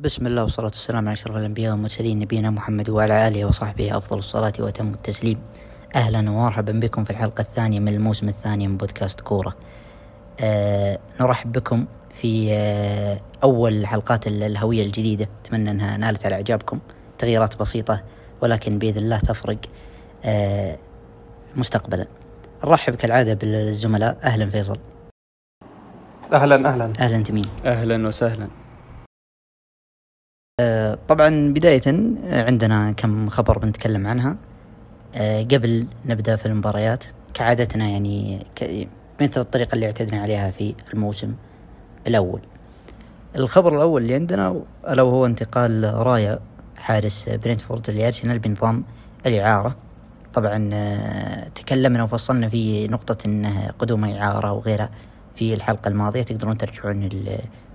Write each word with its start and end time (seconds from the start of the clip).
بسم 0.00 0.26
الله 0.26 0.42
والصلاة 0.42 0.66
والسلام 0.66 1.08
على 1.08 1.12
أشرف 1.12 1.36
الأنبياء 1.36 1.72
والمرسلين 1.72 2.18
نبينا 2.18 2.50
محمد 2.50 2.90
وعلى 2.90 3.28
آله 3.28 3.44
وصحبه 3.44 3.96
أفضل 3.96 4.18
الصلاة 4.18 4.52
وأتم 4.58 4.94
التسليم. 4.94 5.38
أهلا 5.94 6.18
ومرحبا 6.18 6.72
بكم 6.72 7.04
في 7.04 7.10
الحلقة 7.10 7.40
الثانية 7.40 7.80
من 7.80 7.88
الموسم 7.88 8.28
الثاني 8.28 8.68
من 8.68 8.76
بودكاست 8.76 9.20
كورة. 9.20 9.56
أه 10.40 10.98
نرحب 11.20 11.52
بكم 11.52 11.86
في 12.10 12.52
أه 12.52 13.20
أول 13.42 13.86
حلقات 13.86 14.26
الهوية 14.26 14.82
الجديدة. 14.82 15.28
أتمنى 15.44 15.70
أنها 15.70 15.96
نالت 15.96 16.26
على 16.26 16.34
إعجابكم. 16.34 16.78
تغييرات 17.18 17.56
بسيطة 17.56 18.02
ولكن 18.40 18.78
بإذن 18.78 18.98
الله 18.98 19.18
تفرق 19.18 19.58
أه 20.24 20.78
مستقبلا. 21.56 22.06
نرحب 22.64 22.94
كالعادة 22.94 23.34
بالزملاء. 23.34 24.18
أهلا 24.24 24.50
فيصل. 24.50 24.78
أهلا 26.32 26.68
أهلا. 26.68 26.92
أهلا 27.00 27.22
تميم 27.22 27.44
أهلا 27.64 28.08
وسهلا. 28.08 28.48
طبعا 31.08 31.52
بداية 31.52 31.82
آه، 31.86 32.44
عندنا 32.46 32.92
كم 32.92 33.28
خبر 33.28 33.58
بنتكلم 33.58 34.06
عنها. 34.06 34.36
آه، 35.14 35.42
قبل 35.42 35.86
نبدأ 36.06 36.36
في 36.36 36.46
المباريات 36.46 37.04
كعادتنا 37.34 37.88
يعني 37.88 38.46
مثل 39.20 39.40
الطريقة 39.40 39.74
اللي 39.74 39.86
اعتدنا 39.86 40.22
عليها 40.22 40.50
في 40.50 40.74
الموسم 40.94 41.34
الأول. 42.06 42.40
الخبر 43.36 43.76
الأول 43.76 44.02
اللي 44.02 44.14
عندنا 44.14 44.62
ألا 44.88 45.02
وهو 45.02 45.26
انتقال 45.26 45.94
رايا 45.94 46.38
حارس 46.76 47.28
برينتفورد 47.28 47.90
لأرسنال 47.90 48.38
بنظام 48.38 48.84
الإعارة. 49.26 49.76
طبعا 50.34 50.70
آه، 50.72 51.48
تكلمنا 51.48 52.02
وفصلنا 52.02 52.48
في 52.48 52.88
نقطة 52.88 53.26
أنه 53.26 53.70
قدوم 53.78 54.04
إعارة 54.04 54.52
وغيرها 54.52 54.90
في 55.34 55.54
الحلقة 55.54 55.88
الماضية. 55.88 56.22
تقدرون 56.22 56.58
ترجعون 56.58 57.08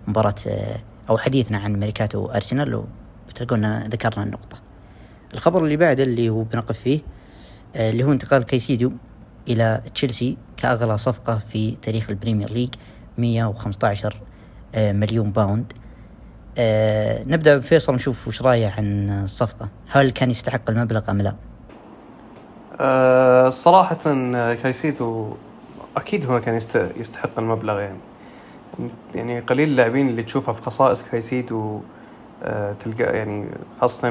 المباراة 0.07 0.35
آه، 0.47 0.79
أو 1.09 1.17
حديثنا 1.17 1.57
عن 1.57 1.73
ميركاتو 1.73 2.25
أرسنال 2.25 2.83
وبتلقونا 3.27 3.87
ذكرنا 3.87 4.23
النقطة. 4.23 4.57
الخبر 5.33 5.63
اللي 5.63 5.77
بعده 5.77 6.03
اللي 6.03 6.29
هو 6.29 6.43
بنقف 6.43 6.79
فيه 6.79 6.99
آه، 7.75 7.89
اللي 7.89 8.03
هو 8.03 8.11
انتقال 8.11 8.43
كيسيدو 8.43 8.91
إلى 9.47 9.81
تشيلسي 9.95 10.37
كأغلى 10.57 10.97
صفقة 10.97 11.37
في 11.37 11.71
تاريخ 11.81 12.09
البريمير 12.09 12.49
ليج 12.51 12.69
115 13.17 14.15
آه، 14.75 14.91
مليون 14.91 15.31
باوند. 15.31 15.73
آه، 16.57 17.23
نبدأ 17.23 17.57
بفيصل 17.57 17.93
نشوف 17.95 18.27
وش 18.27 18.41
رأيه 18.41 18.67
عن 18.77 19.09
الصفقة. 19.23 19.69
هل 19.91 20.11
كان 20.11 20.31
يستحق 20.31 20.69
المبلغ 20.69 21.01
أم 21.11 21.21
لا؟ 21.21 21.35
صراحة 23.49 23.97
كايسيدو 24.55 25.33
أكيد 25.97 26.25
هو 26.25 26.41
كان 26.41 26.55
يست- 26.55 26.91
يستحق 26.97 27.39
المبلغ 27.39 27.79
يعني. 27.79 27.97
يعني 29.15 29.39
قليل 29.39 29.69
اللاعبين 29.69 30.09
اللي 30.09 30.23
تشوفها 30.23 30.53
في 30.53 30.61
خصائص 30.61 31.03
كايسيدو 31.03 31.79
أه 32.43 32.73
تلقى 32.73 33.17
يعني 33.17 33.45
خاصة 33.81 34.07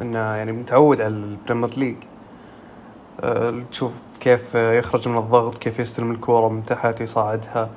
إنه 0.00 0.18
يعني 0.18 0.52
متعود 0.52 1.00
على 1.00 1.14
البريمير 1.14 1.78
ليج. 1.78 1.96
أه 3.20 3.62
تشوف 3.70 3.92
كيف 4.20 4.54
يخرج 4.54 5.08
من 5.08 5.18
الضغط 5.18 5.58
كيف 5.58 5.78
يستلم 5.78 6.10
الكورة 6.10 6.48
من 6.48 6.66
تحت 6.66 7.00
يصعدها 7.00 7.68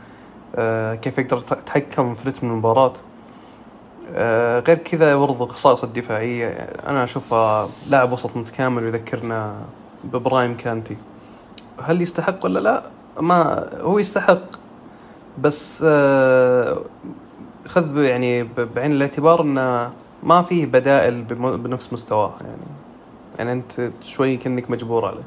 أه 0.56 0.96
كيف 0.96 1.18
يقدر 1.18 1.38
يتحكم 1.38 2.16
في 2.16 2.30
رتم 2.30 2.48
المباراة. 2.48 2.94
آه، 4.16 4.60
غير 4.60 4.78
كذا 4.78 5.16
برضو 5.16 5.46
خصائصه 5.46 5.86
الدفاعية. 5.86 6.48
أنا 6.88 7.04
أشوفه 7.04 7.68
لاعب 7.90 8.12
وسط 8.12 8.38
متكامل 8.38 8.84
ويذكرنا 8.84 9.56
ببرايم 10.04 10.58
كانتي. 10.58 10.98
هل 11.82 12.02
يستحق 12.02 12.46
ولا 12.46 12.60
لا؟ 12.60 12.84
ما 13.20 13.70
هو 13.82 14.00
يستحق. 14.00 14.61
بس 15.40 15.84
آه، 15.88 16.82
خذ 17.68 17.98
يعني 17.98 18.44
بعين 18.76 18.92
الاعتبار 18.92 19.42
انه 19.42 19.92
ما 20.24 20.42
فيه 20.42 20.66
بدائل 20.66 21.24
بنفس 21.34 21.94
مستواه 21.94 22.34
يعني 22.42 22.62
يعني 23.38 23.52
أنت 23.52 23.92
شوي 24.04 24.38
كأنك 24.38 24.72
مجبور 24.72 25.06
عليه. 25.06 25.24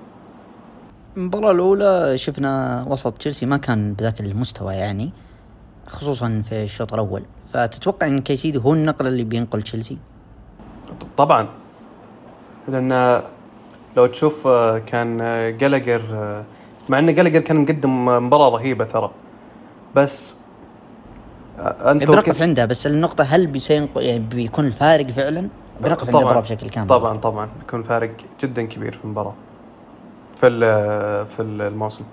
المباراة 1.17 1.51
الأولى 1.51 2.19
شفنا 2.19 2.85
وسط 2.89 3.19
تشيلسي 3.19 3.47
ما 3.47 3.57
كان 3.57 3.95
بذاك 3.95 4.21
المستوى 4.21 4.75
يعني 4.75 5.11
خصوصا 5.87 6.43
في 6.45 6.63
الشوط 6.63 6.93
الأول. 6.93 7.23
فتتوقع 7.53 8.07
أن 8.07 8.21
كيسيدو 8.21 8.61
هو 8.61 8.75
النقلة 8.75 9.09
اللي 9.09 9.25
بينقل 9.25 9.63
تشيلسي؟ 9.63 9.99
طبعا. 11.17 11.49
لأن 12.69 13.23
لو 13.97 14.07
تشوف 14.07 14.47
آه، 14.47 14.79
كان 14.79 15.21
آه، 15.21 15.51
جالجر 15.51 16.03
آه، 16.13 16.45
مع 16.89 16.99
إن 16.99 17.15
جالجر 17.15 17.41
كان 17.41 17.57
مقدم 17.57 18.05
مباراة 18.05 18.49
رهيبة 18.49 18.85
ترى. 18.85 19.11
بس 19.97 20.37
انت 21.59 22.09
وكيف- 22.09 22.43
عندها 22.43 22.65
بس 22.65 22.87
النقطة 22.87 23.25
هل 23.25 23.47
بيسينق 23.47 23.89
يعني 23.97 24.19
بيكون 24.19 24.67
الفارق 24.67 25.11
فعلا؟ 25.11 25.49
بنقف 25.81 26.07
عند 26.07 26.17
المباراة 26.17 26.41
بشكل 26.41 26.69
كامل. 26.69 26.87
طبعا 26.89 27.17
طبعا. 27.17 27.49
بيكون 27.61 27.83
فارق 27.83 28.11
جدا 28.43 28.63
كبير 28.63 28.93
في 28.93 29.05
المباراة. 29.05 29.35
في 30.37 30.51
في 31.37 31.43
الموسم. 31.43 32.05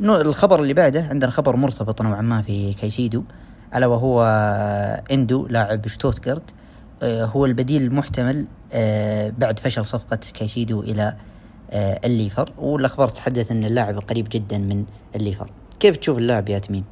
الخبر 0.00 0.60
اللي 0.62 0.74
بعده 0.74 1.06
عندنا 1.10 1.30
خبر 1.30 1.56
مرتبط 1.56 2.02
نوعا 2.02 2.20
ما 2.22 2.42
في 2.42 2.74
كايسيدو 2.74 3.22
ألا 3.74 3.86
وهو 3.86 4.22
إندو 5.12 5.46
لاعب 5.46 5.86
شتوتغارت. 5.86 6.54
هو 7.02 7.44
البديل 7.46 7.82
المحتمل 7.82 8.46
بعد 9.38 9.58
فشل 9.58 9.86
صفقة 9.86 10.18
كايسيدو 10.34 10.80
إلى 10.80 11.14
آه، 11.70 12.00
الليفر. 12.04 12.52
والأخبار 12.58 13.08
تتحدث 13.08 13.50
إن 13.52 13.64
اللاعب 13.64 13.98
قريب 13.98 14.28
جدا 14.30 14.58
من 14.58 14.84
الليفر. 15.16 15.50
كيف 15.80 15.96
تشوف 15.96 16.18
اللاعب 16.18 16.48
يا 16.48 16.58
تميم؟ 16.58 16.84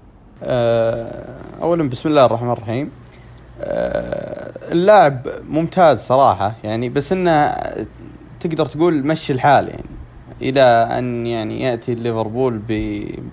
آه، 0.43 1.41
اولا 1.63 1.89
بسم 1.89 2.09
الله 2.09 2.27
الرحمن 2.27 2.51
الرحيم 2.51 2.91
آه، 3.61 4.73
اللاعب 4.73 5.29
ممتاز 5.49 5.99
صراحة 6.01 6.55
يعني 6.65 6.89
بس 6.89 7.13
إنه 7.13 7.55
تقدر 8.41 8.67
تقول 8.67 9.07
مشي 9.07 9.33
الحال 9.33 9.69
يعني 9.69 9.85
إلى 10.43 10.63
أن 10.99 11.27
يعني 11.27 11.63
يأتي 11.63 11.95
ليفربول 11.95 12.61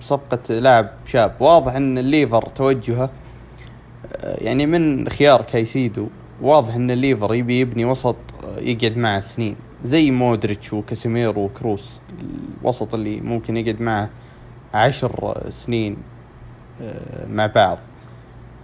بصفقة 0.00 0.54
لاعب 0.54 0.88
شاب 1.06 1.32
واضح 1.40 1.74
إن 1.74 1.98
الليفر 1.98 2.42
توجهه 2.42 3.10
آه، 4.16 4.36
يعني 4.44 4.66
من 4.66 5.08
خيار 5.08 5.42
كايسيدو 5.42 6.06
واضح 6.42 6.74
إن 6.74 6.90
الليفر 6.90 7.34
يبي 7.34 7.60
يبني 7.60 7.84
وسط 7.84 8.16
يقعد 8.58 8.96
معه 8.96 9.20
سنين 9.20 9.56
زي 9.84 10.10
مودريتش 10.10 10.72
وكاسيميرو 10.72 11.44
وكروس 11.44 12.00
الوسط 12.60 12.94
اللي 12.94 13.20
ممكن 13.20 13.56
يقعد 13.56 13.80
معه 13.80 14.10
عشر 14.74 15.42
سنين 15.50 15.96
آه، 16.82 17.26
مع 17.26 17.46
بعض. 17.46 17.78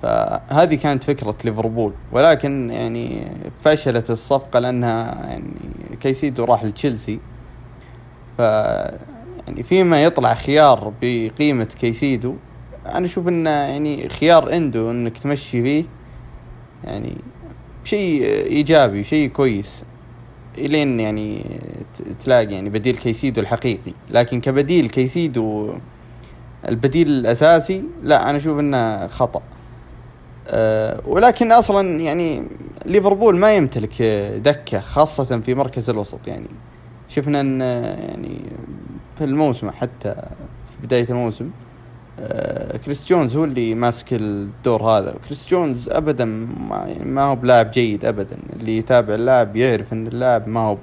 فهذه 0.02 0.74
كانت 0.74 1.04
فكرة 1.04 1.34
ليفربول. 1.44 1.92
ولكن 2.12 2.70
يعني 2.70 3.26
فشلت 3.60 4.10
الصفقة 4.10 4.58
لأنها 4.58 5.26
يعني 5.28 5.52
كيسيدو 6.00 6.44
راح 6.44 6.64
لتشيلسي. 6.64 7.18
ف 8.38 8.40
يعني 9.48 9.62
فيما 9.62 10.02
يطلع 10.02 10.34
خيار 10.34 10.92
بقيمة 11.02 11.64
كيسيدو 11.64 12.34
أنا 12.86 13.06
أشوف 13.06 13.28
إنه 13.28 13.50
يعني 13.50 14.08
خيار 14.08 14.52
إندو 14.52 14.90
إنك 14.90 15.18
تمشي 15.18 15.62
فيه 15.62 15.84
يعني 16.84 17.16
شيء 17.84 18.22
إيجابي 18.24 19.04
شيء 19.04 19.28
كويس. 19.28 19.84
إلين 20.58 21.00
يعني 21.00 21.44
تلاقي 22.20 22.54
يعني 22.54 22.70
بديل 22.70 22.96
كيسيدو 22.96 23.40
الحقيقي. 23.40 23.92
لكن 24.10 24.40
كبديل 24.40 24.88
كيسيدو 24.88 25.74
البديل 26.68 27.08
الأساسي 27.08 27.84
لا 28.02 28.30
أنا 28.30 28.38
أشوف 28.38 28.58
إنه 28.58 29.06
خطأ. 29.06 29.42
أه 30.48 31.00
ولكن 31.06 31.52
أصلا 31.52 32.00
يعني 32.00 32.42
ليفربول 32.86 33.36
ما 33.36 33.56
يمتلك 33.56 34.02
دكة 34.44 34.80
خاصة 34.80 35.40
في 35.40 35.54
مركز 35.54 35.90
الوسط. 35.90 36.18
يعني 36.26 36.46
شفنا 37.08 37.40
إن 37.40 37.60
يعني 37.60 38.40
في 39.18 39.24
الموسم 39.24 39.70
حتى 39.70 40.14
في 40.70 40.86
بداية 40.86 41.06
الموسم 41.10 41.50
أه 42.20 42.76
كيرتس 42.76 43.08
جونز 43.08 43.36
هو 43.36 43.44
اللي 43.44 43.74
ماسك 43.74 44.06
الدور 44.12 44.82
هذا. 44.82 45.14
كيرتس 45.24 45.48
جونز 45.48 45.88
ابدا 45.88 46.24
ما, 46.24 46.84
يعني 46.86 47.04
ما 47.10 47.22
هو 47.22 47.36
بلاعب 47.36 47.70
جيد 47.70 48.04
ابدا. 48.04 48.36
اللي 48.60 48.76
يتابع 48.78 49.14
اللاعب 49.14 49.56
يعرف 49.56 49.92
إن 49.92 50.06
اللاعب 50.06 50.48
ما 50.48 50.60
هو 50.60 50.76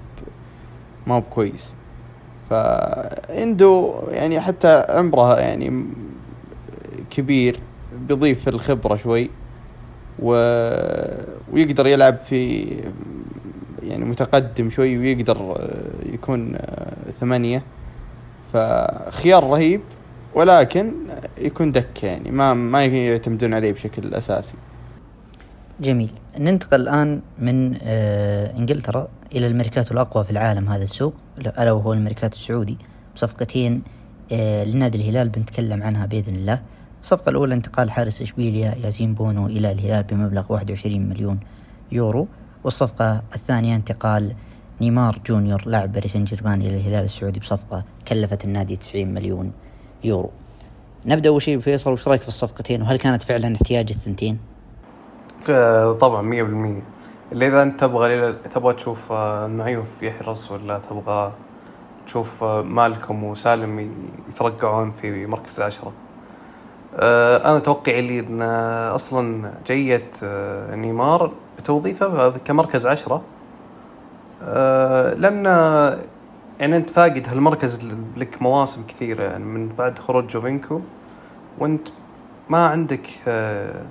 ما 1.07 1.15
هو 1.15 1.19
بكويس. 1.19 1.73
فإندو 2.49 3.93
يعني 4.07 4.41
حتى 4.41 4.85
عمره 4.89 5.39
يعني 5.39 5.85
كبير 7.09 7.59
بيضيف 8.07 8.47
الخبرة 8.47 8.95
شوي 8.95 9.29
و... 10.19 10.29
ويقدر 11.51 11.87
يلعب 11.87 12.17
في 12.17 12.67
يعني 13.83 14.05
متقدم 14.05 14.69
شوي 14.69 14.97
ويقدر 14.97 15.57
يكون 16.13 16.57
ثمانية. 17.19 17.63
فخيار 18.53 19.43
رهيب 19.43 19.81
ولكن 20.35 20.91
يكون 21.37 21.71
دكة 21.71 22.05
يعني 22.05 22.31
ما 22.31 22.53
ما 22.53 22.85
يعتمدون 22.85 23.53
عليه 23.53 23.71
بشكل 23.71 24.13
أساسي. 24.13 24.53
جميل. 25.79 26.11
ننتقل 26.39 26.81
الآن 26.81 27.21
من 27.39 27.77
آه، 27.83 28.57
إنجلترا 28.57 29.07
إلى 29.35 29.47
الميركاتو 29.47 29.93
الأقوى 29.93 30.23
في 30.23 30.31
العالم 30.31 30.69
هذا 30.69 30.83
السوق 30.83 31.13
ألا 31.37 31.71
وهو 31.71 31.93
الميركاتو 31.93 32.35
السعودي. 32.35 32.77
بصفقتين 33.15 33.81
آه، 34.31 34.63
لنادي 34.63 34.97
الهلال 34.97 35.29
بنتكلم 35.29 35.83
عنها 35.83 36.05
بإذن 36.05 36.35
الله. 36.35 36.61
الصفقة 37.01 37.29
الأولى 37.29 37.55
انتقال 37.55 37.91
حارس 37.91 38.21
إشبيليا 38.21 38.75
ياسين 38.83 39.13
بونو 39.13 39.47
إلى 39.47 39.71
الهلال 39.71 40.03
بمبلغ 40.03 40.53
21 40.53 41.09
مليون 41.09 41.39
يورو. 41.91 42.27
والصفقة 42.63 43.21
الثانية 43.35 43.75
انتقال 43.75 44.33
نيمار 44.81 45.19
جونيور 45.25 45.63
لاعب 45.67 45.91
باريس 45.91 46.13
سان 46.13 46.23
جيرمان 46.23 46.61
إلى 46.61 46.75
الهلال 46.75 47.03
السعودي 47.03 47.39
بصفقة 47.39 47.83
كلفت 48.07 48.45
النادي 48.45 48.75
90 48.75 49.07
مليون 49.13 49.51
يورو. 50.03 50.31
نبدأ 51.05 51.29
أول 51.29 51.41
شيء 51.41 51.57
بفيصل 51.57 51.91
وش 51.91 52.07
رأيك 52.07 52.21
في 52.21 52.27
الصفقتين؟ 52.27 52.81
وهل 52.81 52.97
كانت 52.97 53.23
فعلا 53.23 53.55
احتياج 53.55 53.91
الثنتين؟ 53.91 54.39
آه، 55.49 55.93
طبعا 55.93 56.21
مية 56.21 56.43
بالمية. 56.43 56.94
اللي 57.31 57.47
إذا 57.47 57.63
أنت 57.63 57.79
تبغى 57.79 58.33
تبغى 58.33 58.73
تشوف 58.73 59.11
آه، 59.11 59.45
المعيوف 59.45 59.87
يحرص 60.01 60.51
ولا 60.51 60.79
تبغى 60.89 61.31
تشوف 62.05 62.43
آه، 62.43 62.61
مالكم 62.61 63.23
وسالم 63.23 63.91
يترقعون 64.29 64.91
في 64.91 65.25
مركز 65.25 65.61
عشرة. 65.61 65.91
أنا 67.45 67.59
توقعي 67.59 68.01
لي 68.01 68.19
أن 68.19 68.41
أصلا 68.95 69.51
جية 69.67 70.11
نيمار 70.75 71.31
بتوظيفه 71.57 72.29
كمركز 72.29 72.87
عشرة. 72.87 73.21
لأن 75.17 75.45
يعني 76.59 76.77
أنت 76.77 76.89
فاقد 76.89 77.29
هالمركز 77.29 77.85
لك 78.17 78.41
مواسم 78.41 78.83
كثيرة 78.87 79.23
يعني 79.23 79.45
من 79.45 79.69
بعد 79.77 79.99
خروج 79.99 80.27
جوفينكو 80.27 80.81
وأنت 81.59 81.87
ما 82.49 82.67
عندك 82.67 83.09
آه، 83.27 83.85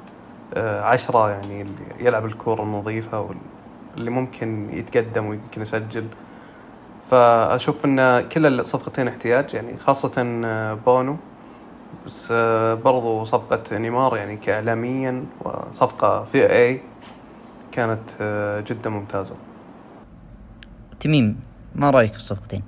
عشرة 0.56 1.30
يعني 1.30 1.62
اللي 1.62 1.84
يلعب 2.00 2.26
الكورة 2.26 2.62
النظيفة 2.62 3.20
واللي 3.20 4.10
ممكن 4.10 4.68
يتقدم 4.72 5.26
ويمكن 5.26 5.62
يسجل. 5.62 6.06
فأشوف 7.10 7.84
أن 7.84 8.28
كل 8.28 8.60
الصفقتين 8.60 9.08
احتياج 9.08 9.54
يعني 9.54 9.78
خاصة 9.78 10.42
آه، 10.44 10.74
بونو. 10.74 11.16
بس 12.06 12.28
آه، 12.32 12.74
برضو 12.74 13.24
صفقة 13.24 13.78
نيمار 13.78 14.16
يعني 14.16 14.36
كإعلاميا 14.36 15.24
وصفقة 15.40 16.24
في 16.24 16.52
إي 16.52 16.80
كانت 17.72 18.10
جدا 18.68 18.90
ممتازة. 18.90 19.36
تميم 21.00 21.40
ما 21.74 21.90
رأيك 21.90 22.12
في 22.12 22.18
الصفقتين؟ 22.18 22.62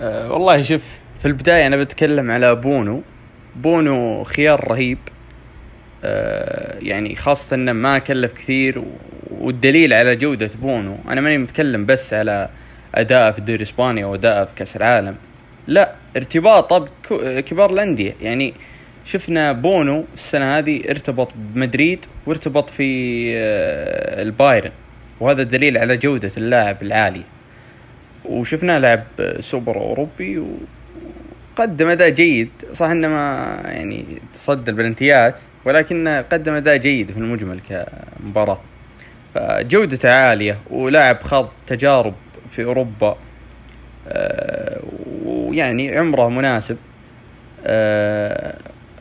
أه 0.00 0.32
والله 0.32 0.62
شوف 0.62 0.98
في 1.18 1.28
البداية 1.28 1.66
أنا 1.66 1.76
بتكلم 1.76 2.30
على 2.30 2.54
بونو. 2.54 3.02
بونو 3.56 4.24
خيار 4.24 4.70
رهيب. 4.70 4.98
آه، 5.08 5.17
يعني 6.82 7.16
خاصة 7.16 7.54
إنه 7.54 7.72
ما 7.72 7.98
كلف 7.98 8.32
كثير 8.32 8.82
والدليل 9.30 9.92
على 9.92 10.16
جودة 10.16 10.50
بونو. 10.62 10.96
أنا 11.08 11.20
ماني 11.20 11.38
متكلم 11.38 11.86
بس 11.86 12.14
على 12.14 12.48
اداءه 12.94 13.30
في 13.30 13.38
الدوري 13.38 13.56
الإسباني 13.56 14.04
أو 14.04 14.14
اداءه 14.14 14.44
في 14.44 14.50
كأس 14.56 14.76
العالم. 14.76 15.16
لا 15.66 15.92
ارتباطه 16.16 16.88
بكبار 17.10 17.70
الأندية. 17.72 18.14
يعني 18.22 18.54
شفنا 19.04 19.52
بونو 19.52 20.04
السنة 20.14 20.58
هذه 20.58 20.82
ارتبط 20.90 21.28
بمدريد 21.36 22.06
وارتبط 22.26 22.70
في 22.70 23.24
آه، 23.36 24.22
البايرن. 24.22 24.70
وهذا 25.20 25.42
دليل 25.42 25.78
على 25.78 25.96
جودة 25.96 26.30
اللاعب 26.36 26.82
العالية 26.82 27.24
وشفناه 28.24 28.78
لعب 28.78 29.04
سوبر 29.40 29.76
أوروبي 29.76 30.44
وقدم 31.58 31.88
أداء 31.88 32.08
جيد. 32.08 32.50
صح 32.72 32.86
إنه 32.86 33.08
ما 33.08 33.60
يعني 33.64 34.04
تصدى 34.34 34.70
البلنتيات. 34.70 35.40
ولكن 35.68 36.24
قدم 36.32 36.54
أداء 36.54 36.76
جيد 36.76 37.10
في 37.10 37.18
المجمل 37.18 37.60
كمباراة. 37.68 38.60
فجودته 39.34 40.12
عالية 40.12 40.58
ولاعب 40.70 41.22
خاض 41.22 41.48
تجارب 41.66 42.14
في 42.50 42.64
أوروبا 42.64 43.16
آه، 44.08 44.80
ويعني 45.24 45.98
عمره 45.98 46.28
مناسب. 46.28 46.76
آه، 47.66 48.56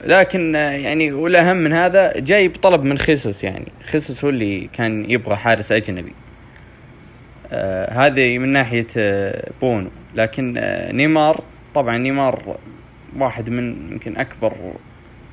لكن 0.05 0.55
يعني 0.55 1.11
والأهم 1.11 1.57
من 1.57 1.73
هذا 1.73 2.19
جاي 2.19 2.47
بطلب 2.47 2.83
من 2.83 2.97
خصص 2.97 3.43
يعني. 3.43 3.71
خصص 3.85 4.23
هو 4.23 4.29
اللي 4.29 4.69
كان 4.73 5.11
يبغى 5.11 5.35
حارس 5.35 5.71
أجنبي. 5.71 6.13
آه، 7.51 8.07
هذه 8.07 8.37
من 8.37 8.49
ناحية 8.49 8.87
بونو. 9.61 9.89
لكن 10.15 10.61
نيمار 10.91 11.43
طبعا 11.75 11.97
نيمار 11.97 12.57
واحد 13.17 13.49
من 13.49 13.91
يمكن 13.91 14.17
أكبر 14.17 14.53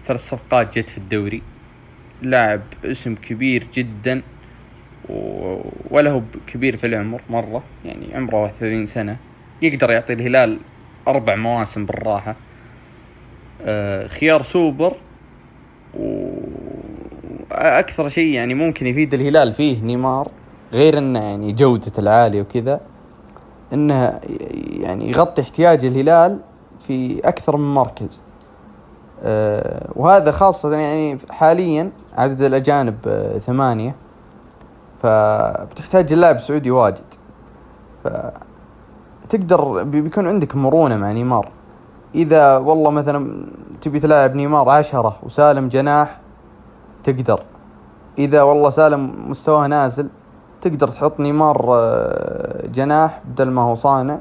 ثلاث 0.06 0.21
صفقات 0.21 0.79
جت 0.79 0.91
في 0.91 0.99
الدوري. 0.99 1.43
لاعب 2.23 2.61
اسم 2.85 3.15
كبير 3.15 3.67
جدا 3.75 4.23
ولا 5.91 6.11
هو 6.11 6.23
كبير 6.47 6.77
في 6.77 6.87
العمر 6.87 7.21
مرة 7.31 7.62
يعني 7.85 8.15
عمره 8.15 8.43
31 8.43 8.87
سنة. 8.87 9.17
يقدر 9.62 9.91
يعطي 9.91 10.12
الهلال 10.12 10.59
أربع 11.09 11.35
مواسم 11.35 11.87
بالراحة. 11.87 12.37
آه، 13.62 14.06
خيار 14.06 14.43
سوبر 14.43 14.97
وأكثر 17.51 18.09
شيء 18.09 18.33
يعني 18.33 18.55
ممكن 18.55 18.87
يفيد 18.87 19.15
الهلال 19.15 19.53
فيه 19.53 19.81
نيمار 19.83 20.31
غير 20.73 20.99
إنه 20.99 21.23
يعني 21.23 21.53
جودته 21.53 22.01
العالية 22.01 22.41
وكذا 22.43 22.81
إنه 23.73 24.21
يعني 24.81 25.11
يغطي 25.11 25.43
احتياج 25.43 25.85
الهلال 25.85 26.41
في 26.81 27.21
أكثر 27.25 27.56
من 27.56 27.75
مركز. 27.75 28.23
وهذا 29.97 30.31
خاصة 30.31 30.77
يعني 30.77 31.19
حاليا 31.31 31.91
عدد 32.17 32.43
الأجانب 32.43 32.97
آه، 33.07 33.39
ثمانية. 33.39 33.95
فبتحتاج 35.03 36.13
اللاعب 36.13 36.39
سعودي 36.39 36.71
واجد. 36.71 37.05
فتقدر 38.05 39.83
بيكون 39.83 40.29
عندك 40.29 40.57
مرونة 40.57 40.97
مع 40.97 41.13
نيمار. 41.13 41.49
إذا 42.15 42.57
والله 42.57 42.91
مثلا 42.91 43.47
تبي 43.81 44.01
تلاعب 44.01 44.35
نيمار 44.35 44.69
عشرة 44.69 45.17
وسالم 45.23 45.69
جناح 45.69 46.21
تقدر. 47.03 47.43
إذا 48.19 48.43
والله 48.43 48.71
سالم 48.71 49.31
مستواه 49.31 49.67
نازل 49.67 50.09
تقدر 50.61 50.89
تحط 50.89 51.21
نيمار 51.21 51.67
آه، 51.73 52.67
جناح 52.67 53.21
بدل 53.25 53.51
ما 53.51 53.63
هو 53.63 53.75
صانع 53.75 54.19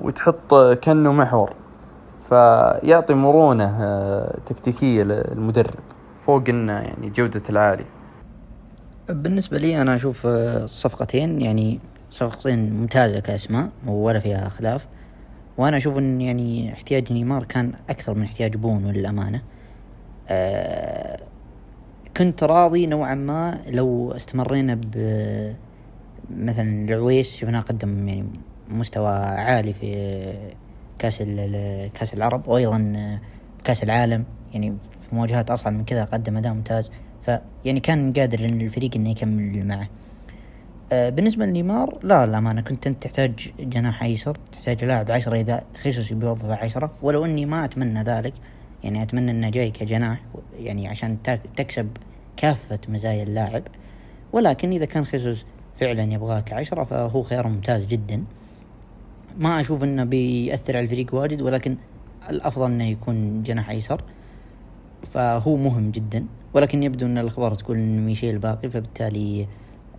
وتحط 0.00 0.54
كنه 0.54 1.12
محور. 1.12 1.50
فيعطي 2.28 3.14
مرونة 3.14 3.76
آه، 3.80 4.38
تكتيكية 4.46 5.02
للمدرب. 5.02 5.74
فوق 6.20 6.48
إنه 6.48 6.72
يعني 6.72 7.10
جودة 7.10 7.42
العالية 7.48 7.86
بالنسبة 9.08 9.58
لي 9.58 9.82
أنا 9.82 9.94
أشوف 9.94 10.26
آه، 10.26 10.64
الصفقتين 10.64 11.40
يعني 11.40 11.80
صفقتين 12.10 12.72
ممتازة 12.72 13.20
كأسماء 13.20 13.68
ولا 13.86 14.20
فيها 14.20 14.48
خلاف 14.48 14.86
وأنا 15.58 15.76
أشوف 15.76 15.98
إن 15.98 16.20
يعني 16.20 16.72
احتياج 16.72 17.12
نيمار 17.12 17.44
كان 17.44 17.72
أكثر 17.90 18.14
من 18.14 18.22
احتياج 18.22 18.56
بونو 18.56 18.90
للأمانة. 18.90 19.42
أه 20.28 21.20
كنت 22.16 22.44
راضي 22.44 22.86
نوعا 22.86 23.14
ما 23.14 23.58
لو 23.68 24.12
استمرينا 24.12 24.74
ب 24.74 24.96
مثلا 26.30 26.84
العويس 26.84 27.36
شفناه 27.36 27.60
قدم 27.60 28.08
يعني 28.08 28.26
مستوى 28.68 29.08
عالي 29.18 29.72
في 29.72 30.34
كأس 30.98 31.22
كأس 31.94 32.14
العرب 32.14 32.48
وأيضا 32.48 33.18
كأس 33.64 33.82
العالم. 33.82 34.24
يعني 34.52 34.76
في 35.02 35.14
مواجهات 35.14 35.50
أصعب 35.50 35.72
من 35.72 35.84
كذا 35.84 36.04
قدم 36.04 36.36
أداء 36.36 36.52
ممتاز. 36.52 36.90
فيعني 37.20 37.80
كان 37.80 38.12
قادر 38.12 38.44
إن 38.44 38.60
الفريق 38.60 38.90
إنه 38.96 39.10
يكمل 39.10 39.66
معه. 39.66 39.88
آه، 40.92 41.08
بالنسبة 41.08 41.46
لنيمار 41.46 41.98
لا 42.02 42.26
للأمانة 42.26 42.60
كنت 42.60 42.86
أنت 42.86 43.02
تحتاج 43.02 43.52
جناح 43.60 44.02
أيسر 44.02 44.38
تحتاج 44.52 44.84
لاعب 44.84 45.10
عشرة 45.10 45.36
إذا 45.36 45.62
خيسوس 45.76 46.12
بيوظفه 46.12 46.54
عشرة. 46.54 46.90
ولو 47.02 47.24
إني 47.24 47.46
ما 47.46 47.64
أتمنى 47.64 48.02
ذلك 48.02 48.34
يعني 48.84 49.02
أتمنى 49.02 49.30
إنه 49.30 49.48
جاي 49.48 49.70
كجناح 49.70 50.20
يعني 50.60 50.88
عشان 50.88 51.16
تكسب 51.56 51.88
كافة 52.36 52.78
مزايا 52.88 53.22
اللاعب. 53.22 53.62
ولكن 54.32 54.70
إذا 54.70 54.84
كان 54.84 55.04
خيسوس 55.04 55.44
فعلا 55.80 56.02
يبغاه 56.02 56.40
كعشرة 56.40 56.84
فهو 56.84 57.22
خيار 57.22 57.48
ممتاز 57.48 57.86
جدا. 57.86 58.24
ما 59.38 59.60
أشوف 59.60 59.84
إنه 59.84 60.04
بيأثر 60.04 60.76
على 60.76 60.84
الفريق 60.84 61.14
واجد 61.14 61.42
ولكن 61.42 61.76
الأفضل 62.30 62.66
إنه 62.70 62.84
يكون 62.84 63.42
جناح 63.42 63.70
أيسر. 63.70 64.02
فهو 65.02 65.56
مهم 65.56 65.90
جدا 65.90 66.26
ولكن 66.54 66.82
يبدو 66.82 67.06
إن 67.06 67.18
الأخبار 67.18 67.54
تقول 67.54 67.76
إن 67.76 68.06
ميشيل 68.06 68.38
باقي 68.38 68.68
فبالتالي 68.68 69.46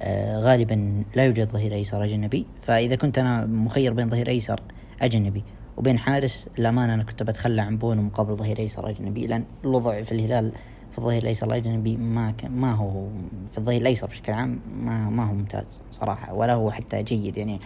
آه 0.01 0.39
غالبا 0.39 1.03
لا 1.15 1.25
يوجد 1.25 1.49
ظهير 1.51 1.73
أيسر 1.73 2.03
أجنبي. 2.03 2.45
فإذا 2.61 2.95
كنت 2.95 3.17
أنا 3.17 3.45
مخير 3.45 3.93
بين 3.93 4.09
ظهير 4.09 4.27
أيسر 4.27 4.59
أجنبي 5.01 5.43
وبين 5.77 5.97
حارس 5.97 6.47
للأمانة 6.57 6.93
أنا 6.93 7.03
كنت 7.03 7.23
بتخلى 7.23 7.61
عن 7.61 7.77
بونو 7.77 8.01
مقابل 8.01 8.35
ظهير 8.35 8.59
أيسر 8.59 8.89
أجنبي 8.89 9.27
لأن 9.27 9.43
الوضع 9.63 10.01
في 10.03 10.11
الهلال 10.11 10.51
في 10.91 10.97
الظهير 10.97 11.21
الأيسر 11.21 11.47
الأجنبي 11.47 11.97
ما 11.97 12.33
ما 12.49 12.73
هو 12.73 13.07
في 13.51 13.57
الظهير 13.57 13.81
الأيسر 13.81 14.07
بشكل 14.07 14.31
عام 14.33 14.59
ما 14.83 15.09
ما 15.09 15.29
هو 15.29 15.33
ممتاز 15.33 15.81
صراحة 15.91 16.33
ولا 16.33 16.53
هو 16.53 16.71
حتى 16.71 17.03
جيد. 17.03 17.37
يعني 17.37 17.59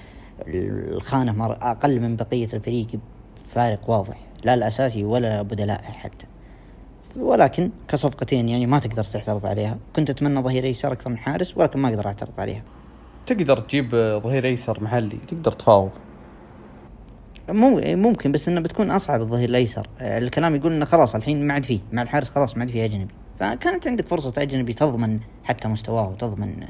الخانة 0.48 1.31
مر 1.31 1.57
أقل 1.62 2.00
من 2.00 2.15
بقية 2.15 2.48
الفريق 2.53 2.88
فارق 3.48 3.89
واضح. 3.89 4.17
لا 4.43 4.53
الأساسي 4.53 5.03
ولا 5.03 5.41
بدلاء 5.41 5.81
حتى. 5.81 6.25
ولكن 7.19 7.69
كصفقتين 7.88 8.50
يعني 8.50 8.65
ما 8.65 8.79
تقدر 8.79 9.03
تعترض 9.03 9.45
عليها. 9.45 9.77
كنت 9.95 10.10
أتمنى 10.10 10.41
ظهير 10.41 10.63
أيسر 10.63 10.91
أكثر 10.91 11.10
من 11.10 11.17
حارس 11.17 11.57
ولكن 11.57 11.79
ما 11.79 11.89
أقدر 11.89 12.07
أعترض 12.07 12.31
عليها. 12.38 12.63
تقدر 13.25 13.60
تجيب 13.60 14.19
ظهير 14.24 14.45
أيسر 14.45 14.83
محلي 14.83 15.17
تقدر 15.27 15.51
تفاوض. 15.51 15.91
ممكن 17.50 18.31
بس 18.31 18.48
إنه 18.48 18.62
بتكون 18.62 18.91
أصعب 18.91 19.21
الظهير 19.21 19.50
الأيسر. 19.50 19.88
الكلام 20.01 20.55
يقول 20.55 20.74
إنه 20.74 20.86
خلاص 20.86 21.15
الحين 21.15 21.48
ما 21.48 21.53
عاد 21.53 21.65
فيه. 21.65 21.79
مع 21.91 22.01
الحارس 22.01 22.29
خلاص 22.29 22.57
ما 22.57 22.62
عاد 22.62 22.69
فيه 22.69 22.86
أجنبي. 22.86 23.13
فكانت 23.39 23.88
عندك 23.88 24.07
فرصة 24.07 24.33
أجنبي 24.38 24.74
تضمن 24.74 25.19
حتى 25.43 25.67
مستواه 25.67 26.10
وتضمن 26.10 26.67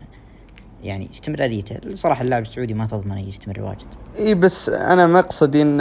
يعني 0.84 1.10
استمراريته 1.14 1.96
صراحة 1.96 2.22
اللاعب 2.24 2.42
السعودي 2.42 2.74
ما 2.74 2.86
تضمن 2.86 3.18
يستمر 3.18 3.62
واجد. 3.62 3.88
إي 4.20 4.36
بس 4.36 4.70
أنا 4.70 5.08
مقصدي 5.08 5.62
إن 5.62 5.80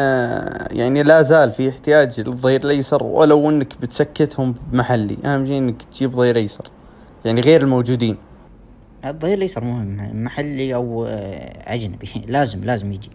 يعني 0.71 1.02
لا 1.02 1.23
زال 1.23 1.50
في 1.52 1.69
احتياج 1.69 2.21
للظهير 2.21 2.64
الأيسر 2.64 3.02
ولو 3.04 3.50
إنك 3.50 3.80
بتسكتهم 3.80 4.54
محلي 4.73 5.19
أهم 5.25 5.47
شيء 5.47 5.59
إنك 5.59 5.83
تجيب 5.83 6.12
ظهير 6.12 6.37
أيسر 6.37 6.71
يعني 7.25 7.40
غير 7.40 7.62
الموجودين. 7.62 8.16
الظهير 9.04 9.37
الأيسر 9.37 9.64
مهم 9.64 10.25
محلي 10.25 10.75
أو 10.75 11.07
آه، 11.07 11.75
أجنبي. 11.75 12.09
لازم 12.28 12.64
لازم 12.64 12.92
يجي. 12.92 13.11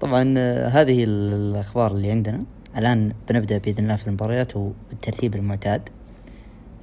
طبعا 0.00 0.34
آه، 0.38 0.68
هذه 0.68 1.04
الأخبار 1.04 1.92
اللي 1.92 2.10
عندنا. 2.10 2.42
الآن 2.78 3.12
بنبدأ 3.28 3.58
بإذن 3.58 3.84
الله 3.84 3.96
في 3.96 4.06
المباريات 4.06 4.56
وبالترتيب 4.56 5.34
المعتاد. 5.34 5.88
آه، 5.88 5.95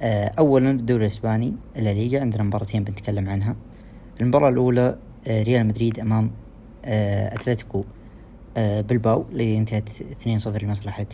اولا 0.02 0.70
الدوري 0.70 1.06
الإسباني 1.06 1.54
الليغا 1.76 2.20
عندنا 2.20 2.42
مباراتين 2.42 2.84
بنتكلم 2.84 3.28
عنها. 3.28 3.56
المباراة 4.20 4.48
الأولى 4.48 4.98
ريال 5.28 5.66
مدريد 5.66 6.00
أمام 6.00 6.30
أتلتيكو 6.84 7.84
بلباو 8.56 9.24
اللي 9.32 9.58
انتهت 9.58 9.88
2-0 9.88 10.46
لمصلحة 10.62 11.06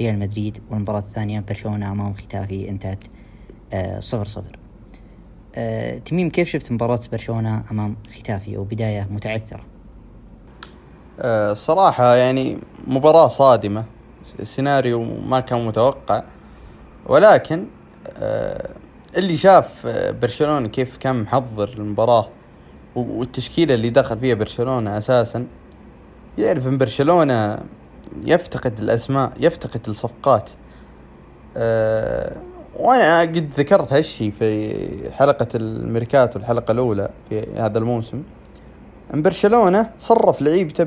ريال 0.00 0.18
مدريد. 0.18 0.58
والمباراة 0.70 0.98
الثانية 0.98 1.40
برشلونة 1.40 1.92
أمام 1.92 2.14
ختافي 2.14 2.68
انتهت 2.68 3.04
صفر 3.98 4.24
صفر. 4.24 4.58
آه 5.54 5.98
تميم 5.98 6.30
كيف 6.30 6.48
شفت 6.48 6.72
مباراة 6.72 7.00
برشلونة 7.12 7.64
أمام 7.70 7.96
ختافي؟ 8.18 8.56
وبداية 8.56 9.08
متعثرة. 9.10 9.62
آه 11.20 11.54
صراحة 11.54 12.14
يعني 12.14 12.58
مباراة 12.86 13.28
صادمة 13.28 13.84
سيناريو 14.42 15.04
ما 15.04 15.40
كان 15.40 15.66
متوقع. 15.66 16.24
ولكن 17.06 17.58
آه 17.58 17.81
اللي 19.16 19.36
شاف 19.36 19.86
برشلونة 20.22 20.68
كيف 20.68 20.96
كان 20.96 21.22
محضر 21.22 21.68
المباراة 21.68 22.28
والتشكيلة 22.96 23.74
اللي 23.74 23.90
دخل 23.90 24.18
فيها 24.18 24.34
برشلونة 24.34 24.98
أساسا 24.98 25.46
يعرف 26.38 26.66
إن 26.66 26.78
برشلونة 26.78 27.58
يفتقد 28.24 28.78
الأسماء 28.78 29.32
يفتقد 29.40 29.80
الصفقات. 29.88 30.50
أه 31.56 32.36
وأنا 32.76 33.20
قد 33.20 33.50
ذكرت 33.56 33.92
هالشي 33.92 34.30
في 34.30 35.10
حلقة 35.12 35.48
الميركاتو 35.54 36.38
الحلقة 36.38 36.72
الأولى 36.72 37.10
في 37.28 37.46
هذا 37.56 37.78
الموسم 37.78 38.22
إن 39.14 39.22
برشلونة 39.22 39.90
صرف 39.98 40.42
لعيبته 40.42 40.86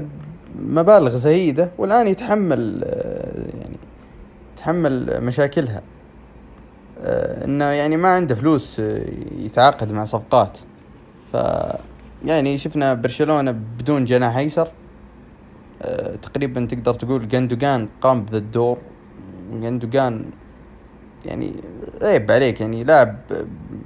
بمبالغ 0.55 1.15
زهيدة 1.15 1.71
والآن 1.77 2.07
يتحمل 2.07 2.83
يعني 3.61 3.77
يتحمل 4.53 5.21
مشاكلها. 5.23 5.81
إنه 6.97 7.65
يعني 7.65 7.97
ما 7.97 8.15
عنده 8.15 8.35
فلوس 8.35 8.79
يتعاقد 9.37 9.91
مع 9.91 10.05
صفقات. 10.05 10.57
ف 11.33 11.37
يعني 12.25 12.57
شفنا 12.57 12.93
برشلونة 12.93 13.51
بدون 13.51 14.05
جناح 14.05 14.37
أيسر. 14.37 14.71
تقريبا 16.21 16.65
تقدر 16.65 16.93
تقول 16.93 17.27
جندوجان 17.27 17.87
قام 18.01 18.25
بذا 18.25 18.37
الدور. 18.37 18.77
جندوجان 19.51 20.25
يعني 21.25 21.53
عيب 22.01 22.31
عليك 22.31 22.61
يعني 22.61 22.83
لاعب 22.83 23.17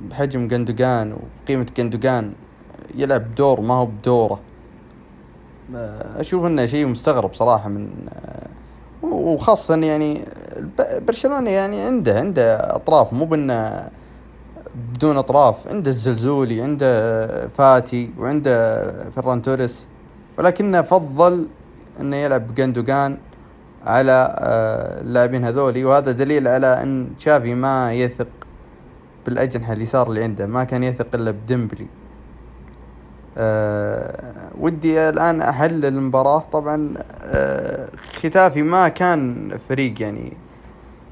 بحجم 0.10 0.48
جندوجان 0.48 1.14
وقيمة 1.14 1.68
جندوجان 1.78 2.34
يلعب 2.96 3.36
دور 3.36 3.62
ما 3.62 3.74
هو 3.74 3.86
بدوره. 3.86 4.40
أشوف 5.74 6.46
إنه 6.46 6.66
شيء 6.66 6.86
مستغرب 6.86 7.34
صراحة 7.34 7.70
من 7.70 7.90
وخاصة 9.12 9.76
يعني 9.76 10.26
برشلونة 11.08 11.50
يعني 11.50 11.82
عنده 11.82 12.20
عنده 12.20 12.76
أطراف 12.76 13.14
مو 13.14 13.26
بأنه 13.26 13.90
بدون 14.94 15.18
أطراف 15.18 15.68
عنده 15.68 15.92
الزلزولي 15.92 16.62
عنده 16.62 17.48
فاتي 17.48 18.10
وعنده 18.18 19.10
فران 19.10 19.42
توريس 19.42 19.88
ولكنه 20.38 20.82
فضل 20.82 21.48
أنه 22.00 22.16
يلعب 22.16 22.56
جندوجان 22.56 23.18
على 23.86 24.36
آه، 24.40 25.02
اللاعبين 25.02 25.46
هذولي 25.46 25.86
وهذا 25.86 26.12
دليل 26.12 26.48
على 26.48 26.84
أن 26.84 27.10
تشافي 27.20 27.56
ما 27.56 27.94
يثق 27.94 28.28
بالأجنحة 29.26 29.74
اليسار 29.74 30.10
اللي 30.10 30.24
عنده 30.24 30.46
ما 30.46 30.64
كان 30.64 30.84
يثق 30.84 31.16
إلا 31.16 31.32
بديمبلي. 31.32 31.88
أه 33.40 34.50
ودي 34.60 35.10
الآن 35.10 35.42
احلل 35.42 35.86
المباراة. 35.86 36.40
طبعا 36.40 36.94
أه 37.22 37.90
ختافي 38.16 38.62
ما 38.62 38.88
كان 38.88 39.52
فريق 39.70 40.02
يعني 40.02 40.34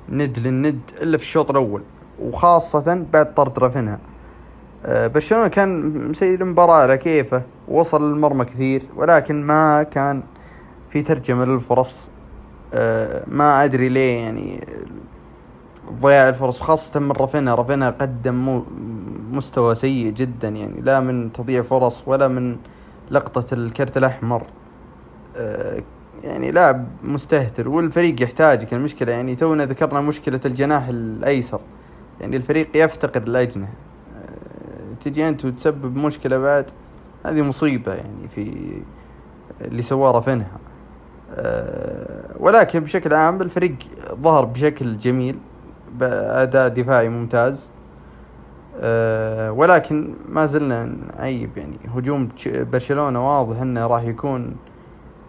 ند 0.09 0.39
للند 0.39 0.79
إلا 1.01 1.17
في 1.17 1.23
الشوط 1.23 1.49
الأول 1.51 1.83
وخاصة 2.21 3.05
بعد 3.13 3.33
طرد 3.33 3.59
رافينها. 3.59 3.99
أه 4.85 5.07
برشلونة 5.07 5.47
كان 5.47 5.91
مسير 6.09 6.41
المباراة؟ 6.41 6.81
على 6.81 6.97
كيفه؟ 6.97 7.43
وصل 7.67 8.11
للمرمى 8.11 8.45
كثير 8.45 8.83
ولكن 8.95 9.45
ما 9.45 9.83
كان 9.83 10.23
في 10.89 11.01
ترجمة 11.01 11.45
للفرص. 11.45 12.09
آه، 12.73 13.23
ما 13.27 13.63
أدري 13.63 13.89
ليه 13.89 14.17
يعني 14.23 14.67
ضياع 15.91 16.29
الفرص 16.29 16.59
خاصة 16.59 16.99
من 16.99 17.11
رافينا 17.11 17.55
رافينا 17.55 17.89
قدم 17.89 18.63
مستوى 19.31 19.75
سيء 19.75 20.09
جدا 20.09 20.47
يعني 20.47 20.81
لا 20.81 20.99
من 20.99 21.31
تضييع 21.33 21.61
فرص 21.61 22.03
ولا 22.05 22.27
من 22.27 22.57
لقطة 23.11 23.53
الكرت 23.53 23.97
الأحمر. 23.97 24.43
آه، 25.35 25.83
يعني 26.23 26.51
لاعب 26.51 26.87
مستهتر 27.03 27.69
والفريق 27.69 28.23
يحتاجك 28.23 28.73
المشكلة 28.73 29.11
يعني 29.11 29.35
تونا 29.35 29.65
ذكرنا 29.65 30.01
مشكلة 30.01 30.39
الجناح 30.45 30.87
الأيسر. 30.87 31.59
يعني 32.21 32.37
الفريق 32.37 32.67
يفتقر 32.75 33.21
الأجنحة 33.21 33.73
آه، 34.17 34.93
تجي 35.01 35.29
أنت 35.29 35.45
وتسبب 35.45 35.95
مشكلة 35.97 36.37
بعد 36.37 36.65
هذه 37.25 37.41
مصيبة 37.41 37.93
يعني 37.93 38.27
في 38.35 38.53
اللي 39.61 39.81
سواه 39.81 40.11
رافينها 40.11 40.57
آه، 41.35 42.35
ولكن 42.39 42.79
بشكل 42.79 43.13
عام 43.13 43.41
الفريق 43.41 43.75
ظهر 44.21 44.45
بشكل 44.45 44.97
جميل. 44.97 45.39
بأداء 45.99 46.67
دفاعي 46.67 47.09
ممتاز. 47.09 47.71
آه، 48.79 49.51
ولكن 49.51 50.15
ما 50.29 50.45
زلنا 50.45 50.85
نعيب 50.85 51.57
يعني 51.57 51.77
هجوم 51.95 52.29
برشلونة 52.47 53.27
واضح 53.27 53.61
إنه 53.61 53.87
راح 53.87 54.03
يكون 54.03 54.55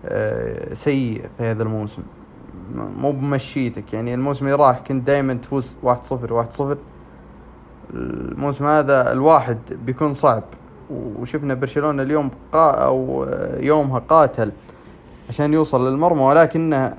آه، 0.04 0.74
سيء 0.74 1.22
في 1.38 1.44
هذا 1.44 1.62
الموسم. 1.62 2.02
مو 2.74 3.12
بمشيتك 3.12 3.92
يعني 3.92 4.14
الموسم 4.14 4.44
اللي 4.44 4.56
راح 4.56 4.78
كنت 4.78 5.06
دائما 5.06 5.34
تفوز 5.34 5.74
واحد 5.82 6.04
صفر 6.04 6.32
واحد 6.32 6.52
صفر. 6.52 6.78
الموسم 7.94 8.64
هذا 8.64 9.12
الواحد 9.12 9.58
بيكون 9.86 10.14
صعب. 10.14 10.44
وشفنا 10.90 11.54
برشلونة 11.54 12.02
اليوم 12.02 12.30
قا 12.52 12.70
أو 12.70 13.26
يومها 13.60 13.98
قاتل 13.98 14.52
عشان 15.28 15.54
يوصل 15.54 15.88
للمرمى 15.90 16.20
ولكنه 16.20 16.94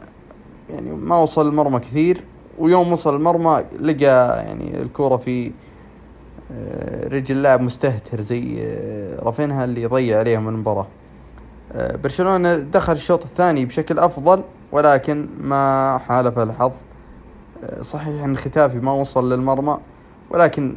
يعني 0.69 0.91
ما 0.91 1.17
وصل 1.17 1.47
المرمى 1.47 1.79
كثير. 1.79 2.23
ويوم 2.59 2.91
وصل 2.91 3.15
المرمى 3.15 3.63
لقى 3.79 4.43
يعني 4.45 4.81
الكورة 4.81 5.17
في 5.17 5.51
آه، 6.51 7.07
رجل 7.07 7.41
لاعب 7.41 7.61
مستهتر 7.61 8.21
زي 8.21 8.57
آه، 8.59 9.23
رافينها 9.23 9.63
اللي 9.63 9.85
ضيع 9.85 10.19
عليهم 10.19 10.49
المباراة. 10.49 10.87
آه، 11.73 11.95
برشلونة 11.95 12.57
دخل 12.57 12.93
الشوط 12.93 13.23
الثاني 13.25 13.65
بشكل 13.65 13.99
أفضل 13.99 14.43
ولكن 14.71 15.29
ما 15.41 15.97
حالف 16.07 16.39
الحظ. 16.39 16.71
صحيح 17.81 18.23
أن 18.23 18.31
الختافي 18.31 18.79
ما 18.79 18.91
وصل 18.91 19.33
للمرمى 19.33 19.77
ولكن 20.29 20.75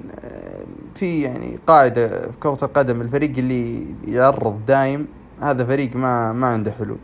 في 0.95 1.23
يعني 1.23 1.59
قاعدة 1.67 2.09
في 2.09 2.37
كرة 2.41 2.59
القدم 2.63 3.01
الفريق 3.01 3.39
اللي 3.39 3.87
يعرض 4.05 4.67
دايم 4.67 5.07
هذا 5.41 5.65
فريق 5.65 5.97
ما 5.97 6.33
ما 6.33 6.47
عنده 6.47 6.73
حلول. 6.73 6.99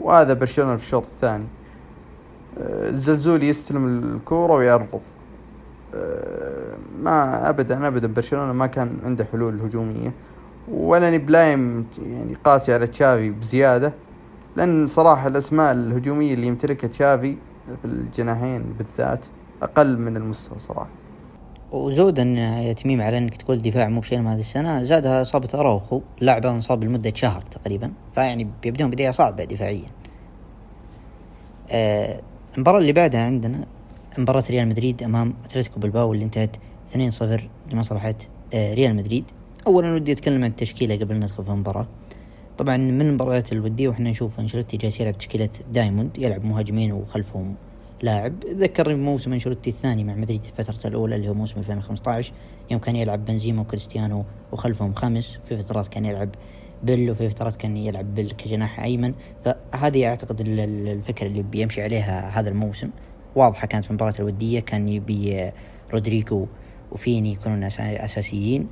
وهذا 0.00 0.32
برشلونة 0.32 0.76
في 0.76 0.82
الشوط 0.82 1.04
الثاني. 1.06 1.46
الزلزول 2.58 3.42
يستلم 3.42 3.86
الكورة 3.86 4.54
ويعرض 4.54 5.00
ما 7.02 7.48
ابدا 7.48 7.88
ابدا 7.88 8.06
برشلونة 8.06 8.52
ما 8.52 8.66
كان 8.66 8.98
عنده 9.04 9.24
حلول 9.32 9.60
هجومية. 9.60 10.12
ولا 10.68 11.16
بلايم 11.16 11.86
يعني 11.98 12.34
قاسي 12.44 12.74
على 12.74 12.86
تشافي 12.86 13.30
بزيادة. 13.30 13.92
لأن 14.56 14.86
صراحة 14.86 15.28
الأسماء 15.28 15.72
الهجومية 15.72 16.34
اللي 16.34 16.46
يمتلكها 16.46 16.88
تشافي 16.88 17.36
في 17.82 17.84
الجناحين 17.84 18.62
بالذات 18.62 19.26
أقل 19.62 19.98
من 19.98 20.16
المستوى 20.16 20.58
صراحة. 20.58 20.88
وزودا 21.72 22.22
يا 22.22 22.72
تميم 22.72 23.02
على 23.02 23.18
أنك 23.18 23.36
تقول 23.36 23.58
دفاع 23.58 23.88
مو 23.88 24.00
بشيء 24.00 24.20
هذه 24.20 24.38
السنة 24.38 24.82
زادها 24.82 25.22
إصابة 25.22 25.48
أراوخو 25.54 26.00
اللاعب 26.20 26.46
انصاب 26.46 26.84
لمدة 26.84 27.12
شهر 27.14 27.42
تقريبا. 27.42 27.92
فيعني 28.12 28.48
بيبدون 28.62 28.90
بداية 28.90 29.10
صعبة 29.10 29.44
دفاعيا. 29.44 29.86
آه 31.70 32.20
المباراة 32.54 32.78
اللي 32.78 32.92
بعدها 32.92 33.20
عندنا 33.20 33.66
مباراة 34.18 34.44
ريال 34.50 34.68
مدريد 34.68 35.02
أمام 35.02 35.34
أتلتيكو 35.44 35.80
بلباو 35.80 36.12
اللي 36.12 36.24
انتهت 36.24 36.56
2-0 36.94 36.98
لمصلحة 37.72 38.14
آه 38.54 38.74
ريال 38.74 38.96
مدريد. 38.96 39.24
اولا 39.66 39.94
ودي 39.94 40.12
أتكلم 40.12 40.44
عن 40.44 40.50
التشكيلة 40.50 40.96
قبل 40.96 41.14
ندخل 41.14 41.44
في 41.44 41.50
المباراة. 41.50 41.86
طبعا 42.58 42.76
من 42.76 43.00
المباريات 43.00 43.52
الودية 43.52 43.88
وإحنا 43.88 44.10
نشوف 44.10 44.40
أنشيلوتي 44.40 44.76
جالس 44.76 45.00
يلعب 45.00 45.18
تشكيلة 45.18 45.48
دايموند 45.72 46.18
يلعب 46.18 46.44
مهاجمين 46.44 46.92
وخلفهم 46.92 47.54
لاعب. 48.02 48.44
ذكرني 48.44 48.94
بموسم 48.94 49.32
أنشيلوتي 49.32 49.70
الثاني 49.70 50.04
مع 50.04 50.14
مدريد 50.14 50.44
الفترة 50.44 50.88
الأولى 50.88 51.16
اللي 51.16 51.28
هو 51.28 51.34
موسم 51.34 51.60
2015 51.60 52.32
يوم 52.70 52.80
كان 52.80 52.96
يلعب 52.96 53.24
بنزيما 53.24 53.60
وكريستيانو 53.60 54.24
وخلفهم 54.52 54.94
خمس 54.94 55.38
في 55.48 55.56
فترات 55.56 55.86
كان 55.86 56.04
يلعب 56.04 56.28
بيل 56.84 57.10
وفي 57.10 57.30
فترات 57.30 57.56
كان 57.56 57.76
يلعب 57.76 58.14
بيل 58.14 58.30
كجناح 58.30 58.80
أيمن 58.80 59.14
فهذه 59.44 60.06
أعتقد 60.06 60.40
ال- 60.40 60.60
ال- 60.60 60.88
الفكرة 60.88 61.26
اللي 61.26 61.42
بيمشي 61.42 61.82
عليها 61.82 62.40
هذا 62.40 62.48
الموسم 62.48 62.90
واضحة 63.36 63.66
كانت 63.66 63.86
المباراة 63.90 64.14
الودية 64.20 64.60
كان 64.60 64.88
يبي 64.88 65.50
رودريجو 65.92 66.46
وفيني 66.92 67.32
يكونون 67.32 67.64
أساسيين 67.64 68.66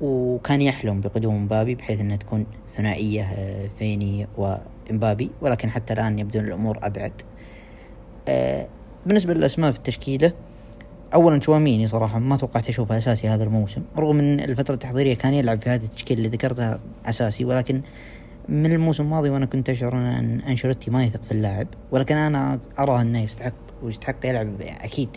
وكان 0.00 0.62
يحلم 0.62 1.00
بقدوم 1.00 1.44
مبابي 1.44 1.74
بحيث 1.74 2.00
إنها 2.00 2.16
تكون 2.16 2.46
ثنائية 2.76 3.22
آه، 3.22 3.66
فيني 3.68 4.26
ومبابي 4.38 5.30
ولكن 5.40 5.70
حتى 5.70 5.92
الآن 5.92 6.18
يبدو 6.18 6.40
الأمور 6.40 6.78
أبعد. 6.82 7.12
آه، 8.28 8.66
بالنسبة 9.06 9.34
للأسماء 9.34 9.70
في 9.70 9.78
التشكيلة 9.78 10.32
اولا 11.14 11.38
تشواميني 11.38 11.86
صراحة 11.86 12.18
ما 12.18 12.36
توقعت 12.36 12.68
أشوفه 12.68 12.98
أساسي 12.98 13.28
هذا 13.28 13.44
الموسم 13.44 13.82
رغم 13.98 14.18
إن 14.18 14.40
الفترة 14.40 14.74
التحضيرية 14.74 15.14
كان 15.14 15.34
يلعب 15.34 15.60
في 15.62 15.70
هذه 15.70 15.84
التشكيلة 15.84 16.18
اللي 16.18 16.28
ذكرتها 16.36 16.80
أساسي 17.06 17.44
ولكن 17.44 17.80
من 18.48 18.72
الموسم 18.72 19.02
الماضي 19.02 19.30
وأنا 19.30 19.46
كنت 19.46 19.70
أشعر 19.70 19.92
أن 19.92 20.40
أنشيلوتي 20.40 20.90
ما 20.90 21.04
يثق 21.04 21.22
في 21.24 21.32
اللاعب 21.32 21.66
ولكن 21.90 22.16
أنا 22.16 22.60
ارى 22.78 23.00
أنه 23.02 23.22
يستحق 23.22 23.52
ويستحق 23.82 24.26
يلعب 24.26 24.60
أكيد 24.60 25.08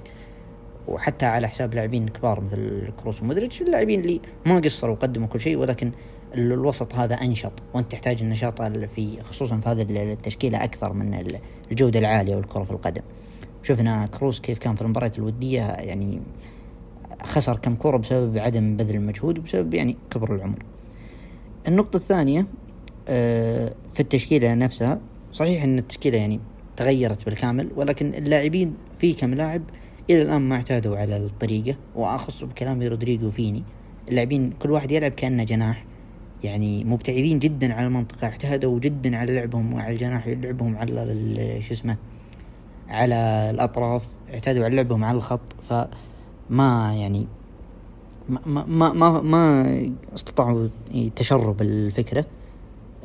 وحتى 0.88 1.25
على 1.25 1.48
حساب 1.48 1.74
لاعبين 1.74 2.07
كبار 2.07 2.41
مثل 2.41 2.89
كروس 3.03 3.21
ومودريتش 3.21 3.62
اللاعبين 3.62 4.01
اللي 4.01 4.21
ما 4.45 4.60
قصروا 4.60 4.95
وقدموا 4.95 5.27
كل 5.27 5.39
شيء 5.39 5.57
ولكن 5.57 5.91
ال- 6.36 6.51
الوسط 6.53 6.95
هذا 6.95 7.15
أنشط 7.15 7.51
وأنت 7.74 7.91
تحتاج 7.91 8.21
النشاط 8.21 8.62
ال- 8.62 8.88
في 8.88 9.21
خصوصا 9.24 9.57
في 9.57 9.69
هذه 9.69 9.81
ال- 9.81 9.98
التشكيله 9.98 10.63
أكثر 10.63 10.93
من 10.93 11.13
ال- 11.13 11.38
الجودة 11.71 12.00
العالية 12.00 12.36
والكرة 12.36 12.63
في 12.63 12.71
القدم. 12.71 13.01
شفنا 13.63 14.05
كروس 14.05 14.39
كيف 14.39 14.57
كان 14.57 14.75
في 14.75 14.81
المباريات 14.81 15.17
الودية 15.17 15.61
يعني 15.61 16.21
خسر 17.23 17.57
كم 17.57 17.75
كرة 17.75 17.97
بسبب 17.97 18.37
عدم 18.37 18.77
بذل 18.77 18.95
المجهود 18.95 19.39
وبسبب 19.39 19.73
يعني 19.73 19.97
كبر 20.11 20.35
العمر. 20.35 20.59
النقطة 21.67 21.97
الثانية 21.97 22.47
آه، 23.07 23.73
في 23.93 23.99
التشكيلة 23.99 24.53
نفسها 24.53 24.99
صحيح 25.31 25.63
إن 25.63 25.79
التشكيلة 25.79 26.17
يعني 26.17 26.39
تغيرت 26.77 27.25
بالكامل 27.25 27.69
ولكن 27.75 28.13
اللاعبين 28.13 28.73
في 28.97 29.13
كم 29.13 29.33
لاعب 29.33 29.61
إلى 30.09 30.21
الآن 30.21 30.41
ما 30.41 30.55
اعتادوا 30.55 30.97
على 30.97 31.17
الطريقة 31.17 31.75
وأخص 31.95 32.43
بكلامي 32.43 32.87
رودريجو 32.87 33.29
فيني 33.29 33.63
اللاعبين 34.09 34.53
كل 34.59 34.71
واحد 34.71 34.91
يلعب 34.91 35.11
كأنه 35.11 35.43
جناح 35.43 35.85
يعني 36.43 36.83
مبتعدين 36.83 37.39
جدا 37.39 37.73
على 37.73 37.87
المنطقة 37.87 38.27
اعتادوا 38.27 38.79
جدا 38.79 39.17
على 39.17 39.35
لعبهم 39.35 39.75
على 39.75 39.93
الجناح 39.93 40.27
لعبهم 40.27 40.77
على 40.77 41.61
شو 41.61 41.73
اسمه 41.73 41.97
على 42.91 43.48
الأطراف 43.50 44.07
اعتادوا 44.33 44.65
على 44.65 44.75
لعبهم 44.75 45.03
على 45.03 45.17
الخط 45.17 45.39
فما 45.69 46.95
يعني 46.95 47.27
ما 48.45 48.65
ما 48.67 48.93
ما, 48.93 49.21
ما 49.21 49.91
استطاعوا 50.15 50.67
تشرب 51.15 51.62
الفكرة. 51.62 52.25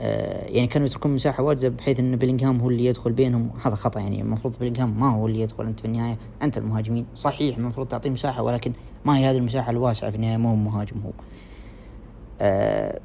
آه، 0.00 0.47
يعني 0.47 0.66
كانوا 0.66 0.87
يتركون 0.87 1.14
مساحة 1.14 1.43
واجزه 1.43 1.69
بحيث 1.69 2.00
إن 2.00 2.16
بيلينغهام 2.16 2.61
هو 2.61 2.71
اللي 2.71 2.85
يدخل 2.85 3.12
بينهم. 3.12 3.50
هذا 3.64 3.75
خطأ 3.75 4.00
يعني 4.00 4.23
المفروض 4.23 4.55
بيلينغهام 4.59 5.00
ما 5.00 5.11
هو 5.14 5.26
اللي 5.26 5.40
يدخل 5.40 5.66
أنت 5.66 5.81
في 5.81 5.87
النهاية 5.87 6.16
أنت 6.43 6.59
المهاجمين. 6.59 7.07
صحيح 7.14 7.57
المفروض 7.57 7.88
تعطيه 7.88 8.11
مساحة 8.11 8.43
ولكن 8.43 8.73
ما 9.05 9.19
هي 9.19 9.31
هذه 9.31 9.37
المساحة 9.37 9.71
الواسعة 9.71 10.11
في 10.11 10.16
النهاية 10.16 10.37
ما 10.37 10.50
هو 10.50 10.55
مهاجم 10.55 10.97
هو. 11.07 11.11
آه، 12.40 13.00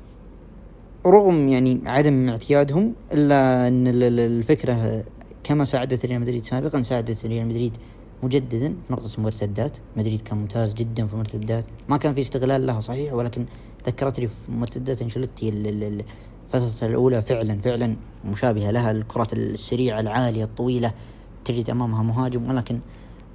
رغم 1.06 1.50
يعني 1.50 1.82
عدم 1.86 2.30
اعتيادهم 2.30 2.94
إلا 3.14 3.68
إن 3.68 3.88
ال- 3.88 4.04
ال- 4.04 4.20
الفكرة 4.20 5.04
كما 5.44 5.66
ساعدت 5.66 6.06
ريال 6.06 6.22
مدريد 6.22 6.46
سابقا 6.46 6.82
ساعدت 6.82 7.26
ريال 7.26 7.48
مدريد 7.48 7.78
مجددا 8.24 8.74
في 8.88 8.94
نقطة 8.94 9.16
المرتدات. 9.18 9.78
مدريد 9.98 10.22
كان 10.22 10.38
ممتاز 10.38 10.74
جدا 10.74 11.08
في 11.08 11.14
المرتدات. 11.14 11.66
ما 11.90 11.98
كان 11.98 12.14
في 12.14 12.22
استغلال 12.22 12.66
لها 12.68 12.80
صحيح 12.80 13.14
ولكن 13.14 13.46
ذكرتني 13.88 14.28
في 14.28 14.52
مرتدات 14.52 15.02
ال- 15.02 16.04
الفترة 16.54 16.88
الأولى. 16.88 17.22
فعلا 17.22 17.62
فعلا 17.62 17.96
مشابهة 18.25 18.72
لها. 18.72 18.92
الكرات 18.92 19.34
السريعة 19.34 20.00
العالية 20.00 20.44
الطويلة 20.44 20.92
تجد 21.46 21.70
أمامها 21.70 22.04
مهاجم 22.04 22.50
ولكن 22.50 22.80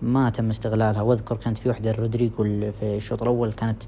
ما 0.02 0.30
تم 0.30 0.50
استغلالها. 0.50 1.02
وأذكر 1.02 1.36
كانت 1.36 1.58
في 1.58 1.68
واحدة 1.68 1.92
رودريجو 1.92 2.44
في 2.72 2.96
الشوط 2.96 3.22
الأول 3.22 3.52
كانت 3.52 3.82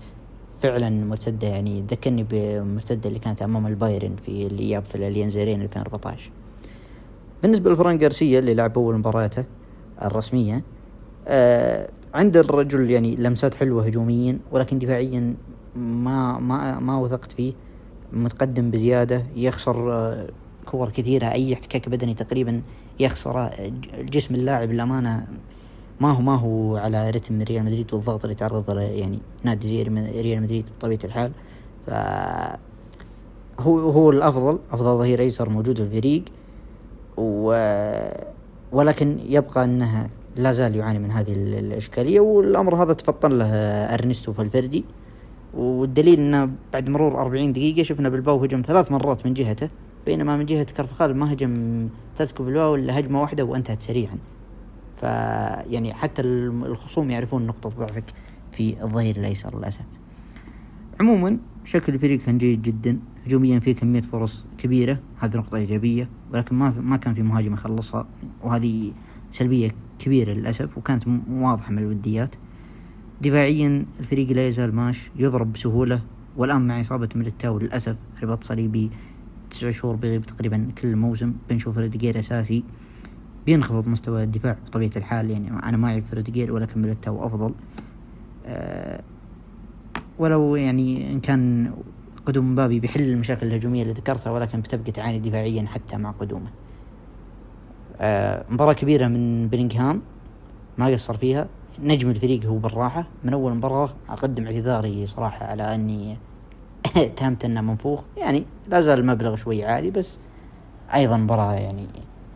فعلا 0.60 0.90
مرتدة. 0.90 1.48
يعني 1.48 1.84
ذكرني 1.90 2.26
بمرتدة 2.30 3.08
اللي 3.08 3.18
كانت 3.18 3.42
أمام 3.42 3.66
البايرن 3.66 4.16
في 4.16 4.46
الإياب 4.46 4.84
في 4.84 4.94
الأليانز 4.94 5.35
أرينا 5.35 5.62
2014 5.62 6.30
بالنسبة 7.42 7.70
لفران 7.70 7.98
جارسيا 7.98 8.38
اللي 8.38 8.54
لعب 8.54 8.78
أول 8.78 8.98
مبارياته 8.98 9.44
الرسمية 10.02 10.62
آه 11.28 11.88
عند 12.14 12.36
الرجل 12.36 12.90
يعني 12.90 13.16
لمسات 13.16 13.54
حلوة 13.54 13.86
هجوميا 13.86 14.38
ولكن 14.52 14.78
دفاعيا 14.78 15.34
ما 15.76 16.38
ما 16.38 16.78
ما 16.80 16.96
وثقت 16.96 17.32
فيه 17.32 17.52
متقدم 18.12 18.70
بزيادة 18.70 19.26
يخسر 19.36 19.92
آه 19.92 20.28
كور 20.66 20.88
كثيرة 20.90 21.26
أي 21.26 21.54
احتكاك 21.54 21.88
بدني 21.88 22.14
تقريبا 22.14 22.62
يخسر 23.00 23.50
جسم 23.98 24.34
اللاعب 24.34 24.70
الأمانة 24.70 25.26
ما 26.00 26.12
هو 26.12 26.20
ما 26.20 26.36
هو 26.36 26.76
على 26.76 27.10
رتم 27.10 27.42
ريال 27.42 27.64
مدريد 27.64 27.94
والضغط 27.94 28.24
اللي 28.24 28.34
تعرض 28.34 28.70
له 28.70 28.80
يعني 28.82 29.18
نادي 29.42 29.68
زي 29.68 29.82
ريال 30.22 30.42
مدريد 30.42 30.64
بطبيعة 30.78 30.98
الحال. 31.04 31.32
ف 31.86 31.90
هو 33.60 33.78
هو 33.78 34.10
الأفضل 34.10 34.58
أفضل 34.70 34.98
ظهير 34.98 35.20
أيسر 35.20 35.48
موجود 35.48 35.76
في 35.76 35.82
الفريق. 35.82 36.24
و 37.18 37.52
ولكن 38.72 39.18
يبقى 39.26 39.64
أنها 39.64 40.10
لا 40.36 40.52
زال 40.52 40.76
يعاني 40.76 40.98
من 40.98 41.10
هذه 41.10 41.32
ال- 41.32 41.54
الإشكالية 41.54 42.20
والأمر 42.20 42.82
هذا 42.82 42.92
تفطن 42.92 43.32
له 43.38 43.46
أرنستو 43.94 44.32
فالفردي 44.32 44.84
والدليل 45.54 46.18
أنه 46.18 46.50
بعد 46.72 46.88
مرور 46.90 47.20
40 47.20 47.52
دقيقة 47.52 47.82
شفنا 47.82 48.08
بالباو 48.08 48.44
هجم 48.44 48.62
ثلاث 48.66 48.92
مرات 48.92 49.26
من 49.26 49.34
جهته 49.34 49.68
بينما 50.06 50.36
من 50.36 50.46
جهة 50.46 50.66
كرفخال 50.76 51.16
ما 51.16 51.32
هجم 51.32 51.88
تذكر 52.16 52.44
بالباو 52.44 52.74
إلا 52.74 52.98
هجمة 52.98 53.20
واحدة 53.20 53.44
وانتهت 53.44 53.80
سريعا. 53.82 54.18
فيعني 54.96 55.94
حتى 55.94 56.22
الخصوم 56.22 57.10
يعرفون 57.10 57.46
نقطة 57.46 57.70
ضعفك 57.70 58.04
في 58.52 58.82
الظهير 58.82 59.16
الأيسر 59.16 59.58
للأسف. 59.58 59.84
عموما 61.00 61.38
شكل 61.64 61.94
الفريق 61.94 62.20
كان 62.20 62.38
جيد 62.38 62.62
جدا. 62.62 62.98
هجوميا 63.28 63.58
فيه 63.58 63.74
كمية 63.74 64.00
فرص 64.00 64.46
كبيرة. 64.58 64.98
هذه 65.18 65.36
نقطة 65.36 65.56
إيجابية 65.56 66.08
ولكن 66.32 66.56
ما 66.56 66.74
ما 66.80 66.96
كان 66.96 67.14
في 67.14 67.22
مهاجم 67.22 67.52
يخلصها 67.52 68.06
وهذه 68.42 68.92
سلبية 69.30 69.70
كبيرة 69.98 70.32
للأسف 70.32 70.78
وكانت 70.78 71.04
واضحة 71.30 71.72
من 71.72 71.78
الوديات. 71.78 72.34
دفاعيا 73.22 73.84
الفريق 74.00 74.30
لا 74.30 74.48
يزال 74.48 74.74
ماش 74.74 75.10
يضرب 75.16 75.52
بسهولة 75.52 76.02
والآن 76.36 76.66
مع 76.66 76.80
إصابة 76.80 77.08
ميليتاو 77.14 77.58
للأسف 77.58 77.96
رباط 78.22 78.44
صليبي 78.44 78.90
تسع 79.50 79.70
شهور 79.70 79.96
بيغيب 79.96 80.26
تقريبا 80.26 80.68
كل 80.82 80.96
موسم. 80.96 81.32
بنشوف 81.50 81.78
روديجير 81.78 82.18
أساسي 82.18 82.64
بينخفض 83.46 83.88
مستوى 83.88 84.22
الدفاع 84.22 84.56
بطبيعة 84.66 84.90
الحال. 84.96 85.30
يعني 85.30 85.50
أنا 85.50 85.76
ما 85.76 85.88
أعرف 85.88 86.14
روديجير 86.14 86.52
ولكن 86.52 86.82
ميليتاو 86.82 87.26
أفضل. 87.26 87.54
أه 88.46 89.02
ولو 90.18 90.56
يعني 90.56 91.12
إن 91.12 91.20
كان 91.20 91.72
قدوم 92.26 92.52
مبابي 92.52 92.80
بيحل 92.80 93.00
المشاكل 93.00 93.46
الهجومية 93.46 93.82
اللي 93.82 93.92
ذكرتها 93.92 94.30
ولكن 94.30 94.60
بتبقى 94.60 94.92
تعاني 94.92 95.18
دفاعيا 95.18 95.66
حتى 95.66 95.96
مع 95.96 96.10
قدومه. 96.10 96.50
آه 98.00 98.44
مباراة 98.50 98.72
كبيرة 98.72 99.08
من 99.08 99.48
بلينغهام 99.48 100.00
ما 100.78 100.86
قصر 100.86 101.16
فيها. 101.16 101.46
نجم 101.82 102.10
الفريق 102.10 102.44
هو 102.44 102.56
بالراحة 102.56 103.04
من 103.24 103.32
أول 103.32 103.54
مباراة 103.54 103.90
أقدم 104.08 104.46
اعتذاري 104.46 105.06
صراحة 105.06 105.46
على 105.46 105.74
أني 105.74 106.16
اتهمت 106.96 107.44
أنه 107.44 107.60
منفوخ. 107.60 108.00
يعني 108.16 108.44
لا 108.68 108.80
زال 108.80 108.98
المبلغ 108.98 109.36
شوي 109.36 109.64
عالي 109.64 109.90
بس 109.90 110.18
أيضا 110.94 111.16
مباراة 111.16 111.54
يعني 111.54 111.86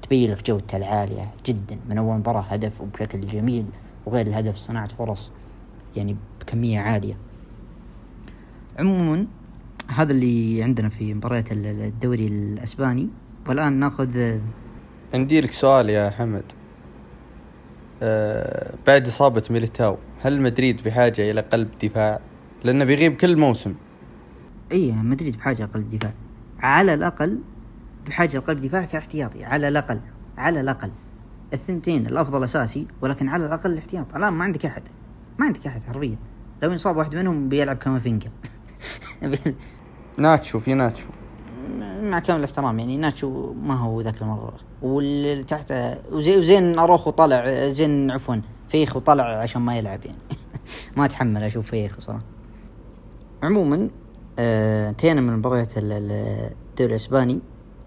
تبين 0.02 0.30
لك 0.30 0.46
جودته 0.46 0.76
العالية 0.76 1.30
جدا. 1.46 1.78
من 1.88 1.98
أول 1.98 2.16
مباراة 2.16 2.40
هدف 2.42 2.80
وبشكل 2.80 3.26
جميل 3.26 3.64
وغير 4.06 4.26
الهدف 4.26 4.56
صناعة 4.56 4.88
فرص 4.88 5.30
يعني 5.96 6.16
بكمية 6.40 6.80
عالية. 6.80 7.16
عموما 8.78 9.26
هذا 9.88 10.12
اللي 10.12 10.62
عندنا 10.62 10.88
في 10.88 11.14
مباريات 11.14 11.52
ال- 11.52 11.66
الدوري 11.66 12.26
الأسباني. 12.26 13.08
والآن 13.48 13.72
ناخذ 13.72 14.38
عندي 15.14 15.40
لك 15.40 15.52
سؤال 15.52 15.90
يا 15.90 16.10
حمد. 16.10 16.44
أه 18.02 18.74
بعد 18.86 19.06
إصابة 19.08 19.42
ميليتاو 19.50 19.96
هل 20.22 20.40
مدريد 20.42 20.82
بحاجة 20.82 21.30
إلى 21.30 21.40
قلب 21.40 21.68
دفاع؟ 21.82 22.20
لأنه 22.64 22.84
بيغيب 22.84 23.16
كل 23.16 23.36
موسم. 23.36 23.74
إي 24.72 24.92
مدريد 24.92 25.36
بحاجة 25.36 25.64
لقلب 25.64 25.88
دفاع. 25.88 26.12
على 26.60 26.94
الأقل 26.94 27.38
بحاجة 28.06 28.36
لقلب 28.38 28.60
دفاع 28.60 28.84
كاحتياطي. 28.84 29.44
على 29.44 29.68
الأقل 29.68 30.00
على 30.38 30.60
الأقل. 30.60 30.90
الثنتين 31.52 32.06
الأفضل 32.06 32.44
أساسي 32.44 32.86
ولكن 33.00 33.28
على 33.28 33.46
الأقل 33.46 33.72
الاحتياط. 33.72 34.16
الآن 34.16 34.32
ما 34.32 34.44
عندك 34.44 34.66
أحد. 34.66 34.82
ما 35.38 35.46
عندك 35.46 35.66
أحد 35.66 35.84
حرفيا. 35.84 36.16
لو 36.62 36.72
انصاب 36.72 36.96
واحد 36.96 37.16
منهم 37.16 37.48
بيلعب 37.48 37.76
كامافينجا. 37.76 38.30
ناتشو 40.18 40.58
في 40.58 40.74
ناتشو. 40.74 41.04
مع 42.02 42.18
كامل 42.18 42.38
الاحترام 42.38 42.78
يعني 42.78 42.96
ناتشو 42.96 43.52
ما 43.52 43.74
هو 43.74 44.00
ذاك 44.00 44.22
المرة. 44.22 44.54
واللي 44.82 45.44
تحته 45.44 45.98
وزي 46.12 46.38
وزين 46.38 46.78
اروخو 46.78 47.10
طلع 47.10 47.66
زين 47.68 48.10
عفوا 48.10 48.36
فيخ 48.68 48.96
وطلع 48.96 49.24
عشان 49.24 49.62
ما 49.62 49.76
يلعب 49.76 50.04
يعني. 50.04 50.18
ما 50.96 51.04
اتحمل 51.04 51.42
أشوف 51.42 51.70
فيخ 51.70 52.00
صراحة. 52.00 52.22
عموما 53.42 53.88
آه، 54.38 54.88
انتهينا 54.90 55.20
من 55.20 55.36
مباريات 55.36 55.78
ال- 55.78 55.92
ال- 55.92 56.50
الدوري 56.70 56.90
الإسباني 56.90 57.38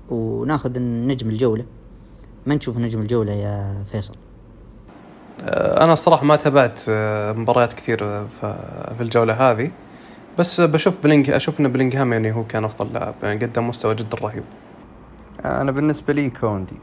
وناخذ 0.10 0.80
نجم 0.82 1.30
الجولة. 1.30 1.66
ما 2.46 2.56
نشوف 2.56 2.78
نجم 2.78 3.02
الجولة 3.02 3.32
يا 3.32 3.84
فيصل؟ 3.92 4.16
آه، 5.44 5.84
أنا 5.84 5.94
الصراحه 5.94 6.26
ما 6.26 6.36
تابعت 6.36 6.82
آه، 6.90 7.32
مباريات 7.34 7.74
كثير 7.74 8.04
آه، 8.04 8.26
في 8.98 9.02
الجولة 9.04 9.34
هذه. 9.52 9.72
بس 10.40 10.62
بشوف 10.62 11.04
بلينج 11.04 11.30
أشوف 11.30 11.60
إن 11.60 11.68
بلينغهام 11.68 12.14
يعني 12.14 12.32
هو 12.32 12.44
كان 12.44 12.64
أفضل 12.64 12.94
لاعب 12.94 13.16
يعني 13.24 13.46
قدم 13.46 13.68
مستوى 13.68 13.96
جدا 13.96 14.18
رهيب. 14.18 14.44
أنا 15.46 15.72
بالنسبة 15.72 16.14
لي 16.14 16.30
كوندي. 16.30 16.76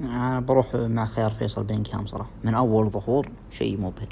أنا 0.00 0.40
بروح 0.40 0.74
مع 0.74 1.06
خيار 1.06 1.30
فيصل 1.30 1.64
بلينغهام 1.64 2.06
صراحة 2.06 2.30
من 2.44 2.54
أول 2.54 2.90
ظهور 2.90 3.28
شيء 3.50 3.80
مبهر. 3.80 4.08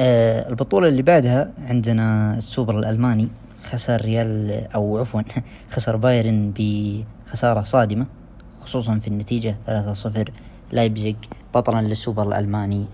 آه 0.00 0.48
البطولة 0.48 0.88
اللي 0.88 1.02
بعدها 1.02 1.52
عندنا 1.58 2.34
السوبر 2.38 2.78
الألماني 2.78 3.28
خسر 3.64 4.00
ريال 4.00 4.50
أو 4.74 4.98
عفوا 4.98 5.22
خسر 5.72 5.96
بايرن 5.96 6.52
بخسارة 6.56 7.62
صادمة 7.62 8.06
خصوصا 8.62 8.98
في 8.98 9.08
النتيجة 9.08 9.56
3-0 9.66 10.30
لايبزيج 10.72 11.16
بطلا 11.54 11.80
للسوبر 11.82 12.28
الألماني 12.28 12.86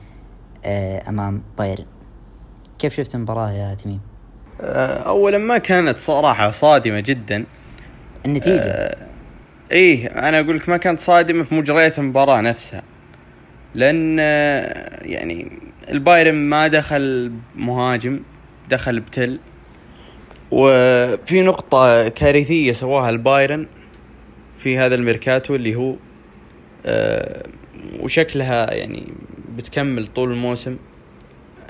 آه 0.65 1.09
أمام 1.09 1.43
بايرن. 1.59 1.85
كيف 2.79 2.97
شفت 2.97 3.15
المباراة 3.15 3.51
يا 3.51 3.75
تميم؟ 3.75 4.01
آه، 4.61 5.09
اولا 5.09 5.39
ما 5.39 5.59
كانت 5.59 5.99
صراحة 5.99 6.51
صادمة 6.51 7.01
جدا. 7.01 7.45
النتيجة. 8.27 8.63
آه، 8.63 8.97
إيه 9.73 10.07
أنا 10.07 10.41
أقول 10.41 10.57
لك 10.57 10.69
ما 10.69 10.77
كانت 10.77 11.01
صادمة 11.01 11.43
في 11.43 11.55
مجريات 11.55 11.99
المباراة 11.99 12.41
نفسها. 12.41 12.83
لأن 13.75 14.17
آه، 14.21 15.05
يعني 15.07 15.53
البايرن 15.91 16.35
ما 16.35 16.69
دخل 16.69 17.33
مهاجم 17.57 18.21
دخل 18.71 19.01
بتيل. 19.01 19.39
وفي 20.51 21.43
نقطة 21.43 22.09
كارثية 22.09 22.73
سواها 22.73 23.11
البايرن 23.11 23.67
في 24.59 24.79
هذا 24.79 24.95
الميركاتو 24.95 25.55
اللي 25.55 25.75
هو 25.75 25.95
آه، 26.87 27.47
وشكلها 28.01 28.75
يعني 28.75 29.03
بتكمل 29.57 30.07
طول 30.07 30.31
الموسم. 30.31 30.77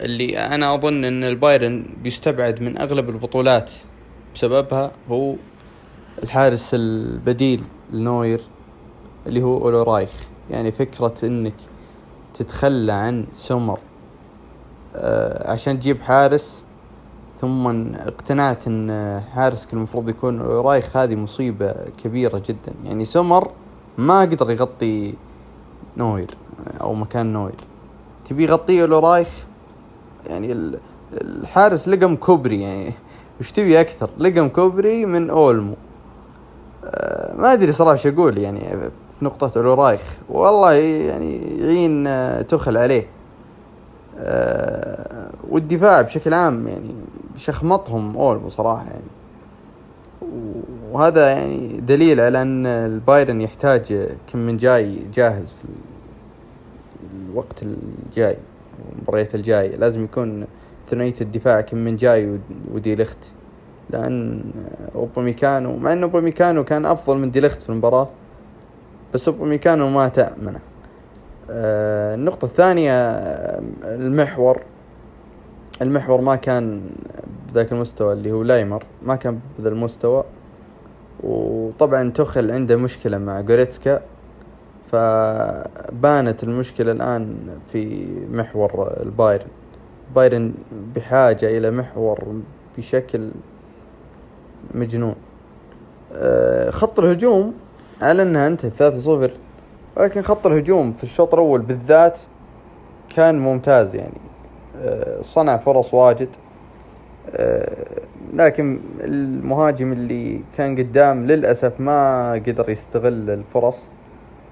اللي 0.00 0.38
أنا 0.38 0.74
أظن 0.74 1.04
إن 1.04 1.24
البايرن 1.24 1.86
بيستبعد 2.02 2.62
من 2.62 2.78
أغلب 2.78 3.08
البطولات 3.08 3.70
بسببها 4.34 4.90
هو 5.10 5.34
الحارس 6.22 6.70
البديل 6.74 7.62
لنوير 7.92 8.40
اللي 9.26 9.42
هو 9.42 9.58
أولرايخ. 9.58 10.28
يعني 10.50 10.72
فكرة 10.72 11.14
إنك 11.24 11.54
تتخلى 12.34 12.92
عن 12.92 13.26
سومر 13.34 13.78
آه 14.96 15.52
عشان 15.52 15.80
تجيب 15.80 16.02
حارس 16.02 16.64
ثم 17.40 17.94
اقتنعت 17.94 18.66
إن 18.66 19.20
حارسك 19.34 19.72
المفروض 19.72 20.08
يكون 20.08 20.40
رايخ 20.40 20.96
هذه 20.96 21.14
مصيبة 21.16 21.74
كبيرة 22.04 22.42
جدا. 22.48 22.74
يعني 22.84 23.04
سومر 23.04 23.50
ما 23.98 24.20
قدر 24.20 24.50
يغطي 24.50 25.14
نوير 25.96 26.30
أو 26.80 26.94
مكان 26.94 27.32
نوير. 27.32 27.54
تبي 28.24 28.44
يغطيه 28.44 28.82
أولرايخ؟ 28.82 29.46
يعني 30.26 30.52
ال- 30.52 30.78
الحارس 31.12 31.88
لقم 31.88 32.16
كوبري 32.16 32.62
يعني 32.62 32.92
وش 33.40 33.52
تبي 33.52 33.80
أكثر؟ 33.80 34.10
لقم 34.18 34.48
كوبري 34.48 35.06
من 35.06 35.30
أولمو. 35.30 35.74
آه، 36.84 37.34
ما 37.36 37.52
أدري 37.52 37.72
صراحة 37.72 37.92
إيش 37.92 38.06
أقول 38.06 38.38
يعني 38.38 38.60
في 38.60 39.24
نقطة 39.24 39.66
اورايخ 39.66 40.00
والله 40.28 40.72
يعني 40.72 41.58
يعين 41.58 42.06
آه، 42.06 42.42
تخل 42.42 42.76
عليه. 42.76 43.06
آه، 44.18 45.30
والدفاع 45.50 46.00
بشكل 46.00 46.34
عام 46.34 46.68
يعني 46.68 46.94
شخمطهم 47.36 48.16
أولمو 48.16 48.48
صراحة 48.48 48.84
يعني. 48.84 49.04
وهذا 50.92 51.28
يعني 51.30 51.80
دليل 51.80 52.20
على 52.20 52.42
أن 52.42 52.66
البايرن 52.66 53.40
يحتاج 53.40 54.08
كم 54.32 54.38
من 54.38 54.56
جاي 54.56 54.98
جاهز 55.14 55.50
في 55.50 55.68
الوقت 57.30 57.62
الجاي. 57.62 58.36
المباريات 58.96 59.34
الجاية. 59.34 59.76
لازم 59.76 60.04
يكون 60.04 60.46
ثنائية 60.90 61.14
الدفاع 61.20 61.60
كم 61.60 61.78
من 61.78 61.96
جاي 61.96 62.30
ود- 62.30 62.40
ودي 62.72 62.94
لخت 62.94 63.18
لأن 63.90 64.44
أوباميكانو 64.94 65.76
مع 65.76 65.92
أن 65.92 66.02
أوباميكانو 66.02 66.64
كان 66.64 66.86
أفضل 66.86 67.16
من 67.18 67.30
دي 67.30 67.40
لخت 67.40 67.62
في 67.62 67.68
المباراة 67.68 68.08
بس 69.14 69.28
أوباميكانو 69.28 69.88
ما 69.88 70.08
تأمنه. 70.08 70.58
آه، 71.50 72.14
النقطة 72.14 72.46
الثانية 72.46 72.92
المحور. 73.84 74.60
المحور 75.82 76.20
ما 76.20 76.34
كان 76.36 76.80
بذاك 77.52 77.72
المستوى 77.72 78.12
اللي 78.12 78.32
هو 78.32 78.42
لايمر 78.42 78.84
ما 79.02 79.16
كان 79.16 79.38
بذا 79.58 79.68
المستوى. 79.68 80.24
وطبعا 81.22 82.10
تخل 82.10 82.50
عنده 82.50 82.76
مشكلة 82.76 83.18
مع 83.18 83.40
جوريتسكا. 83.40 84.00
فبانت 84.92 86.42
المشكلة 86.42 86.92
الآن 86.92 87.36
في 87.72 88.06
محور 88.32 88.94
البايرن. 89.02 89.46
بايرن 90.14 90.54
بحاجة 90.96 91.58
إلى 91.58 91.70
محور 91.70 92.18
بشكل 92.78 93.30
مجنون. 94.74 95.14
آه، 96.12 96.70
خط 96.70 96.98
الهجوم 96.98 97.54
على 98.02 98.22
أنها 98.22 98.46
انتهت 98.46 98.72
3-0 98.72 99.30
ولكن 99.96 100.22
خط 100.22 100.46
الهجوم 100.46 100.92
في 100.92 101.04
الشوط 101.04 101.34
الأول 101.34 101.60
بالذات 101.60 102.18
كان 103.16 103.38
ممتاز 103.38 103.94
يعني. 103.94 104.20
آه، 104.82 105.20
صنع 105.20 105.56
فرص 105.56 105.94
واجد. 105.94 106.28
آه، 107.30 107.86
لكن 108.34 108.80
المهاجم 109.00 109.92
اللي 109.92 110.40
كان 110.56 110.78
قدام 110.78 111.26
للأسف 111.26 111.80
ما 111.80 112.32
قدر 112.32 112.70
يستغل 112.70 113.30
الفرص. 113.30 113.78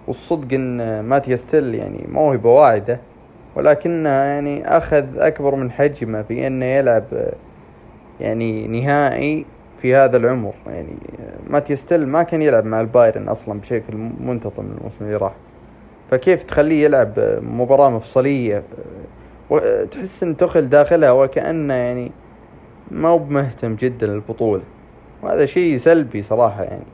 والصدق 0.07 0.55
إن 0.55 1.01
ماتياس 1.01 1.47
تيل 1.47 1.75
يعني 1.75 2.07
موهبة 2.09 2.55
واعدة 2.55 3.01
ولكنها 3.57 4.25
يعني 4.25 4.77
أخذ 4.77 5.19
أكبر 5.19 5.55
من 5.55 5.71
حجمه 5.71 6.23
في 6.23 6.47
إنه 6.47 6.65
يلعب 6.65 7.05
يعني 8.21 8.69
نهائي 8.69 9.47
في 9.79 9.95
هذا 9.95 10.17
العمر. 10.17 10.55
يعني 10.67 10.97
ماتياس 11.51 11.85
تيل 11.85 12.09
ما 12.09 12.23
كان 12.23 12.43
يلعب 12.43 12.65
مع 12.65 12.81
البايرن 12.81 13.29
أصلا 13.29 13.61
بشكل 13.61 13.97
منتظم 14.21 14.65
الموسم 14.79 15.05
اللي 15.05 15.17
راح. 15.17 15.33
فكيف 16.11 16.45
تخليه 16.45 16.85
يلعب 16.85 17.12
مباراة 17.43 17.91
مفصلية؟ 17.91 18.62
وتحس 19.51 20.23
إن 20.23 20.37
تخل 20.37 20.69
داخلها 20.69 21.11
وكأنه 21.11 21.75
يعني 21.75 22.11
ما 22.91 23.09
هو 23.09 23.19
بمهتم 23.19 23.75
جدا 23.75 24.07
للبطولة. 24.07 24.62
وهذا 25.23 25.47
شيء 25.47 25.79
سلبي 25.79 26.23
صراحة 26.23 26.62
يعني. 26.62 26.85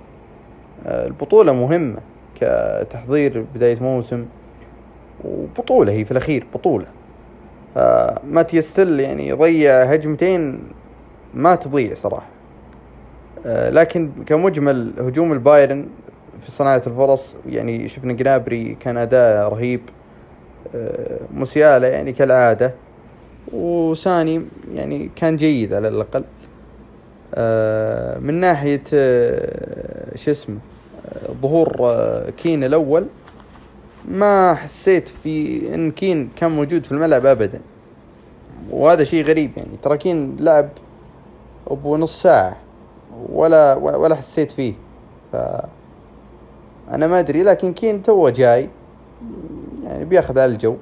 البطولة 0.87 1.53
مهمة. 1.53 1.99
كتحضير 2.40 3.44
بداية 3.55 3.79
موسم 3.81 4.27
وبطولة 5.24 5.92
هي 5.92 6.05
في 6.05 6.11
الأخير 6.11 6.46
بطولة. 6.55 6.87
ماتياس 8.24 8.74
تيل 8.74 9.01
يعني 9.01 9.33
ضيع 9.33 9.83
هجمتين 9.83 10.62
ما 11.35 11.55
تضيع 11.55 11.94
صراحة. 11.94 12.27
آه، 13.46 13.70
لكن 13.70 14.11
كمجمل 14.27 14.92
هجوم 14.98 15.33
البايرن 15.33 15.87
في 16.40 16.51
صناعة 16.51 16.83
الفرص 16.87 17.37
يعني 17.48 17.88
شفنا 17.88 18.12
جنابري 18.12 18.77
كان 18.81 18.96
أداء 18.96 19.48
رهيب. 19.48 19.81
آه، 20.74 21.18
موسيالا 21.35 21.88
يعني 21.88 22.12
كالعادة. 22.12 22.74
وساني 23.53 24.42
يعني 24.72 25.11
كان 25.16 25.37
جيد 25.37 25.72
على 25.72 25.88
الأقل. 25.88 26.24
آه، 27.35 28.18
من 28.18 28.35
ناحية 28.35 28.83
شو 30.14 30.31
اسمه 30.31 30.59
ظهور 31.42 31.77
آه، 31.81 32.31
كين 32.31 32.64
الأول. 32.64 33.07
ما 34.09 34.55
حسيت 34.55 35.09
في 35.09 35.75
إن 35.75 35.90
كين 35.90 36.31
كان 36.37 36.51
موجود 36.51 36.87
في 36.87 36.92
الملعب 36.92 37.27
ابدا. 37.27 37.61
وهذا 38.71 39.05
شيء 39.05 39.25
غريب 39.25 39.51
يعني. 39.57 39.77
ترى 39.83 39.99
كين 39.99 40.37
لعب 40.40 40.68
أبو 41.66 41.97
نص 41.97 42.23
ساعة 42.23 42.57
ولا 43.33 43.75
ولا 43.75 44.14
حسيت 44.14 44.53
فيه. 44.53 44.75
ف 45.33 45.37
أنا 46.90 47.07
ما 47.07 47.18
أدري 47.18 47.42
لكن 47.42 47.73
كين 47.73 48.03
توه 48.03 48.31
جاي 48.31 48.68
يعني 49.83 50.05
بياخذ 50.05 50.38
على 50.38 50.53
الجو. 50.53 50.77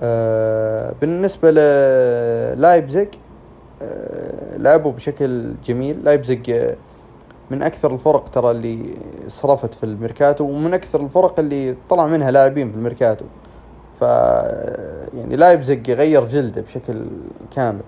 آه 0.00 0.94
بالنسبة 1.00 1.50
للايبزيج 1.50 3.08
آه 3.82 4.56
لعبوا 4.56 4.92
بشكل 4.92 5.52
جميل. 5.64 6.04
لايبزيج 6.04 6.50
آه 6.50 6.76
من 7.52 7.62
أكثر 7.62 7.94
الفرق 7.94 8.28
ترى 8.28 8.50
اللي 8.50 8.94
صرفت 9.28 9.74
في 9.74 9.84
الميركاتو 9.84 10.44
ومن 10.44 10.74
أكثر 10.74 11.00
الفرق 11.00 11.38
اللي 11.38 11.76
طلع 11.88 12.06
منها 12.06 12.30
لاعبين 12.30 12.70
في 12.70 12.76
الميركاتو. 12.76 13.24
ف 14.00 14.02
يعني 15.14 15.36
لايبزيج 15.36 15.90
غير 15.90 16.28
جلده 16.28 16.62
بشكل 16.62 17.06
كامل. 17.54 17.82